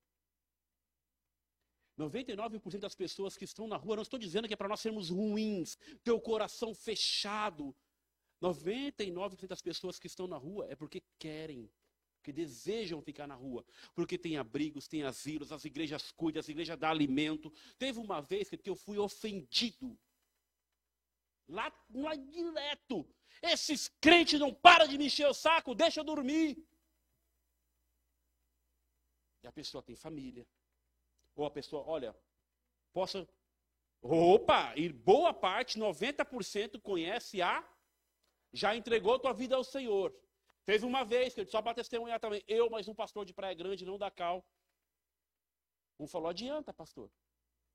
99% 1.97 2.79
das 2.79 2.95
pessoas 2.95 3.37
que 3.37 3.45
estão 3.45 3.67
na 3.67 3.77
rua, 3.77 3.95
não 3.95 4.03
estou 4.03 4.19
dizendo 4.19 4.47
que 4.47 4.53
é 4.53 4.57
para 4.57 4.67
nós 4.67 4.79
sermos 4.79 5.09
ruins, 5.09 5.77
ter 6.03 6.11
o 6.11 6.21
coração 6.21 6.73
fechado. 6.73 7.75
99% 8.41 9.47
das 9.47 9.61
pessoas 9.61 9.99
que 9.99 10.07
estão 10.07 10.27
na 10.27 10.37
rua 10.37 10.65
é 10.69 10.75
porque 10.75 11.03
querem, 11.19 11.71
porque 12.21 12.31
desejam 12.31 13.01
ficar 13.01 13.25
na 13.25 13.33
rua, 13.33 13.65
porque 13.95 14.15
tem 14.15 14.37
abrigos, 14.37 14.87
tem 14.87 15.01
asilos, 15.01 15.51
as 15.51 15.65
igrejas 15.65 16.11
cuidam, 16.11 16.39
as 16.39 16.47
igrejas 16.47 16.77
dão 16.77 16.91
alimento. 16.91 17.51
Teve 17.79 17.97
uma 17.97 18.21
vez 18.21 18.47
que 18.49 18.69
eu 18.69 18.75
fui 18.75 18.99
ofendido. 18.99 19.97
Lá, 21.47 21.73
lá 21.91 22.13
direto. 22.15 23.07
Esses 23.41 23.87
crentes 23.99 24.39
não 24.39 24.53
param 24.53 24.87
de 24.87 24.99
me 24.99 25.07
encher 25.07 25.27
o 25.27 25.33
saco, 25.33 25.73
deixa 25.73 25.99
eu 25.99 26.03
dormir. 26.03 26.63
E 29.43 29.47
a 29.47 29.51
pessoa 29.51 29.81
tem 29.81 29.95
família. 29.95 30.47
Ou 31.35 31.45
a 31.45 31.49
pessoa, 31.49 31.83
olha, 31.87 32.15
posso. 32.93 33.27
Opa! 33.99 34.75
E 34.77 34.89
boa 34.89 35.33
parte, 35.33 35.79
90% 35.79 36.79
conhece 36.81 37.41
a. 37.41 37.67
Já 38.53 38.75
entregou 38.75 39.17
tua 39.17 39.33
vida 39.33 39.55
ao 39.55 39.63
Senhor. 39.63 40.15
Teve 40.65 40.85
uma 40.85 41.03
vez, 41.03 41.33
que 41.33 41.45
só 41.45 41.61
para 41.61 41.73
testemunhar 41.73 42.19
também, 42.19 42.43
eu, 42.47 42.69
mais 42.69 42.87
um 42.87 42.93
pastor 42.93 43.25
de 43.25 43.33
Praia 43.33 43.55
Grande, 43.55 43.85
não 43.85 43.97
da 43.97 44.11
Cal. 44.11 44.45
Um 45.99 46.07
falou: 46.07 46.29
adianta, 46.29 46.73
pastor. 46.73 47.11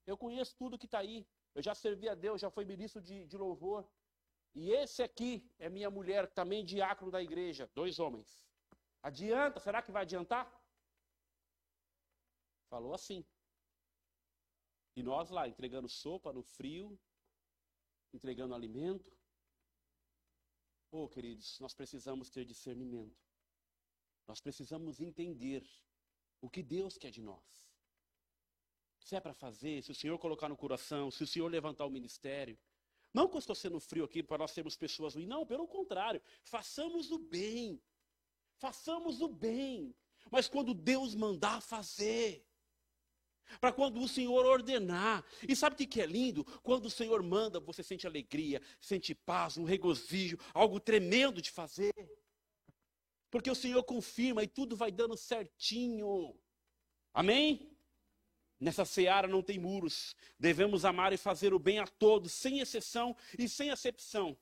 Eu 0.07 0.17
conheço 0.17 0.55
tudo 0.57 0.79
que 0.79 0.87
está 0.87 1.01
aí. 1.01 1.27
Eu 1.55 1.63
já 1.63 1.75
servi 1.75 2.09
a 2.09 2.15
Deus, 2.15 2.41
já 2.41 2.51
fui 2.51 2.65
ministro 2.65 3.01
de, 3.03 3.27
de 3.27 3.37
louvor. 3.37 3.89
E 4.55 4.71
esse 4.71 5.03
aqui 5.03 5.51
é 5.59 5.69
minha 5.69 5.91
mulher, 5.91 6.31
também 6.33 6.65
diácono 6.65 7.11
da 7.11 7.23
igreja. 7.23 7.71
Dois 7.75 7.99
homens. 7.99 8.47
Adianta? 9.03 9.61
Será 9.61 9.83
que 9.83 9.91
vai 9.91 10.03
adiantar? 10.03 10.47
Falou 12.69 12.95
assim. 12.95 13.25
E 14.95 15.03
nós 15.03 15.31
lá, 15.31 15.47
entregando 15.49 15.89
sopa 15.89 16.33
no 16.33 16.43
frio, 16.43 16.99
entregando 18.13 18.55
alimento. 18.55 19.16
Oh, 20.91 21.09
queridos, 21.09 21.59
nós 21.61 21.75
precisamos 21.75 22.31
ter 22.31 22.45
discernimento. 22.45 23.17
Nós 24.27 24.41
precisamos 24.41 25.01
entender 25.01 25.65
o 26.41 26.49
que 26.49 26.63
Deus 26.63 26.97
quer 26.97 27.11
de 27.11 27.23
nós. 27.23 27.67
Se 28.99 29.15
é 29.15 29.21
para 29.21 29.35
fazer, 29.35 29.83
se 29.83 29.93
o 29.93 29.95
Senhor 29.95 30.19
colocar 30.19 30.49
no 30.49 30.57
coração, 30.57 31.11
se 31.11 31.23
o 31.23 31.27
Senhor 31.27 31.49
levantar 31.49 31.87
o 31.87 31.91
ministério. 31.91 32.59
Não 33.13 33.29
que 33.29 33.37
eu 33.37 33.39
estou 33.39 33.55
sendo 33.55 33.81
frio 33.81 34.05
aqui 34.05 34.23
para 34.23 34.39
nós 34.39 34.51
sermos 34.51 34.77
pessoas 34.77 35.15
ruins. 35.15 35.29
Não, 35.29 35.47
pelo 35.47 35.67
contrário. 35.67 36.21
Façamos 36.43 37.11
o 37.11 37.19
bem. 37.19 37.81
Façamos 38.57 39.21
o 39.21 39.29
bem. 39.29 39.95
Mas 40.31 40.49
quando 40.49 40.75
Deus 40.75 41.15
mandar 41.15 41.61
fazer. 41.61 42.46
Para 43.61 43.73
quando 43.73 44.01
o 44.01 44.09
Senhor 44.09 44.45
ordenar. 44.45 45.25
E 45.49 45.55
sabe 45.55 45.75
o 45.75 45.89
que 45.89 46.01
é 46.01 46.07
lindo? 46.07 46.45
Quando 46.63 46.87
o 46.87 46.91
Senhor 46.91 47.23
manda, 47.23 47.61
você 47.61 47.83
sente 47.83 48.07
alegria, 48.07 48.61
sente 48.81 49.15
paz, 49.15 49.57
um 49.57 49.65
regozijo, 49.65 50.39
algo 50.53 50.81
tremendo 50.81 51.41
de 51.41 51.51
fazer. 51.51 51.93
Porque 53.31 53.51
o 53.51 53.55
Senhor 53.55 53.83
confirma 53.85 54.43
e 54.43 54.47
tudo 54.47 54.77
vai 54.77 54.91
dando 54.91 55.17
certinho. 55.17 56.39
Amém? 57.13 57.77
Nessa 58.59 58.85
seara 58.85 59.29
não 59.29 59.43
tem 59.43 59.59
muros. 59.59 60.17
Devemos 60.39 60.85
amar 60.85 61.13
e 61.13 61.17
fazer 61.17 61.53
o 61.53 61.59
bem 61.59 61.79
a 61.79 61.87
todos, 61.87 62.33
sem 62.33 62.61
exceção 62.61 63.15
e 63.39 63.49
sem 63.49 63.71
acepção. 63.71 64.37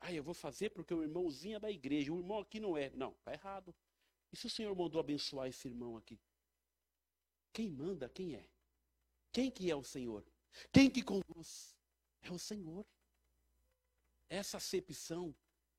Ah, 0.00 0.12
eu 0.12 0.22
vou 0.22 0.34
fazer 0.34 0.70
porque 0.70 0.94
o 0.94 1.02
irmãozinho 1.02 1.56
é 1.56 1.60
da 1.60 1.70
igreja, 1.70 2.12
o 2.12 2.18
irmão 2.18 2.38
aqui 2.38 2.58
não 2.58 2.76
é. 2.76 2.90
Não, 2.90 3.12
está 3.12 3.32
errado. 3.32 3.74
E 4.32 4.36
se 4.36 4.46
o 4.46 4.50
Senhor 4.50 4.74
mandou 4.74 5.00
abençoar 5.00 5.48
esse 5.48 5.68
irmão 5.68 5.96
aqui? 5.96 6.18
Quem 7.52 7.68
manda, 7.68 8.08
quem 8.08 8.34
é? 8.34 8.46
Quem 9.32 9.50
que 9.50 9.70
é 9.70 9.76
o 9.76 9.84
Senhor? 9.84 10.24
Quem 10.72 10.90
que 10.90 11.02
conduz? 11.02 11.76
É 12.22 12.30
o 12.30 12.38
Senhor. 12.38 12.84
Essa 14.28 14.58
acepção 14.58 15.34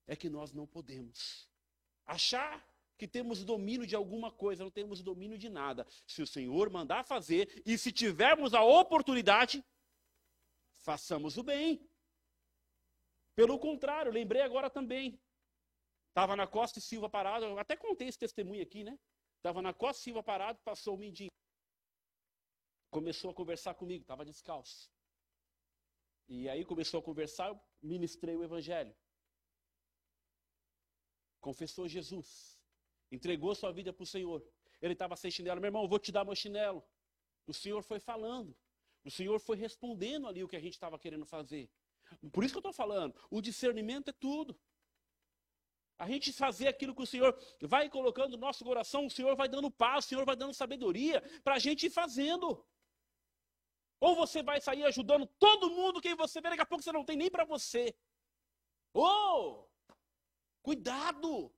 é 0.07 0.15
que 0.15 0.30
nós 0.30 0.51
não 0.51 0.67
podemos. 0.67 1.47
Achar 2.05 2.65
que 2.97 3.07
temos 3.07 3.43
domínio 3.43 3.88
de 3.88 3.95
alguma 3.95 4.32
coisa, 4.32 4.63
não 4.63 4.72
temos 4.72 5.01
domínio 5.01 5.38
de 5.38 5.49
nada. 5.49 5.88
Se 6.05 6.22
o 6.22 6.28
Senhor 6.28 6.69
mandar 6.69 7.03
fazer 7.03 7.61
e 7.65 7.78
se 7.78 7.91
tivermos 7.91 8.53
a 8.53 8.63
oportunidade, 8.63 9.63
façamos 10.78 11.38
o 11.38 11.43
bem. 11.43 11.88
Pelo 13.36 13.57
contrário, 13.57 14.11
lembrei 14.11 14.41
agora 14.41 14.69
também. 14.69 15.19
Estava 16.09 16.36
na 16.36 16.45
Costa 16.45 16.80
e 16.80 16.82
Silva 16.82 17.09
parado, 17.09 17.57
até 17.57 17.76
contei 17.78 18.07
esse 18.07 18.19
testemunho 18.19 18.61
aqui, 18.61 18.84
né? 18.84 18.99
Estava 19.38 19.61
na 19.61 19.74
Costa 19.74 20.01
e 20.01 20.03
Silva 20.03 20.22
parado, 20.22 20.59
passou 20.63 20.95
o 20.95 20.97
mendigo 20.97 21.32
começou 22.92 23.32
a 23.32 23.34
conversar 23.34 23.74
comigo, 23.74 24.04
estava 24.04 24.24
descalço. 24.24 24.92
E 26.28 26.48
aí 26.48 26.64
começou 26.64 27.00
a 27.00 27.04
conversar, 27.04 27.48
eu 27.50 27.60
ministrei 27.82 28.36
o 28.36 28.44
evangelho. 28.44 28.96
Confessou 31.39 31.88
Jesus. 31.88 32.60
Entregou 33.12 33.56
sua 33.56 33.72
vida 33.72 33.92
para 33.92 34.04
o 34.04 34.06
Senhor. 34.06 34.46
Ele 34.82 34.94
estava 34.94 35.16
sem 35.16 35.32
chinelo. 35.32 35.60
Meu 35.60 35.70
irmão, 35.70 35.88
vou 35.88 36.00
te 36.00 36.12
dar 36.12 36.24
meu 36.24 36.36
chinelo. 36.36 36.84
O 37.48 37.54
Senhor 37.54 37.82
foi 37.82 38.00
falando. 38.00 38.56
O 39.04 39.10
Senhor 39.10 39.39
foi 39.39 39.58
respondendo 39.58 40.28
ali 40.28 40.44
o 40.44 40.48
que 40.48 40.56
a 40.56 40.60
gente 40.60 40.74
estava 40.74 41.00
querendo 41.00 41.26
fazer. 41.26 41.70
Por 42.32 42.44
isso 42.44 42.54
que 42.54 42.58
eu 42.58 42.62
estou 42.62 42.74
falando. 42.74 43.16
O 43.30 43.42
discernimento 43.42 44.10
é 44.10 44.14
tudo. 44.14 44.60
A 45.98 46.08
gente 46.08 46.32
fazer 46.34 46.68
aquilo 46.68 46.96
que 46.96 47.04
o 47.04 47.06
Senhor 47.06 47.38
vai 47.62 47.89
colocando 47.89 48.32
no 48.32 48.38
nosso 48.38 48.64
coração, 48.64 49.06
o 49.06 49.12
Senhor 49.12 49.36
vai 49.36 49.48
dando 49.48 49.70
paz, 49.70 50.06
o 50.06 50.08
Senhor 50.08 50.26
vai 50.26 50.36
dando 50.36 50.54
sabedoria 50.54 51.22
para 51.44 51.56
a 51.56 51.60
gente 51.60 51.88
ir 51.88 51.89
fazendo. 51.92 52.66
Ou 54.02 54.16
você 54.16 54.41
vai 54.41 54.60
sair 54.60 54.84
ajudando 54.84 55.28
todo 55.39 55.70
mundo, 55.70 56.02
quem 56.02 56.16
você 56.16 56.41
vê, 56.41 56.49
daqui 56.49 56.64
a 56.64 56.66
pouco 56.66 56.84
você 56.84 56.91
não 56.91 57.06
tem 57.06 57.16
nem 57.16 57.30
para 57.30 57.45
você. 57.45 57.95
Ou, 58.93 59.06
oh, 59.06 59.68
cuidado! 60.64 61.54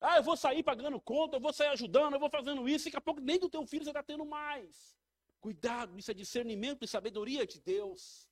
Ah, 0.00 0.18
eu 0.18 0.22
vou 0.22 0.36
sair 0.36 0.62
pagando 0.62 1.00
conta, 1.00 1.36
eu 1.36 1.40
vou 1.40 1.52
sair 1.52 1.68
ajudando, 1.68 2.14
eu 2.14 2.20
vou 2.20 2.30
fazendo 2.30 2.68
isso, 2.68 2.84
daqui 2.84 2.96
a 2.96 3.00
pouco 3.00 3.20
nem 3.20 3.38
do 3.38 3.50
teu 3.50 3.66
filho 3.66 3.82
você 3.82 3.90
está 3.90 4.02
tendo 4.02 4.24
mais. 4.24 4.96
Cuidado, 5.40 5.98
isso 5.98 6.10
é 6.10 6.14
discernimento 6.14 6.84
e 6.84 6.88
sabedoria 6.88 7.44
de 7.44 7.60
Deus. 7.60 8.28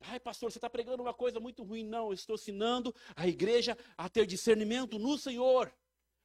Ai, 0.00 0.20
pastor, 0.20 0.52
você 0.52 0.58
está 0.58 0.70
pregando 0.70 1.02
uma 1.02 1.12
coisa 1.12 1.40
muito 1.40 1.64
ruim. 1.64 1.82
Não, 1.82 2.06
eu 2.06 2.12
estou 2.12 2.36
ensinando 2.36 2.94
a 3.16 3.26
igreja 3.26 3.76
a 3.96 4.08
ter 4.08 4.24
discernimento 4.24 5.00
no 5.00 5.18
Senhor. 5.18 5.74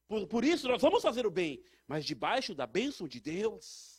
Por, 0.07 0.27
por 0.27 0.45
isso, 0.45 0.67
nós 0.67 0.81
vamos 0.81 1.01
fazer 1.01 1.25
o 1.25 1.31
bem, 1.31 1.63
mas 1.87 2.05
debaixo 2.05 2.53
da 2.53 2.67
bênção 2.67 3.07
de 3.07 3.19
Deus. 3.19 3.92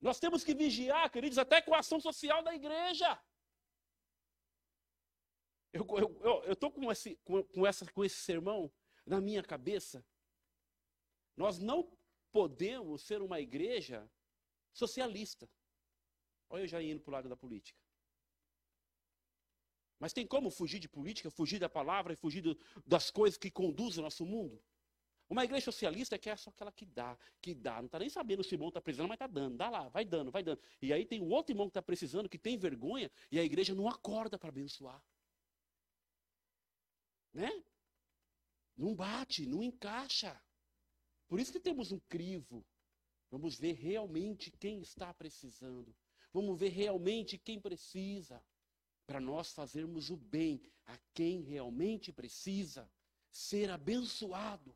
Nós 0.00 0.20
temos 0.20 0.44
que 0.44 0.54
vigiar, 0.54 1.10
queridos, 1.10 1.38
até 1.38 1.60
com 1.60 1.74
a 1.74 1.80
ação 1.80 2.00
social 2.00 2.42
da 2.42 2.54
igreja. 2.54 3.20
Eu 5.72 6.52
estou 6.52 6.70
com 6.70 6.90
esse, 6.90 7.16
com, 7.24 7.42
com, 7.44 7.66
essa, 7.66 7.90
com 7.92 8.04
esse 8.04 8.16
sermão 8.16 8.72
na 9.04 9.20
minha 9.20 9.42
cabeça. 9.42 10.04
Nós 11.36 11.58
não 11.58 11.90
podemos 12.30 13.02
ser 13.02 13.20
uma 13.22 13.40
igreja 13.40 14.10
socialista. 14.72 15.48
Olha 16.48 16.62
eu 16.62 16.68
já 16.68 16.82
indo 16.82 17.00
para 17.00 17.10
o 17.10 17.12
lado 17.12 17.28
da 17.28 17.36
política. 17.36 17.78
Mas 19.98 20.12
tem 20.12 20.26
como 20.26 20.50
fugir 20.50 20.78
de 20.78 20.88
política, 20.88 21.30
fugir 21.30 21.58
da 21.58 21.68
palavra 21.68 22.12
e 22.12 22.16
fugir 22.16 22.40
do, 22.40 22.56
das 22.86 23.10
coisas 23.10 23.36
que 23.36 23.50
conduzem 23.50 24.00
o 24.00 24.02
nosso 24.04 24.24
mundo? 24.24 24.62
Uma 25.28 25.44
igreja 25.44 25.66
socialista 25.66 26.14
é 26.14 26.18
que 26.18 26.30
é 26.30 26.36
só 26.36 26.48
aquela 26.48 26.72
que 26.72 26.86
dá, 26.86 27.16
que 27.40 27.54
dá. 27.54 27.76
Não 27.76 27.86
está 27.86 27.98
nem 27.98 28.08
sabendo 28.08 28.42
se 28.42 28.52
o 28.52 28.54
irmão 28.54 28.68
está 28.68 28.80
precisando, 28.80 29.08
mas 29.08 29.16
está 29.16 29.26
dando. 29.26 29.56
Dá 29.56 29.68
lá, 29.68 29.88
vai 29.88 30.04
dando, 30.04 30.30
vai 30.30 30.42
dando. 30.42 30.60
E 30.80 30.90
aí 30.92 31.04
tem 31.04 31.20
um 31.20 31.28
outro 31.30 31.52
irmão 31.52 31.66
que 31.66 31.72
está 31.72 31.82
precisando, 31.82 32.28
que 32.28 32.38
tem 32.38 32.56
vergonha, 32.56 33.10
e 33.30 33.38
a 33.38 33.44
igreja 33.44 33.74
não 33.74 33.88
acorda 33.88 34.38
para 34.38 34.48
abençoar. 34.48 35.04
Né? 37.32 37.62
Não 38.74 38.94
bate, 38.94 39.44
não 39.44 39.62
encaixa. 39.62 40.40
Por 41.28 41.38
isso 41.38 41.52
que 41.52 41.60
temos 41.60 41.92
um 41.92 41.98
crivo. 42.08 42.64
Vamos 43.30 43.58
ver 43.58 43.72
realmente 43.72 44.50
quem 44.50 44.80
está 44.80 45.12
precisando. 45.12 45.94
Vamos 46.32 46.58
ver 46.58 46.70
realmente 46.70 47.36
quem 47.36 47.60
precisa. 47.60 48.42
Para 49.06 49.20
nós 49.20 49.52
fazermos 49.52 50.08
o 50.08 50.16
bem 50.16 50.62
a 50.86 50.96
quem 51.12 51.42
realmente 51.42 52.12
precisa 52.12 52.90
ser 53.30 53.68
abençoado. 53.70 54.74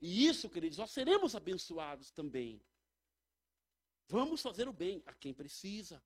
E 0.00 0.26
isso, 0.26 0.48
queridos, 0.48 0.78
nós 0.78 0.90
seremos 0.90 1.34
abençoados 1.34 2.10
também. 2.10 2.60
Vamos 4.08 4.40
fazer 4.40 4.66
o 4.66 4.72
bem 4.72 5.02
a 5.06 5.14
quem 5.14 5.32
precisa, 5.32 6.02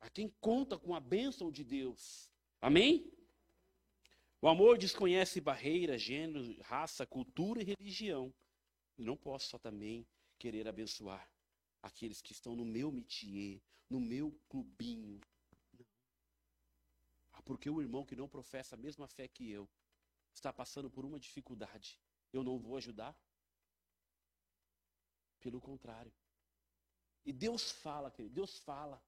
a 0.00 0.08
quem 0.08 0.28
conta 0.40 0.78
com 0.78 0.94
a 0.94 1.00
bênção 1.00 1.52
de 1.52 1.62
Deus. 1.62 2.30
Amém? 2.60 3.12
O 4.40 4.48
amor 4.48 4.78
desconhece 4.78 5.40
barreiras, 5.40 6.00
gênero, 6.00 6.56
raça, 6.62 7.06
cultura 7.06 7.60
e 7.60 7.64
religião. 7.64 8.32
E 8.96 9.04
não 9.04 9.16
posso 9.16 9.48
só 9.48 9.58
também 9.58 10.06
querer 10.38 10.66
abençoar 10.66 11.28
aqueles 11.82 12.22
que 12.22 12.32
estão 12.32 12.56
no 12.56 12.64
meu 12.64 12.90
métier, 12.90 13.60
no 13.90 14.00
meu 14.00 14.32
clubinho. 14.48 15.20
Ah, 17.32 17.42
porque 17.42 17.68
o 17.68 17.80
irmão 17.80 18.04
que 18.04 18.16
não 18.16 18.28
professa 18.28 18.74
a 18.74 18.78
mesma 18.78 19.06
fé 19.06 19.28
que 19.28 19.50
eu 19.50 19.68
está 20.32 20.52
passando 20.52 20.90
por 20.90 21.04
uma 21.04 21.18
dificuldade, 21.18 21.98
eu 22.32 22.42
não 22.42 22.58
vou 22.58 22.76
ajudar? 22.76 23.16
Pelo 25.40 25.60
contrário. 25.60 26.12
E 27.24 27.32
Deus 27.32 27.70
fala, 27.70 28.10
querido, 28.10 28.34
Deus 28.34 28.58
fala. 28.58 29.02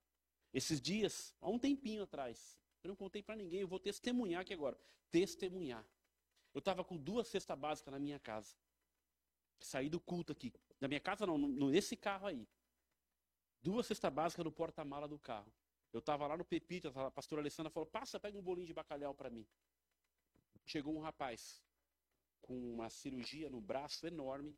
Esses 0.53 0.81
dias, 0.81 1.35
há 1.41 1.49
um 1.49 1.59
tempinho 1.59 2.03
atrás, 2.03 2.59
eu 2.83 2.89
não 2.89 2.97
contei 2.97 3.23
para 3.23 3.37
ninguém, 3.37 3.61
eu 3.61 3.69
vou 3.69 3.79
testemunhar 3.79 4.43
aqui 4.43 4.53
agora. 4.53 4.79
Testemunhar. 5.11 5.87
Eu 6.53 6.59
estava 6.59 6.85
com 6.85 6.97
duas 6.97 7.29
cestas 7.29 7.57
básicas 7.59 7.93
na 7.93 7.99
minha 7.99 8.19
casa. 8.19 8.57
Saí 9.61 9.89
do 9.89 10.01
culto 10.01 10.33
aqui. 10.33 10.53
Na 10.81 10.89
minha 10.89 11.01
casa 11.01 11.27
não, 11.27 11.39
nesse 11.39 11.97
carro 11.97 12.27
aí. 12.27 12.49
Duas 13.63 13.87
cestas 13.87 14.13
básicas 14.13 14.45
no 14.45 14.51
porta-mala 14.51 15.07
do 15.07 15.19
carro. 15.19 15.53
Eu 15.93 15.99
estava 16.01 16.27
lá 16.27 16.37
no 16.37 16.45
Pepito, 16.45 16.89
a 16.89 17.11
pastora 17.11 17.43
Alessandra 17.43 17.71
falou, 17.71 17.87
passa, 17.87 18.19
pega 18.19 18.39
um 18.39 18.43
bolinho 18.43 18.67
de 18.67 18.73
bacalhau 18.73 19.15
para 19.15 19.29
mim. 19.29 19.47
Chegou 20.65 20.95
um 20.95 21.01
rapaz 21.01 21.63
com 22.41 22.75
uma 22.75 22.89
cirurgia 22.91 23.49
no 23.51 23.61
braço 23.61 24.07
enorme, 24.07 24.57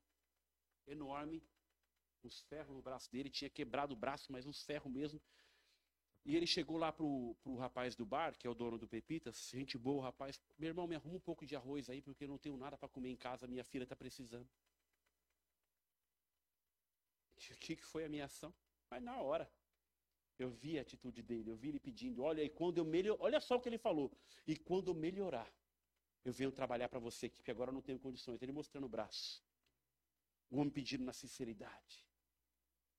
enorme, 0.87 1.43
uns 2.24 2.41
ferros 2.43 2.74
no 2.74 2.83
braço 2.83 3.11
dele, 3.11 3.30
tinha 3.30 3.51
quebrado 3.51 3.95
o 3.95 3.97
braço, 3.97 4.30
mas 4.30 4.47
uns 4.47 4.62
ferros 4.62 4.93
mesmo. 4.93 5.20
E 6.24 6.37
ele 6.37 6.47
chegou 6.47 6.76
lá 6.76 6.93
pro, 6.93 7.35
pro 7.43 7.57
rapaz 7.57 7.97
do 7.97 8.07
bar, 8.07 8.37
que 8.39 8.47
é 8.47 8.51
o 8.51 8.55
dono 8.55 8.78
do 8.78 8.87
Pepitas, 8.87 9.51
gente 9.53 9.76
boa, 9.76 9.99
o 9.99 10.01
rapaz, 10.01 10.41
meu 10.57 10.68
irmão, 10.68 10.87
me 10.87 10.95
arruma 10.95 11.16
um 11.16 11.20
pouco 11.20 11.45
de 11.45 11.57
arroz 11.57 11.91
aí, 11.91 12.01
porque 12.01 12.24
eu 12.24 12.28
não 12.28 12.39
tenho 12.39 12.57
nada 12.57 12.78
para 12.78 12.89
comer 12.89 13.11
em 13.11 13.16
casa, 13.16 13.47
minha 13.49 13.64
filha 13.64 13.83
está 13.83 13.97
precisando. 13.97 14.49
O 17.51 17.57
que, 17.57 17.76
foi 17.76 18.05
a 18.05 18.09
minha 18.09 18.26
ação? 18.26 18.55
Mas 18.89 19.03
na 19.03 19.20
hora, 19.20 19.51
eu 20.39 20.49
vi 20.49 20.78
a 20.78 20.83
atitude 20.83 21.22
dele, 21.22 21.51
eu 21.51 21.57
vi 21.57 21.70
ele 21.70 21.80
pedindo, 21.80 22.22
olha, 22.22 22.43
e 22.43 22.49
quando 22.49 22.78
eu 22.78 22.85
melhor, 22.85 23.16
olha 23.18 23.41
só 23.41 23.57
o 23.57 23.61
que 23.61 23.68
ele 23.68 23.78
falou, 23.78 24.16
e 24.47 24.57
quando 24.57 24.93
eu 24.93 24.95
melhorar, 24.95 25.53
eu 26.25 26.33
venho 26.33 26.53
trabalhar 26.53 26.89
para 26.89 27.01
você 27.01 27.27
aqui, 27.27 27.39
porque 27.39 27.51
agora 27.51 27.70
eu 27.70 27.75
não 27.75 27.83
tenho 27.83 27.99
condições. 27.99 28.41
Ele 28.43 28.53
mostrando 28.53 28.85
o 28.85 28.89
braço. 28.89 29.43
O 30.51 30.59
homem 30.59 30.70
pedindo 30.70 31.05
na 31.05 31.12
sinceridade. 31.12 32.07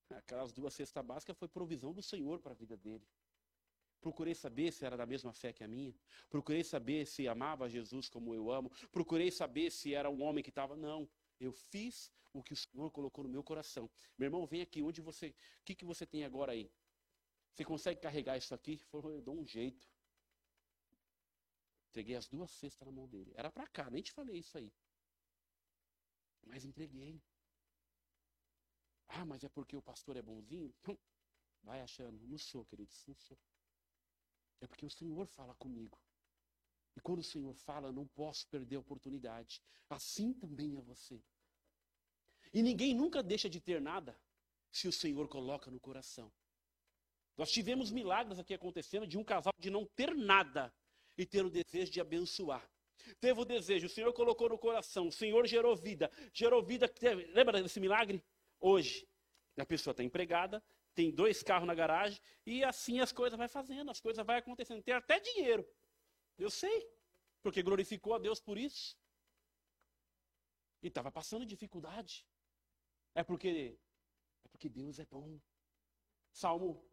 Aquelas 0.10 0.52
duas 0.52 0.74
cestas 0.74 1.06
básicas 1.06 1.38
foi 1.38 1.48
provisão 1.48 1.94
do 1.94 2.02
Senhor 2.02 2.40
para 2.40 2.52
a 2.52 2.56
vida 2.56 2.76
dele. 2.76 3.08
Procurei 4.02 4.36
saber 4.36 4.72
se 4.74 4.86
era 4.86 4.98
da 4.98 5.06
mesma 5.06 5.32
fé 5.32 5.54
que 5.54 5.64
a 5.64 5.68
minha. 5.68 5.96
Procurei 6.30 6.64
saber 6.64 7.06
se 7.08 7.26
amava 7.26 7.70
Jesus 7.70 8.10
como 8.10 8.36
eu 8.36 8.52
amo. 8.52 8.70
Procurei 8.92 9.32
saber 9.32 9.72
se 9.72 9.94
era 9.94 10.10
um 10.10 10.22
homem 10.22 10.44
que 10.44 10.50
estava. 10.50 10.76
Não. 10.76 11.10
Eu 11.40 11.54
fiz 11.54 12.12
o 12.34 12.44
que 12.44 12.52
o 12.52 12.56
Senhor 12.56 12.92
colocou 12.92 13.24
no 13.24 13.30
meu 13.30 13.42
coração. 13.42 13.90
Meu 14.18 14.28
irmão, 14.28 14.46
vem 14.46 14.62
aqui. 14.62 14.82
Onde 14.82 15.00
você. 15.00 15.30
O 15.30 15.64
que, 15.64 15.74
que 15.74 15.86
você 15.86 16.06
tem 16.06 16.26
agora 16.26 16.52
aí? 16.52 16.70
Você 17.54 17.64
consegue 17.64 18.02
carregar 18.02 18.36
isso 18.36 18.54
aqui? 18.54 18.78
Falou, 18.92 19.14
eu 19.14 19.22
dou 19.22 19.40
um 19.40 19.46
jeito. 19.46 19.88
Entreguei 21.94 22.16
as 22.16 22.28
duas 22.28 22.50
cestas 22.50 22.88
na 22.88 22.92
mão 22.92 23.08
dele. 23.08 23.32
Era 23.36 23.52
para 23.52 23.68
cá, 23.68 23.88
nem 23.88 24.02
te 24.02 24.12
falei 24.12 24.40
isso 24.40 24.58
aí. 24.58 24.74
Mas 26.44 26.66
entreguei. 26.66 27.22
Ah, 29.10 29.24
mas 29.24 29.44
é 29.44 29.50
porque 29.50 29.78
o 29.78 29.82
pastor 29.82 30.18
é 30.18 30.22
bonzinho? 30.24 30.74
Vai 31.62 31.82
achando. 31.82 32.20
Não 32.26 32.40
sou, 32.40 32.66
queridos, 32.66 33.06
não 33.06 33.14
sou. 33.14 33.38
É 34.60 34.66
porque 34.66 34.88
o 34.88 34.90
Senhor 34.90 35.28
fala 35.28 35.54
comigo. 35.54 35.96
E 36.96 37.00
quando 37.00 37.20
o 37.20 37.24
Senhor 37.24 37.54
fala, 37.54 37.92
não 37.92 38.08
posso 38.08 38.48
perder 38.48 38.78
a 38.78 38.80
oportunidade. 38.80 39.62
Assim 39.88 40.34
também 40.34 40.76
é 40.76 40.82
você. 40.82 41.24
E 42.52 42.64
ninguém 42.64 42.96
nunca 42.96 43.22
deixa 43.22 43.48
de 43.48 43.62
ter 43.62 43.80
nada 43.80 44.20
se 44.72 44.88
o 44.88 44.92
Senhor 44.92 45.28
coloca 45.28 45.70
no 45.70 45.80
coração. 45.80 46.34
Nós 47.38 47.52
tivemos 47.52 47.92
milagres 47.92 48.40
aqui 48.40 48.56
acontecendo 48.56 49.06
de 49.06 49.16
um 49.16 49.24
casal 49.24 49.54
de 49.60 49.70
não 49.70 49.86
ter 49.86 50.16
nada 50.16 50.74
e 51.18 51.26
ter 51.26 51.46
o 51.46 51.50
desejo 51.50 51.92
de 51.92 52.02
abençoar. 52.02 52.68
Teve 53.20 53.40
o 53.40 53.46
desejo, 53.46 53.88
o 53.88 53.90
Senhor 53.90 54.14
colocou 54.14 54.50
no 54.50 54.58
coração, 54.58 55.08
o 55.08 55.12
Senhor 55.12 55.46
gerou 55.46 55.76
vida. 55.76 56.10
Gerou 56.34 56.64
vida, 56.64 56.92
lembra 57.34 57.62
desse 57.62 57.80
milagre? 57.80 58.24
Hoje, 58.60 59.08
a 59.58 59.66
pessoa 59.66 59.92
está 59.92 60.04
empregada, 60.04 60.64
tem 60.96 61.12
dois 61.12 61.44
carros 61.44 61.68
na 61.68 61.76
garagem 61.76 62.20
e 62.46 62.64
assim 62.64 63.00
as 63.00 63.12
coisas 63.12 63.38
vai 63.38 63.48
fazendo, 63.48 63.92
as 63.92 64.00
coisas 64.00 64.26
vai 64.26 64.38
acontecendo. 64.38 64.82
Tem 64.82 64.94
até 64.94 65.20
dinheiro. 65.20 65.68
Eu 66.38 66.50
sei, 66.50 66.90
porque 67.42 67.62
glorificou 67.62 68.16
a 68.16 68.20
Deus 68.20 68.40
por 68.40 68.58
isso. 68.58 68.98
E 70.82 70.88
estava 70.88 71.12
passando 71.12 71.46
dificuldade. 71.46 72.26
É 73.16 73.24
porque 73.24 73.78
é 74.44 74.48
porque 74.50 74.70
Deus 74.70 75.00
é 75.00 75.06
bom. 75.06 75.40
Salmo 76.32 76.84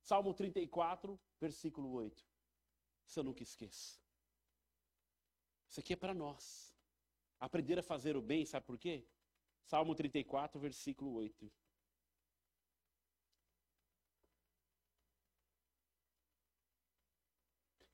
Salmo 0.00 0.34
34, 0.34 1.18
versículo 1.40 1.90
8. 1.92 2.33
Isso 3.06 3.20
eu 3.20 3.24
nunca 3.24 3.42
esqueço. 3.42 4.00
Isso 5.68 5.80
aqui 5.80 5.92
é 5.92 5.96
para 5.96 6.14
nós. 6.14 6.74
Aprender 7.40 7.78
a 7.78 7.82
fazer 7.82 8.16
o 8.16 8.22
bem, 8.22 8.46
sabe 8.46 8.64
por 8.64 8.78
quê? 8.78 9.04
Salmo 9.64 9.94
34, 9.94 10.60
versículo 10.60 11.12
8. 11.14 11.50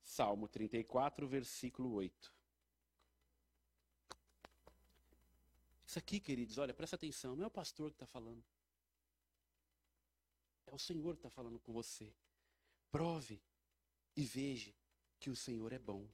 Salmo 0.05 0.49
34, 0.49 1.27
versículo 1.27 1.93
8. 1.93 2.35
Isso 5.87 5.99
aqui, 5.99 6.21
queridos, 6.21 6.59
olha, 6.59 6.75
presta 6.75 6.97
atenção, 6.97 7.35
não 7.35 7.45
é 7.45 7.47
o 7.47 7.51
pastor 7.51 7.91
que 7.91 7.97
está 7.97 8.07
falando. 8.07 8.45
É 10.67 10.75
o 10.75 10.79
Senhor 10.79 11.15
que 11.15 11.21
está 11.21 11.31
falando 11.31 11.59
com 11.59 11.73
você. 11.73 12.13
Prove 12.93 13.43
e 14.17 14.25
veja 14.25 14.75
que 15.21 15.31
o 15.31 15.37
Senhor 15.37 15.73
é 15.73 15.79
bom. 15.79 16.09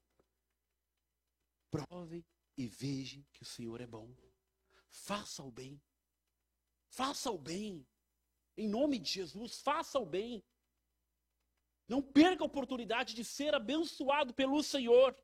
Prove 1.70 2.26
e 2.56 2.66
veja 2.66 3.24
que 3.32 3.42
o 3.42 3.46
Senhor 3.46 3.80
é 3.80 3.86
bom. 3.86 4.12
Faça 4.90 5.42
o 5.42 5.50
bem. 5.50 5.80
Faça 6.88 7.30
o 7.30 7.38
bem. 7.38 7.86
Em 8.56 8.68
nome 8.68 8.98
de 8.98 9.10
Jesus, 9.10 9.60
faça 9.60 9.98
o 9.98 10.04
bem. 10.04 10.44
Não 11.88 12.02
perca 12.02 12.42
a 12.42 12.46
oportunidade 12.46 13.14
de 13.14 13.24
ser 13.24 13.54
abençoado 13.54 14.34
pelo 14.34 14.62
Senhor. 14.62 15.16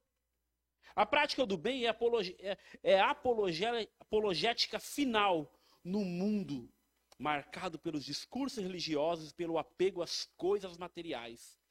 A 0.95 1.05
prática 1.05 1.45
do 1.45 1.57
bem 1.57 1.84
é, 1.84 1.88
apologe, 1.88 2.37
é, 2.38 2.57
é 2.83 3.00
apologética 3.00 4.79
final 4.79 5.50
no 5.83 6.04
mundo 6.04 6.72
marcado 7.18 7.79
pelos 7.79 8.04
discursos 8.04 8.63
religiosos 8.63 9.30
e 9.30 9.34
pelo 9.34 9.59
apego 9.59 10.03
às 10.03 10.26
coisas 10.37 10.76
materiais. 10.76 11.62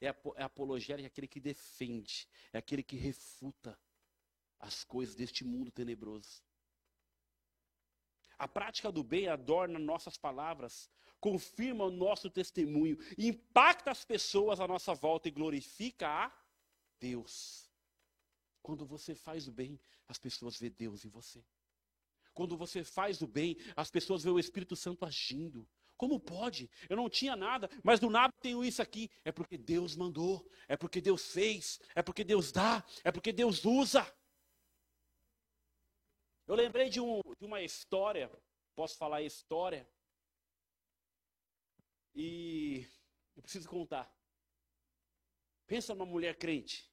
É, 0.00 0.06
é 0.36 0.42
apologética 0.42 1.06
é 1.06 1.06
aquele 1.06 1.26
que 1.26 1.40
defende, 1.40 2.28
é 2.52 2.58
aquele 2.58 2.82
que 2.82 2.96
refuta 2.96 3.78
as 4.60 4.84
coisas 4.84 5.14
deste 5.14 5.44
mundo 5.44 5.70
tenebroso. 5.70 6.42
A 8.38 8.46
prática 8.46 8.92
do 8.92 9.02
bem 9.02 9.26
adorna 9.26 9.78
nossas 9.78 10.16
palavras, 10.16 10.88
confirma 11.20 11.84
o 11.84 11.90
nosso 11.90 12.30
testemunho, 12.30 12.96
impacta 13.16 13.90
as 13.90 14.04
pessoas 14.04 14.60
à 14.60 14.68
nossa 14.68 14.94
volta 14.94 15.26
e 15.28 15.32
glorifica 15.32 16.08
a 16.08 16.32
Deus. 17.00 17.68
Quando 18.62 18.86
você 18.86 19.14
faz 19.14 19.48
o 19.48 19.52
bem, 19.52 19.80
as 20.06 20.18
pessoas 20.18 20.58
vê 20.58 20.70
Deus 20.70 21.04
em 21.04 21.08
você. 21.08 21.44
Quando 22.32 22.56
você 22.56 22.84
faz 22.84 23.20
o 23.20 23.26
bem, 23.26 23.56
as 23.74 23.90
pessoas 23.90 24.22
vê 24.22 24.30
o 24.30 24.38
Espírito 24.38 24.76
Santo 24.76 25.04
agindo. 25.04 25.68
Como 25.98 26.20
pode? 26.20 26.70
Eu 26.88 26.96
não 26.96 27.10
tinha 27.10 27.34
nada, 27.34 27.68
mas 27.82 27.98
do 27.98 28.08
nada 28.08 28.32
tenho 28.40 28.64
isso 28.64 28.80
aqui. 28.80 29.10
É 29.24 29.32
porque 29.32 29.58
Deus 29.58 29.96
mandou, 29.96 30.48
é 30.68 30.76
porque 30.76 31.00
Deus 31.00 31.32
fez, 31.32 31.80
é 31.92 32.00
porque 32.00 32.22
Deus 32.22 32.52
dá, 32.52 32.84
é 33.02 33.10
porque 33.10 33.32
Deus 33.32 33.64
usa. 33.64 34.06
Eu 36.46 36.54
lembrei 36.54 36.88
de, 36.88 37.00
um, 37.00 37.20
de 37.38 37.44
uma 37.44 37.60
história, 37.60 38.30
posso 38.76 38.96
falar 38.96 39.22
história, 39.22 39.86
e 42.14 42.86
eu 43.36 43.42
preciso 43.42 43.68
contar. 43.68 44.10
Pensa 45.66 45.94
numa 45.94 46.06
mulher 46.06 46.36
crente. 46.36 46.90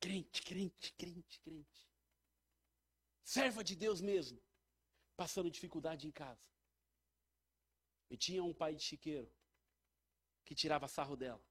Crente, 0.00 0.42
crente, 0.42 0.92
crente, 0.94 1.40
crente. 1.40 1.88
Serva 3.22 3.62
de 3.62 3.76
Deus 3.76 4.00
mesmo. 4.00 4.42
Passando 5.14 5.50
dificuldade 5.50 6.06
em 6.06 6.10
casa. 6.10 6.50
E 8.10 8.16
tinha 8.16 8.42
um 8.42 8.52
pai 8.52 8.74
de 8.74 8.82
chiqueiro 8.82 9.30
que 10.44 10.54
tirava 10.54 10.88
sarro 10.88 11.16
dela. 11.16 11.42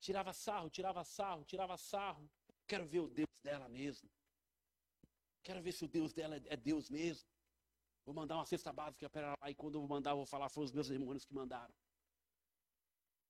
Tirava 0.00 0.32
sarro, 0.32 0.68
tirava 0.68 1.02
sarro, 1.04 1.44
tirava 1.44 1.76
sarro. 1.76 2.30
Quero 2.66 2.86
ver 2.86 3.00
o 3.00 3.08
Deus 3.08 3.28
dela 3.42 3.68
mesmo. 3.68 4.08
Quero 5.42 5.62
ver 5.62 5.72
se 5.72 5.84
o 5.84 5.88
Deus 5.88 6.12
dela 6.12 6.36
é 6.46 6.56
Deus 6.56 6.90
mesmo. 6.90 7.28
Vou 8.04 8.14
mandar 8.14 8.34
uma 8.34 8.46
cesta 8.46 8.72
básica 8.72 9.08
para 9.08 9.34
lá 9.40 9.50
e 9.50 9.54
quando 9.54 9.76
eu 9.76 9.80
vou 9.80 9.88
mandar, 9.88 10.10
eu 10.10 10.16
vou 10.16 10.26
falar, 10.26 10.48
foram 10.48 10.66
os 10.66 10.72
meus 10.72 10.88
demônios 10.88 11.24
que 11.24 11.32
mandaram. 11.32 11.74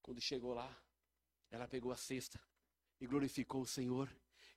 Quando 0.01 0.21
chegou 0.21 0.55
lá, 0.55 0.83
ela 1.51 1.69
pegou 1.69 1.93
a 1.93 1.97
cesta, 1.97 2.41
e 3.03 3.07
glorificou 3.07 3.63
o 3.63 3.67
Senhor. 3.67 4.09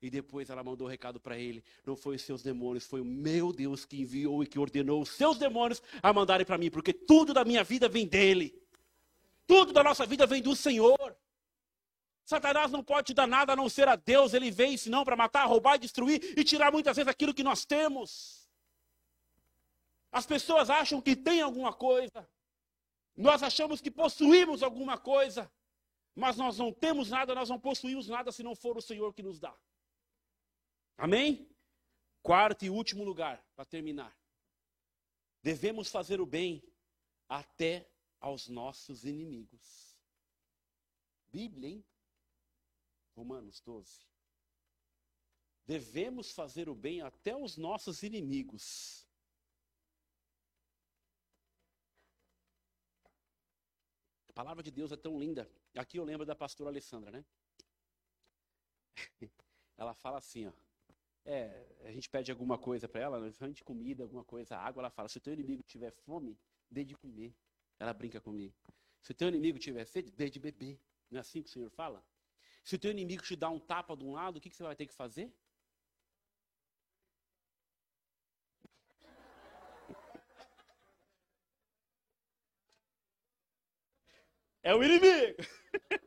E 0.05 0.09
depois 0.11 0.51
ela 0.51 0.63
mandou 0.63 0.85
o 0.85 0.87
um 0.87 0.91
recado 0.91 1.19
para 1.19 1.35
ele. 1.35 1.63
Não 1.83 1.95
foi 1.95 2.15
os 2.15 2.21
seus 2.21 2.43
demônios, 2.43 2.85
foi 2.85 3.01
o 3.01 3.05
meu 3.05 3.51
Deus 3.51 3.85
que 3.85 4.01
enviou 4.01 4.43
e 4.43 4.45
que 4.45 4.59
ordenou 4.59 5.01
os 5.01 5.09
seus 5.09 5.39
demônios 5.39 5.81
a 5.99 6.13
mandarem 6.13 6.45
para 6.45 6.59
mim, 6.59 6.69
porque 6.69 6.93
tudo 6.93 7.33
da 7.33 7.43
minha 7.43 7.63
vida 7.63 7.89
vem 7.89 8.05
dele. 8.05 8.53
Tudo 9.47 9.73
da 9.73 9.83
nossa 9.83 10.05
vida 10.05 10.27
vem 10.27 10.43
do 10.43 10.55
Senhor. 10.55 11.17
Satanás 12.23 12.71
não 12.71 12.83
pode 12.83 13.07
te 13.07 13.13
dar 13.15 13.25
nada 13.25 13.53
a 13.53 13.55
não 13.55 13.67
ser 13.67 13.87
a 13.87 13.95
Deus. 13.95 14.35
Ele 14.35 14.51
veio 14.51 14.77
senão 14.77 15.03
para 15.03 15.15
matar, 15.15 15.45
roubar, 15.45 15.79
destruir 15.79 16.37
e 16.37 16.43
tirar 16.43 16.71
muitas 16.71 16.95
vezes 16.95 17.09
aquilo 17.09 17.33
que 17.33 17.43
nós 17.43 17.65
temos. 17.65 18.47
As 20.11 20.27
pessoas 20.27 20.69
acham 20.69 21.01
que 21.01 21.15
tem 21.15 21.41
alguma 21.41 21.73
coisa. 21.73 22.29
Nós 23.17 23.41
achamos 23.41 23.81
que 23.81 23.89
possuímos 23.89 24.61
alguma 24.61 24.99
coisa. 24.99 25.51
Mas 26.13 26.37
nós 26.37 26.59
não 26.59 26.71
temos 26.71 27.09
nada, 27.09 27.33
nós 27.33 27.49
não 27.49 27.59
possuímos 27.59 28.07
nada 28.07 28.31
se 28.31 28.43
não 28.43 28.55
for 28.55 28.77
o 28.77 28.81
Senhor 28.81 29.11
que 29.15 29.23
nos 29.23 29.39
dá. 29.39 29.53
Amém? 30.97 31.49
Quarto 32.21 32.65
e 32.65 32.69
último 32.69 33.03
lugar, 33.03 33.45
para 33.55 33.65
terminar. 33.65 34.17
Devemos 35.41 35.89
fazer 35.89 36.19
o 36.19 36.25
bem 36.25 36.63
até 37.29 37.89
aos 38.19 38.47
nossos 38.47 39.03
inimigos. 39.05 39.95
Bíblia, 41.27 41.69
hein? 41.69 41.85
Romanos 43.15 43.61
12. 43.61 44.05
Devemos 45.65 46.31
fazer 46.31 46.69
o 46.69 46.75
bem 46.75 47.01
até 47.01 47.31
aos 47.31 47.57
nossos 47.57 48.03
inimigos. 48.03 49.07
A 54.29 54.33
palavra 54.33 54.63
de 54.63 54.71
Deus 54.71 54.91
é 54.91 54.97
tão 54.97 55.19
linda. 55.19 55.49
Aqui 55.75 55.97
eu 55.97 56.03
lembro 56.03 56.25
da 56.25 56.35
pastora 56.35 56.69
Alessandra, 56.69 57.11
né? 57.11 57.25
Ela 59.77 59.93
fala 59.93 60.17
assim, 60.17 60.47
ó. 60.47 60.64
É, 61.25 61.65
a 61.83 61.91
gente 61.91 62.09
pede 62.09 62.31
alguma 62.31 62.57
coisa 62.57 62.87
para 62.87 63.01
ela, 63.01 63.31
de 63.31 63.63
comida, 63.63 64.03
alguma 64.03 64.23
coisa, 64.23 64.55
água, 64.57 64.81
ela 64.81 64.89
fala: 64.91 65.09
se 65.09 65.17
o 65.17 65.21
teu 65.21 65.33
inimigo 65.33 65.63
tiver 65.63 65.91
fome, 65.91 66.37
dê 66.69 66.83
de 66.83 66.95
comer. 66.95 67.33
Ela 67.79 67.93
brinca 67.93 68.21
comigo. 68.21 68.53
Se 69.01 69.11
o 69.11 69.15
teu 69.15 69.27
inimigo 69.27 69.57
tiver 69.59 69.85
sede, 69.85 70.11
dê 70.11 70.29
de 70.29 70.39
beber. 70.39 70.79
Não 71.09 71.17
é 71.17 71.21
assim 71.21 71.41
que 71.41 71.49
o 71.49 71.51
Senhor 71.51 71.69
fala? 71.71 72.03
Se 72.63 72.75
o 72.75 72.79
teu 72.79 72.91
inimigo 72.91 73.23
te 73.23 73.35
dá 73.35 73.49
um 73.49 73.59
tapa 73.59 73.95
de 73.97 74.05
um 74.05 74.13
lado, 74.13 74.37
o 74.37 74.41
que, 74.41 74.49
que 74.49 74.55
você 74.55 74.63
vai 74.63 74.75
ter 74.75 74.85
que 74.87 74.93
fazer? 74.93 75.33
É 84.63 84.73
o 84.73 84.83
inimigo. 84.83 85.35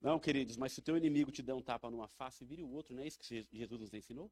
Não, 0.00 0.18
queridos, 0.18 0.56
mas 0.56 0.72
se 0.72 0.78
o 0.78 0.82
teu 0.82 0.96
inimigo 0.96 1.32
te 1.32 1.42
der 1.42 1.54
um 1.54 1.62
tapa 1.62 1.90
numa 1.90 2.06
face, 2.06 2.44
vire 2.44 2.62
o 2.62 2.70
outro, 2.70 2.94
não 2.94 3.02
é 3.02 3.06
isso 3.06 3.18
que 3.18 3.46
Jesus 3.50 3.80
nos 3.80 3.92
ensinou? 3.92 4.30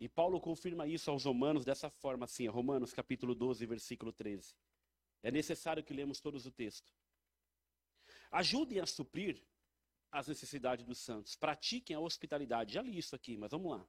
E 0.00 0.08
Paulo 0.08 0.40
confirma 0.40 0.86
isso 0.86 1.10
aos 1.10 1.24
Romanos 1.24 1.64
dessa 1.64 1.88
forma, 1.88 2.24
assim, 2.24 2.48
Romanos 2.48 2.92
capítulo 2.92 3.36
12, 3.36 3.64
versículo 3.66 4.12
13. 4.12 4.52
É 5.22 5.30
necessário 5.30 5.84
que 5.84 5.94
lemos 5.94 6.20
todos 6.20 6.44
o 6.44 6.50
texto. 6.50 6.92
Ajudem 8.32 8.80
a 8.80 8.86
suprir 8.86 9.40
as 10.10 10.26
necessidades 10.26 10.84
dos 10.84 10.98
santos. 10.98 11.36
Pratiquem 11.36 11.94
a 11.94 12.00
hospitalidade. 12.00 12.74
Já 12.74 12.82
li 12.82 12.98
isso 12.98 13.14
aqui, 13.14 13.36
mas 13.36 13.52
vamos 13.52 13.70
lá. 13.70 13.88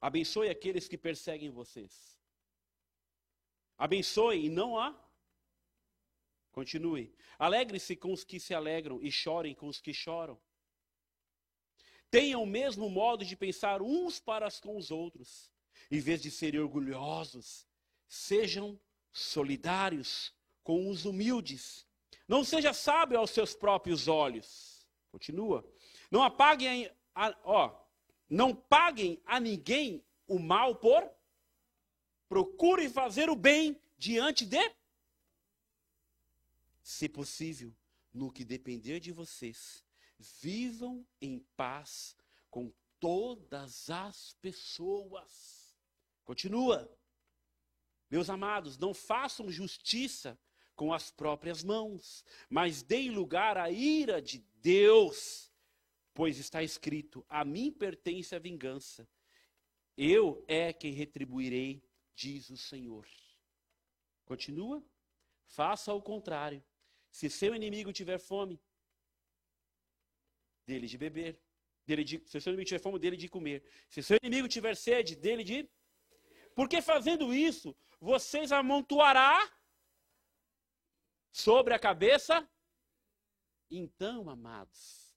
Abençoe 0.00 0.48
aqueles 0.48 0.86
que 0.86 0.96
perseguem 0.96 1.50
vocês. 1.50 2.16
Abençoe 3.76 4.46
e 4.46 4.48
não 4.48 4.78
a 4.78 5.05
Continue. 6.56 7.14
Alegre-se 7.38 7.94
com 7.94 8.14
os 8.14 8.24
que 8.24 8.40
se 8.40 8.54
alegram 8.54 8.98
e 9.02 9.12
chorem 9.12 9.54
com 9.54 9.68
os 9.68 9.78
que 9.78 9.92
choram. 9.92 10.40
Tenham 12.10 12.42
o 12.42 12.46
mesmo 12.46 12.88
modo 12.88 13.26
de 13.26 13.36
pensar 13.36 13.82
uns 13.82 14.18
para 14.18 14.48
com 14.62 14.74
os 14.74 14.90
outros. 14.90 15.52
Em 15.90 16.00
vez 16.00 16.22
de 16.22 16.30
serem 16.30 16.58
orgulhosos, 16.58 17.66
sejam 18.08 18.80
solidários 19.12 20.34
com 20.64 20.88
os 20.88 21.04
humildes. 21.04 21.86
Não 22.26 22.42
seja 22.42 22.72
sábio 22.72 23.18
aos 23.18 23.32
seus 23.32 23.54
próprios 23.54 24.08
olhos. 24.08 24.88
Continua. 25.12 25.62
Não 26.10 26.22
apaguem 26.22 26.90
a, 27.14 27.36
ó, 27.44 27.78
não 28.30 28.54
paguem 28.54 29.20
a 29.26 29.38
ninguém 29.38 30.02
o 30.26 30.38
mal 30.38 30.74
por 30.74 31.06
procurem 32.30 32.88
fazer 32.88 33.28
o 33.28 33.36
bem 33.36 33.78
diante 33.98 34.46
de 34.46 34.74
se 36.86 37.08
possível, 37.08 37.74
no 38.14 38.30
que 38.30 38.44
depender 38.44 39.00
de 39.00 39.10
vocês, 39.10 39.84
vivam 40.40 41.04
em 41.20 41.40
paz 41.56 42.16
com 42.48 42.72
todas 43.00 43.90
as 43.90 44.34
pessoas. 44.34 45.76
Continua. 46.24 46.88
Meus 48.08 48.30
amados, 48.30 48.78
não 48.78 48.94
façam 48.94 49.50
justiça 49.50 50.38
com 50.76 50.94
as 50.94 51.10
próprias 51.10 51.64
mãos, 51.64 52.24
mas 52.48 52.84
deem 52.84 53.10
lugar 53.10 53.58
à 53.58 53.68
ira 53.68 54.22
de 54.22 54.38
Deus, 54.62 55.50
pois 56.14 56.38
está 56.38 56.62
escrito: 56.62 57.26
a 57.28 57.44
mim 57.44 57.72
pertence 57.72 58.32
a 58.32 58.38
vingança. 58.38 59.08
Eu 59.96 60.44
é 60.46 60.72
quem 60.72 60.92
retribuirei, 60.92 61.82
diz 62.14 62.48
o 62.48 62.56
Senhor. 62.56 63.08
Continua. 64.24 64.80
Faça 65.46 65.92
o 65.92 66.00
contrário. 66.00 66.62
Se 67.16 67.30
seu 67.30 67.54
inimigo 67.54 67.94
tiver 67.94 68.18
fome, 68.18 68.56
dele 70.66 70.86
de 70.86 70.98
beber. 70.98 71.32
Dele 71.86 72.04
de, 72.04 72.22
se 72.28 72.38
seu 72.38 72.50
inimigo 72.50 72.68
tiver 72.68 72.82
fome, 72.86 72.98
dele 72.98 73.16
de 73.16 73.28
comer. 73.36 73.64
Se 73.88 74.02
seu 74.02 74.18
inimigo 74.22 74.46
tiver 74.46 74.74
sede, 74.76 75.16
dele 75.16 75.42
de. 75.42 75.66
Porque 76.54 76.82
fazendo 76.82 77.32
isso, 77.32 77.74
vocês 77.98 78.52
amontoará 78.52 79.34
sobre 81.32 81.72
a 81.72 81.78
cabeça. 81.78 82.46
Então, 83.70 84.28
amados, 84.28 85.16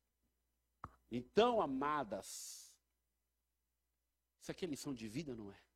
então, 1.11 1.61
amadas, 1.61 2.73
isso 4.41 4.51
aqui 4.51 4.63
é 4.63 4.69
lição 4.69 4.93
de 4.93 5.07
vida, 5.07 5.35
não 5.35 5.51
é? 5.51 5.68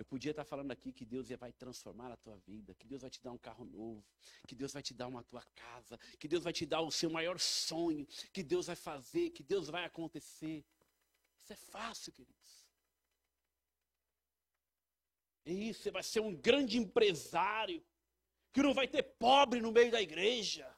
Eu 0.00 0.04
podia 0.06 0.30
estar 0.30 0.46
falando 0.46 0.70
aqui 0.70 0.90
que 0.90 1.04
Deus 1.04 1.28
vai 1.28 1.52
transformar 1.52 2.10
a 2.10 2.16
tua 2.16 2.34
vida, 2.38 2.74
que 2.74 2.86
Deus 2.86 3.02
vai 3.02 3.10
te 3.10 3.22
dar 3.22 3.32
um 3.32 3.36
carro 3.36 3.66
novo, 3.66 4.02
que 4.48 4.54
Deus 4.54 4.72
vai 4.72 4.82
te 4.82 4.94
dar 4.94 5.06
uma 5.06 5.22
tua 5.22 5.42
casa, 5.54 5.98
que 6.18 6.26
Deus 6.26 6.42
vai 6.42 6.54
te 6.54 6.64
dar 6.64 6.80
o 6.80 6.90
seu 6.90 7.10
maior 7.10 7.38
sonho, 7.38 8.06
que 8.32 8.42
Deus 8.42 8.68
vai 8.68 8.76
fazer, 8.76 9.28
que 9.28 9.42
Deus 9.42 9.68
vai 9.68 9.84
acontecer. 9.84 10.64
Isso 11.36 11.52
é 11.52 11.56
fácil, 11.56 12.14
queridos. 12.14 12.66
É 15.44 15.52
isso, 15.52 15.82
você 15.82 15.90
vai 15.90 16.02
ser 16.02 16.20
um 16.20 16.34
grande 16.34 16.78
empresário, 16.78 17.84
que 18.54 18.62
não 18.62 18.72
vai 18.72 18.88
ter 18.88 19.02
pobre 19.02 19.60
no 19.60 19.70
meio 19.70 19.92
da 19.92 20.00
igreja, 20.00 20.74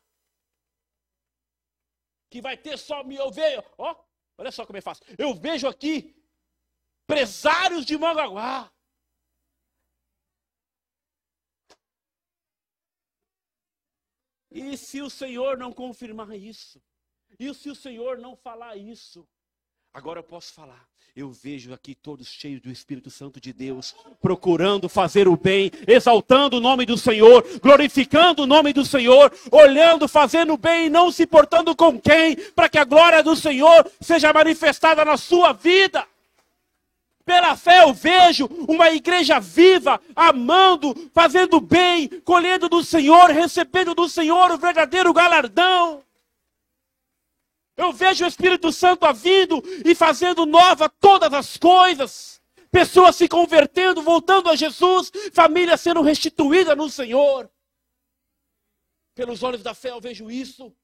que 2.29 2.41
vai 2.41 2.57
ter 2.57 2.77
só, 2.77 3.03
eu 3.03 3.31
vejo, 3.31 3.63
ó, 3.79 4.05
olha 4.37 4.51
só 4.51 4.67
como 4.67 4.79
é 4.79 4.81
fácil, 4.81 5.07
eu 5.17 5.33
vejo 5.33 5.69
aqui 5.69 6.13
empresários 7.05 7.87
de 7.87 7.97
Mangaguá, 7.97 8.73
E 14.55 14.77
se 14.77 15.01
o 15.01 15.09
Senhor 15.09 15.57
não 15.57 15.73
confirmar 15.73 16.37
isso? 16.37 16.81
E 17.39 17.53
se 17.55 17.71
o 17.71 17.75
Senhor 17.75 18.19
não 18.19 18.37
falar 18.37 18.77
isso? 18.77 19.27
Agora 19.95 20.21
eu 20.21 20.25
posso 20.25 20.53
falar. 20.55 20.87
Eu 21.15 21.31
vejo 21.31 21.75
aqui 21.75 21.95
todos 21.95 22.27
cheios 22.27 22.63
do 22.63 22.71
Espírito 22.71 23.11
Santo 23.11 23.39
de 23.39 23.53
Deus, 23.53 23.95
procurando 24.21 24.89
fazer 24.89 25.29
o 25.29 25.37
bem, 25.37 25.71
exaltando 25.87 26.57
o 26.57 26.61
nome 26.61 26.87
do 26.87 26.97
Senhor, 26.97 27.45
glorificando 27.61 28.45
o 28.45 28.47
nome 28.47 28.73
do 28.73 28.87
Senhor, 28.87 29.31
olhando, 29.51 30.09
fazendo 30.09 30.55
o 30.55 30.59
bem 30.59 30.87
e 30.87 30.91
não 30.91 31.13
se 31.13 31.27
portando 31.27 31.77
com 31.77 32.01
quem, 32.01 32.37
para 32.53 32.69
que 32.71 32.79
a 32.79 32.85
glória 32.85 33.23
do 33.23 33.37
Senhor 33.37 33.91
seja 34.01 34.33
manifestada 34.33 35.05
na 35.05 35.19
sua 35.19 35.53
vida. 35.53 36.07
Pela 37.25 37.57
fé 37.57 37.83
eu 37.83 37.93
vejo 37.93 38.47
uma 38.69 38.91
igreja 38.91 39.39
viva, 39.39 40.01
amando, 40.15 40.95
fazendo 41.13 41.61
bem, 41.61 42.09
colhendo 42.23 42.69
do 42.69 42.83
Senhor, 42.83 43.31
recebendo 43.31 43.95
do 43.95 44.09
Senhor 44.09 44.51
o 44.51 44.59
verdadeiro 44.59 45.13
galardão. 45.13 46.03
Eu 47.77 47.93
vejo 47.93 48.25
o 48.25 48.29
Espírito 48.29 48.73
Santo 48.73 49.11
vindo 49.15 49.63
e 49.85 49.95
fazendo 49.95 50.45
nova 50.45 50.89
todas 50.89 51.33
as 51.33 51.57
coisas. 51.57 52.43
Pessoas 52.71 53.17
se 53.17 53.29
convertendo, 53.29 54.03
voltando 54.03 54.49
a 54.49 54.57
Jesus, 54.57 55.11
família 55.33 55.77
sendo 55.77 56.03
restituída 56.03 56.75
no 56.75 56.89
Senhor. 56.89 57.51
Pelos 59.15 59.43
olhos 59.43 59.63
da 59.63 59.75
fé 59.75 59.91
eu 59.91 60.01
vejo 60.01 60.31
isso. 60.31 60.75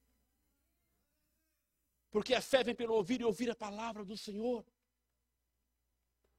Porque 2.11 2.35
a 2.35 2.41
fé 2.41 2.63
vem 2.63 2.75
pelo 2.75 2.95
ouvir 2.95 3.21
e 3.21 3.25
ouvir 3.25 3.51
a 3.51 3.57
palavra 3.57 4.05
do 4.05 4.17
Senhor. 4.17 4.65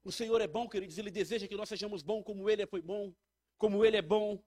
O 0.04 0.12
Senhor 0.12 0.40
é 0.42 0.48
bom, 0.48 0.68
queridos, 0.68 0.98
Ele 0.98 1.12
deseja 1.12 1.48
que 1.48 1.56
nós 1.56 1.70
sejamos 1.70 2.02
bons 2.02 2.24
como 2.24 2.50
Ele 2.50 2.66
foi 2.66 2.82
bom, 2.82 3.14
como 3.58 3.84
Ele 3.84 3.98
é 3.98 4.02
bom. 4.02 4.42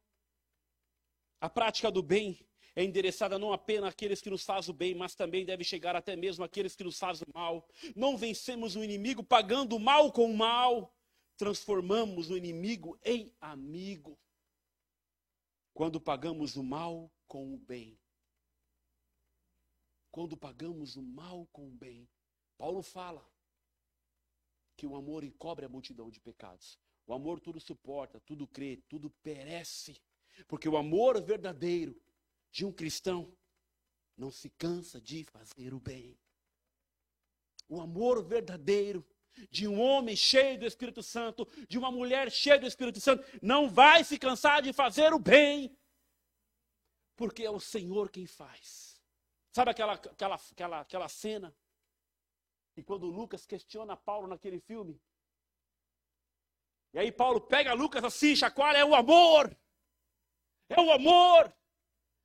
A 1.40 1.50
prática 1.50 1.90
do 1.90 2.02
bem 2.02 2.46
é 2.74 2.82
endereçada 2.82 3.38
não 3.38 3.52
apenas 3.52 3.90
àqueles 3.90 4.22
que 4.22 4.30
nos 4.30 4.44
fazem 4.44 4.70
o 4.70 4.76
bem, 4.76 4.94
mas 4.94 5.14
também 5.14 5.44
deve 5.44 5.62
chegar 5.62 5.94
até 5.94 6.16
mesmo 6.16 6.44
àqueles 6.44 6.74
que 6.74 6.84
nos 6.84 6.98
fazem 6.98 7.26
o 7.28 7.38
mal. 7.38 7.68
Não 7.94 8.16
vencemos 8.16 8.76
o 8.76 8.82
inimigo 8.82 9.22
pagando 9.22 9.76
o 9.76 9.80
mal 9.80 10.10
com 10.10 10.24
o 10.24 10.36
mal, 10.36 10.94
transformamos 11.36 12.30
o 12.30 12.36
inimigo 12.36 12.98
em 13.04 13.34
amigo. 13.40 14.18
Quando 15.74 16.00
pagamos 16.00 16.56
o 16.56 16.62
mal 16.62 17.10
com 17.26 17.54
o 17.54 17.58
bem. 17.58 17.98
Quando 20.10 20.36
pagamos 20.36 20.96
o 20.96 21.02
mal 21.02 21.46
com 21.52 21.68
o 21.68 21.72
bem. 21.72 22.08
Paulo 22.56 22.82
fala 22.82 23.26
que 24.76 24.86
o 24.86 24.96
amor 24.96 25.24
encobre 25.24 25.64
a 25.64 25.68
multidão 25.68 26.10
de 26.10 26.20
pecados. 26.20 26.78
O 27.06 27.12
amor 27.12 27.40
tudo 27.40 27.60
suporta, 27.60 28.20
tudo 28.20 28.46
crê, 28.46 28.82
tudo 28.88 29.10
perece. 29.22 30.00
Porque 30.48 30.68
o 30.68 30.76
amor 30.76 31.20
verdadeiro 31.22 32.00
de 32.50 32.64
um 32.64 32.72
cristão 32.72 33.36
não 34.16 34.30
se 34.30 34.48
cansa 34.50 35.00
de 35.00 35.24
fazer 35.24 35.74
o 35.74 35.80
bem. 35.80 36.18
O 37.68 37.80
amor 37.80 38.24
verdadeiro 38.24 39.06
de 39.50 39.66
um 39.66 39.80
homem 39.80 40.14
cheio 40.14 40.58
do 40.58 40.66
Espírito 40.66 41.02
Santo, 41.02 41.46
de 41.68 41.78
uma 41.78 41.90
mulher 41.90 42.30
cheia 42.30 42.58
do 42.58 42.66
Espírito 42.66 43.00
Santo, 43.00 43.24
não 43.40 43.68
vai 43.68 44.04
se 44.04 44.18
cansar 44.18 44.62
de 44.62 44.72
fazer 44.72 45.12
o 45.12 45.18
bem, 45.18 45.76
porque 47.16 47.42
é 47.42 47.50
o 47.50 47.60
Senhor 47.60 48.10
quem 48.10 48.26
faz. 48.26 49.00
Sabe 49.50 49.70
aquela, 49.70 49.94
aquela, 49.94 50.34
aquela, 50.34 50.80
aquela 50.80 51.08
cena? 51.08 51.54
E 52.76 52.82
quando 52.82 53.06
Lucas 53.06 53.46
questiona 53.46 53.96
Paulo 53.96 54.26
naquele 54.26 54.60
filme, 54.60 55.00
e 56.94 56.98
aí 56.98 57.10
Paulo 57.10 57.40
pega 57.40 57.72
Lucas 57.72 58.04
assim, 58.04 58.36
chacoalha, 58.36 58.78
é 58.78 58.84
o 58.84 58.94
amor, 58.94 59.56
é 60.68 60.80
o 60.80 60.90
amor, 60.90 61.54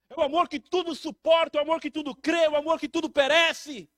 é 0.10 0.20
o 0.20 0.22
amor 0.22 0.50
que 0.50 0.60
tudo 0.60 0.94
suporta, 0.94 1.58
é 1.58 1.62
o 1.62 1.64
amor 1.64 1.80
que 1.80 1.92
tudo 1.92 2.16
crê, 2.16 2.44
é 2.44 2.50
o 2.50 2.56
amor 2.56 2.80
que 2.80 2.90
tudo 2.90 3.10
perece. 3.10 3.90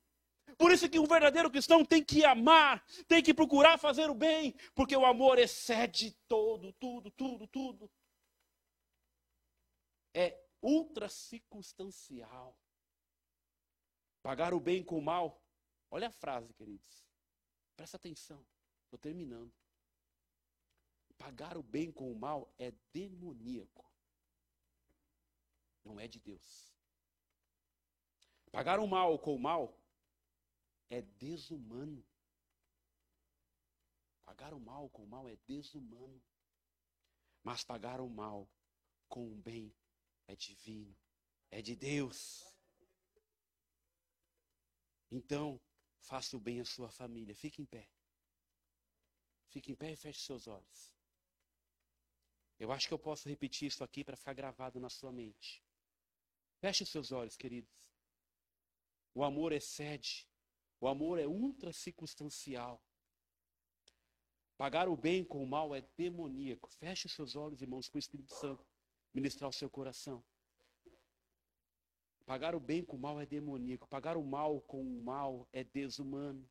Por 0.58 0.72
isso 0.72 0.90
que 0.90 1.00
um 1.00 1.06
verdadeiro 1.06 1.50
cristão 1.50 1.86
tem 1.86 2.04
que 2.04 2.26
amar, 2.26 2.86
tem 3.08 3.24
que 3.24 3.34
procurar 3.34 3.78
fazer 3.78 4.10
o 4.10 4.16
bem, 4.16 4.54
porque 4.76 4.96
o 4.96 5.06
amor 5.06 5.40
excede 5.40 6.12
todo, 6.28 6.74
tudo, 6.74 7.10
tudo, 7.12 7.48
tudo. 7.48 7.92
É 10.14 10.40
ultra 10.62 11.08
circunstancial. 11.08 12.58
Pagar 14.22 14.54
o 14.54 14.60
bem 14.60 14.84
com 14.84 14.98
o 14.98 15.02
mal. 15.02 15.42
Olha 15.92 16.08
a 16.08 16.12
frase, 16.12 16.54
queridos. 16.54 17.06
Presta 17.76 17.98
atenção. 17.98 18.46
Estou 18.84 19.00
terminando. 19.00 19.52
Pagar 21.18 21.58
o 21.58 21.64
bem 21.64 21.92
com 21.92 22.12
o 22.12 22.16
mal 22.16 22.54
é 22.58 22.72
demoníaco 22.94 23.90
não 25.90 26.00
é 26.00 26.08
de 26.08 26.20
Deus. 26.20 26.74
Pagar 28.52 28.80
o 28.80 28.88
mal 28.88 29.18
com 29.20 29.36
o 29.36 29.40
mal 29.40 29.78
é 30.90 31.02
desumano. 31.02 32.06
Pagar 34.24 34.54
o 34.54 34.60
mal 34.60 34.90
com 34.90 35.04
o 35.04 35.08
mal 35.08 35.28
é 35.28 35.36
desumano. 35.48 36.22
Mas 37.44 37.64
pagar 37.64 38.02
o 38.02 38.10
mal 38.10 38.48
com 39.08 39.32
o 39.32 39.36
bem 39.36 39.74
é 40.28 40.36
divino, 40.36 40.96
é 41.50 41.62
de 41.62 41.76
Deus. 41.76 42.44
Então, 45.10 45.60
faça 46.00 46.36
o 46.36 46.40
bem 46.40 46.60
à 46.60 46.66
sua 46.66 46.90
família. 46.90 47.36
Fique 47.36 47.62
em 47.62 47.66
pé. 47.66 47.88
Fique 49.48 49.72
em 49.72 49.76
pé 49.76 49.92
e 49.92 49.96
feche 49.96 50.22
seus 50.22 50.48
olhos. 50.48 50.96
Eu 52.60 52.72
acho 52.72 52.88
que 52.88 52.94
eu 52.94 53.00
posso 53.00 53.28
repetir 53.30 53.68
isso 53.68 53.84
aqui 53.84 54.04
para 54.04 54.18
ficar 54.18 54.34
gravado 54.34 54.80
na 54.80 54.90
sua 54.90 55.12
mente. 55.12 55.64
Feche 56.60 56.86
seus 56.86 57.12
olhos, 57.12 57.38
queridos. 57.38 57.72
O 59.14 59.24
amor 59.24 59.52
excede. 59.54 60.28
O 60.80 60.88
amor 60.88 61.20
é 61.20 61.28
ultra 61.28 61.72
circunstancial. 61.72 62.82
Pagar 64.58 64.90
o 64.90 64.98
bem 64.98 65.24
com 65.24 65.42
o 65.42 65.48
mal 65.48 65.74
é 65.74 65.82
demoníaco. 65.96 66.70
Feche 66.70 67.08
seus 67.08 67.36
olhos, 67.36 67.62
irmãos, 67.62 67.88
com 67.88 67.98
o 67.98 68.00
Espírito 68.00 68.34
Santo 68.36 68.66
ministrar 69.14 69.50
o 69.50 69.54
seu 69.54 69.70
coração. 69.70 70.24
Pagar 72.30 72.54
o 72.54 72.60
bem 72.60 72.86
com 72.86 72.96
o 72.96 73.00
mal 73.00 73.20
é 73.20 73.26
demoníaco. 73.26 73.88
Pagar 73.88 74.16
o 74.16 74.24
mal 74.24 74.62
com 74.62 74.84
o 74.84 75.02
mal 75.02 75.50
é 75.52 75.64
desumano. 75.64 76.48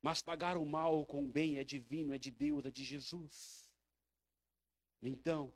Mas 0.00 0.22
pagar 0.22 0.56
o 0.56 0.64
mal 0.64 1.04
com 1.04 1.26
o 1.26 1.28
bem 1.28 1.58
é 1.58 1.62
divino, 1.62 2.14
é 2.14 2.18
de 2.18 2.30
Deus, 2.30 2.64
é 2.64 2.70
de 2.70 2.82
Jesus. 2.82 3.70
Então, 5.02 5.52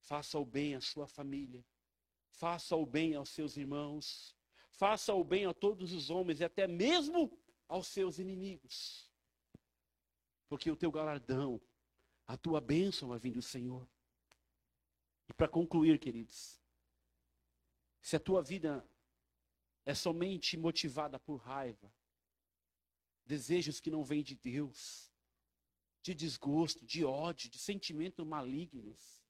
faça 0.00 0.36
o 0.36 0.44
bem 0.44 0.74
à 0.74 0.80
sua 0.80 1.06
família. 1.06 1.64
Faça 2.32 2.74
o 2.74 2.84
bem 2.84 3.14
aos 3.14 3.28
seus 3.28 3.56
irmãos. 3.56 4.36
Faça 4.68 5.14
o 5.14 5.22
bem 5.22 5.46
a 5.46 5.54
todos 5.54 5.92
os 5.92 6.10
homens 6.10 6.40
e 6.40 6.44
até 6.44 6.66
mesmo 6.66 7.38
aos 7.68 7.86
seus 7.86 8.18
inimigos. 8.18 9.08
Porque 10.48 10.68
o 10.68 10.76
teu 10.76 10.90
galardão, 10.90 11.60
a 12.26 12.36
tua 12.36 12.60
bênção 12.60 13.10
vai 13.10 13.18
vir 13.20 13.30
do 13.30 13.42
Senhor. 13.42 13.88
E 15.28 15.32
para 15.32 15.46
concluir, 15.46 16.00
queridos, 16.00 16.63
se 18.04 18.16
a 18.16 18.20
tua 18.20 18.42
vida 18.42 18.86
é 19.86 19.94
somente 19.94 20.58
motivada 20.58 21.18
por 21.18 21.36
raiva, 21.36 21.90
desejos 23.24 23.80
que 23.80 23.90
não 23.90 24.04
vêm 24.04 24.22
de 24.22 24.34
Deus, 24.34 25.10
de 26.02 26.14
desgosto, 26.14 26.84
de 26.84 27.02
ódio, 27.02 27.48
de 27.48 27.58
sentimentos 27.58 28.26
malignos, 28.26 29.24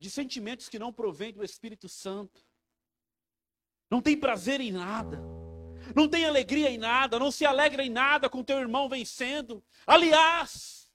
de 0.00 0.10
sentimentos 0.10 0.68
que 0.68 0.76
não 0.76 0.92
provêm 0.92 1.32
do 1.32 1.44
Espírito 1.44 1.88
Santo. 1.88 2.44
Não 3.88 4.02
tem 4.02 4.18
prazer 4.18 4.60
em 4.60 4.72
nada. 4.72 5.22
Não 5.94 6.08
tem 6.08 6.24
alegria 6.24 6.68
em 6.68 6.78
nada, 6.78 7.16
não 7.16 7.30
se 7.30 7.46
alegra 7.46 7.84
em 7.84 7.90
nada 7.90 8.28
com 8.28 8.42
teu 8.42 8.58
irmão 8.58 8.88
vencendo. 8.88 9.62
Aliás, 9.86 10.90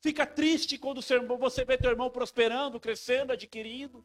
fica 0.00 0.26
triste 0.26 0.78
quando 0.78 1.02
você 1.38 1.62
vê 1.62 1.76
teu 1.76 1.90
irmão 1.90 2.10
prosperando, 2.10 2.80
crescendo, 2.80 3.34
adquirindo, 3.34 4.04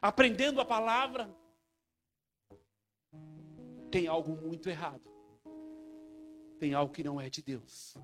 aprendendo 0.00 0.60
a 0.60 0.64
palavra. 0.64 1.34
Tem 3.90 4.06
algo 4.06 4.36
muito 4.36 4.68
errado. 4.68 5.10
Tem 6.58 6.74
algo 6.74 6.92
que 6.92 7.04
não 7.04 7.20
é 7.20 7.28
de 7.28 7.42
Deus. 7.42 7.94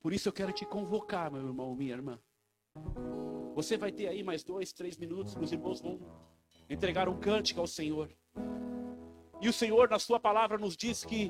Por 0.00 0.12
isso 0.12 0.28
eu 0.28 0.32
quero 0.32 0.52
te 0.52 0.64
convocar, 0.64 1.30
meu 1.30 1.46
irmão, 1.46 1.74
minha 1.74 1.92
irmã. 1.92 2.18
Você 3.54 3.76
vai 3.76 3.90
ter 3.90 4.06
aí 4.06 4.22
mais 4.22 4.42
dois, 4.42 4.72
três 4.72 4.96
minutos, 4.96 5.36
os 5.36 5.52
irmãos 5.52 5.80
vão 5.80 6.00
entregar 6.68 7.08
um 7.08 7.18
cântico 7.18 7.60
ao 7.60 7.66
Senhor. 7.66 8.10
E 9.40 9.48
o 9.48 9.52
Senhor, 9.52 9.88
na 9.88 9.98
Sua 9.98 10.20
palavra, 10.20 10.56
nos 10.56 10.76
diz 10.76 11.04
que 11.04 11.28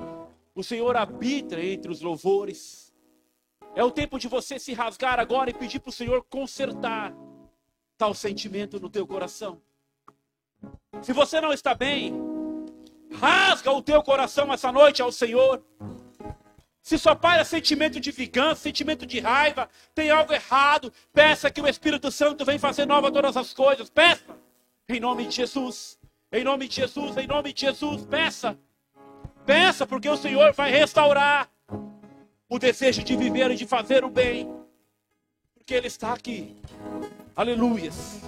o 0.55 0.62
Senhor 0.62 0.97
habita 0.97 1.61
entre 1.61 1.91
os 1.91 2.01
louvores. 2.01 2.93
É 3.74 3.82
o 3.82 3.91
tempo 3.91 4.19
de 4.19 4.28
você 4.28 4.59
se 4.59 4.73
rasgar 4.73 5.19
agora 5.19 5.51
e 5.51 5.55
pedir 5.55 5.81
para 5.81 5.91
o 5.91 5.93
Senhor 5.93 6.24
consertar 6.24 7.15
tal 8.01 8.14
sentimento 8.14 8.81
no 8.81 8.89
teu 8.89 9.06
coração. 9.06 9.60
Se 11.02 11.12
você 11.12 11.39
não 11.39 11.52
está 11.52 11.74
bem, 11.74 12.14
rasga 13.12 13.70
o 13.70 13.82
teu 13.82 14.02
coração 14.02 14.51
essa 14.51 14.72
noite 14.72 15.02
ao 15.02 15.12
Senhor. 15.12 15.62
Se 16.81 16.97
só 16.97 17.14
paira 17.14 17.44
sentimento 17.44 18.01
de 18.01 18.10
vingança, 18.10 18.62
sentimento 18.62 19.05
de 19.05 19.20
raiva, 19.20 19.68
tem 19.94 20.09
algo 20.10 20.32
errado, 20.32 20.90
peça 21.12 21.51
que 21.51 21.60
o 21.60 21.68
Espírito 21.68 22.10
Santo 22.10 22.43
venha 22.43 22.59
fazer 22.59 22.86
nova 22.86 23.12
todas 23.12 23.36
as 23.36 23.52
coisas. 23.52 23.90
Peça. 23.90 24.24
Em 24.89 24.98
nome 24.98 25.27
de 25.27 25.35
Jesus. 25.35 25.98
Em 26.32 26.43
nome 26.43 26.68
de 26.68 26.77
Jesus, 26.77 27.18
em 27.18 27.27
nome 27.27 27.52
de 27.52 27.60
Jesus, 27.66 28.06
peça. 28.06 28.59
Peça, 29.44 29.86
porque 29.86 30.09
o 30.09 30.16
Senhor 30.16 30.55
vai 30.55 30.70
restaurar 30.70 31.51
o 32.48 32.59
desejo 32.59 33.02
de 33.02 33.14
viver 33.14 33.51
e 33.51 33.56
de 33.56 33.66
fazer 33.66 34.05
o 34.05 34.09
bem. 34.09 34.51
Porque 35.55 35.74
Ele 35.74 35.89
está 35.89 36.14
aqui. 36.14 36.56
Aleluias. 37.40 38.20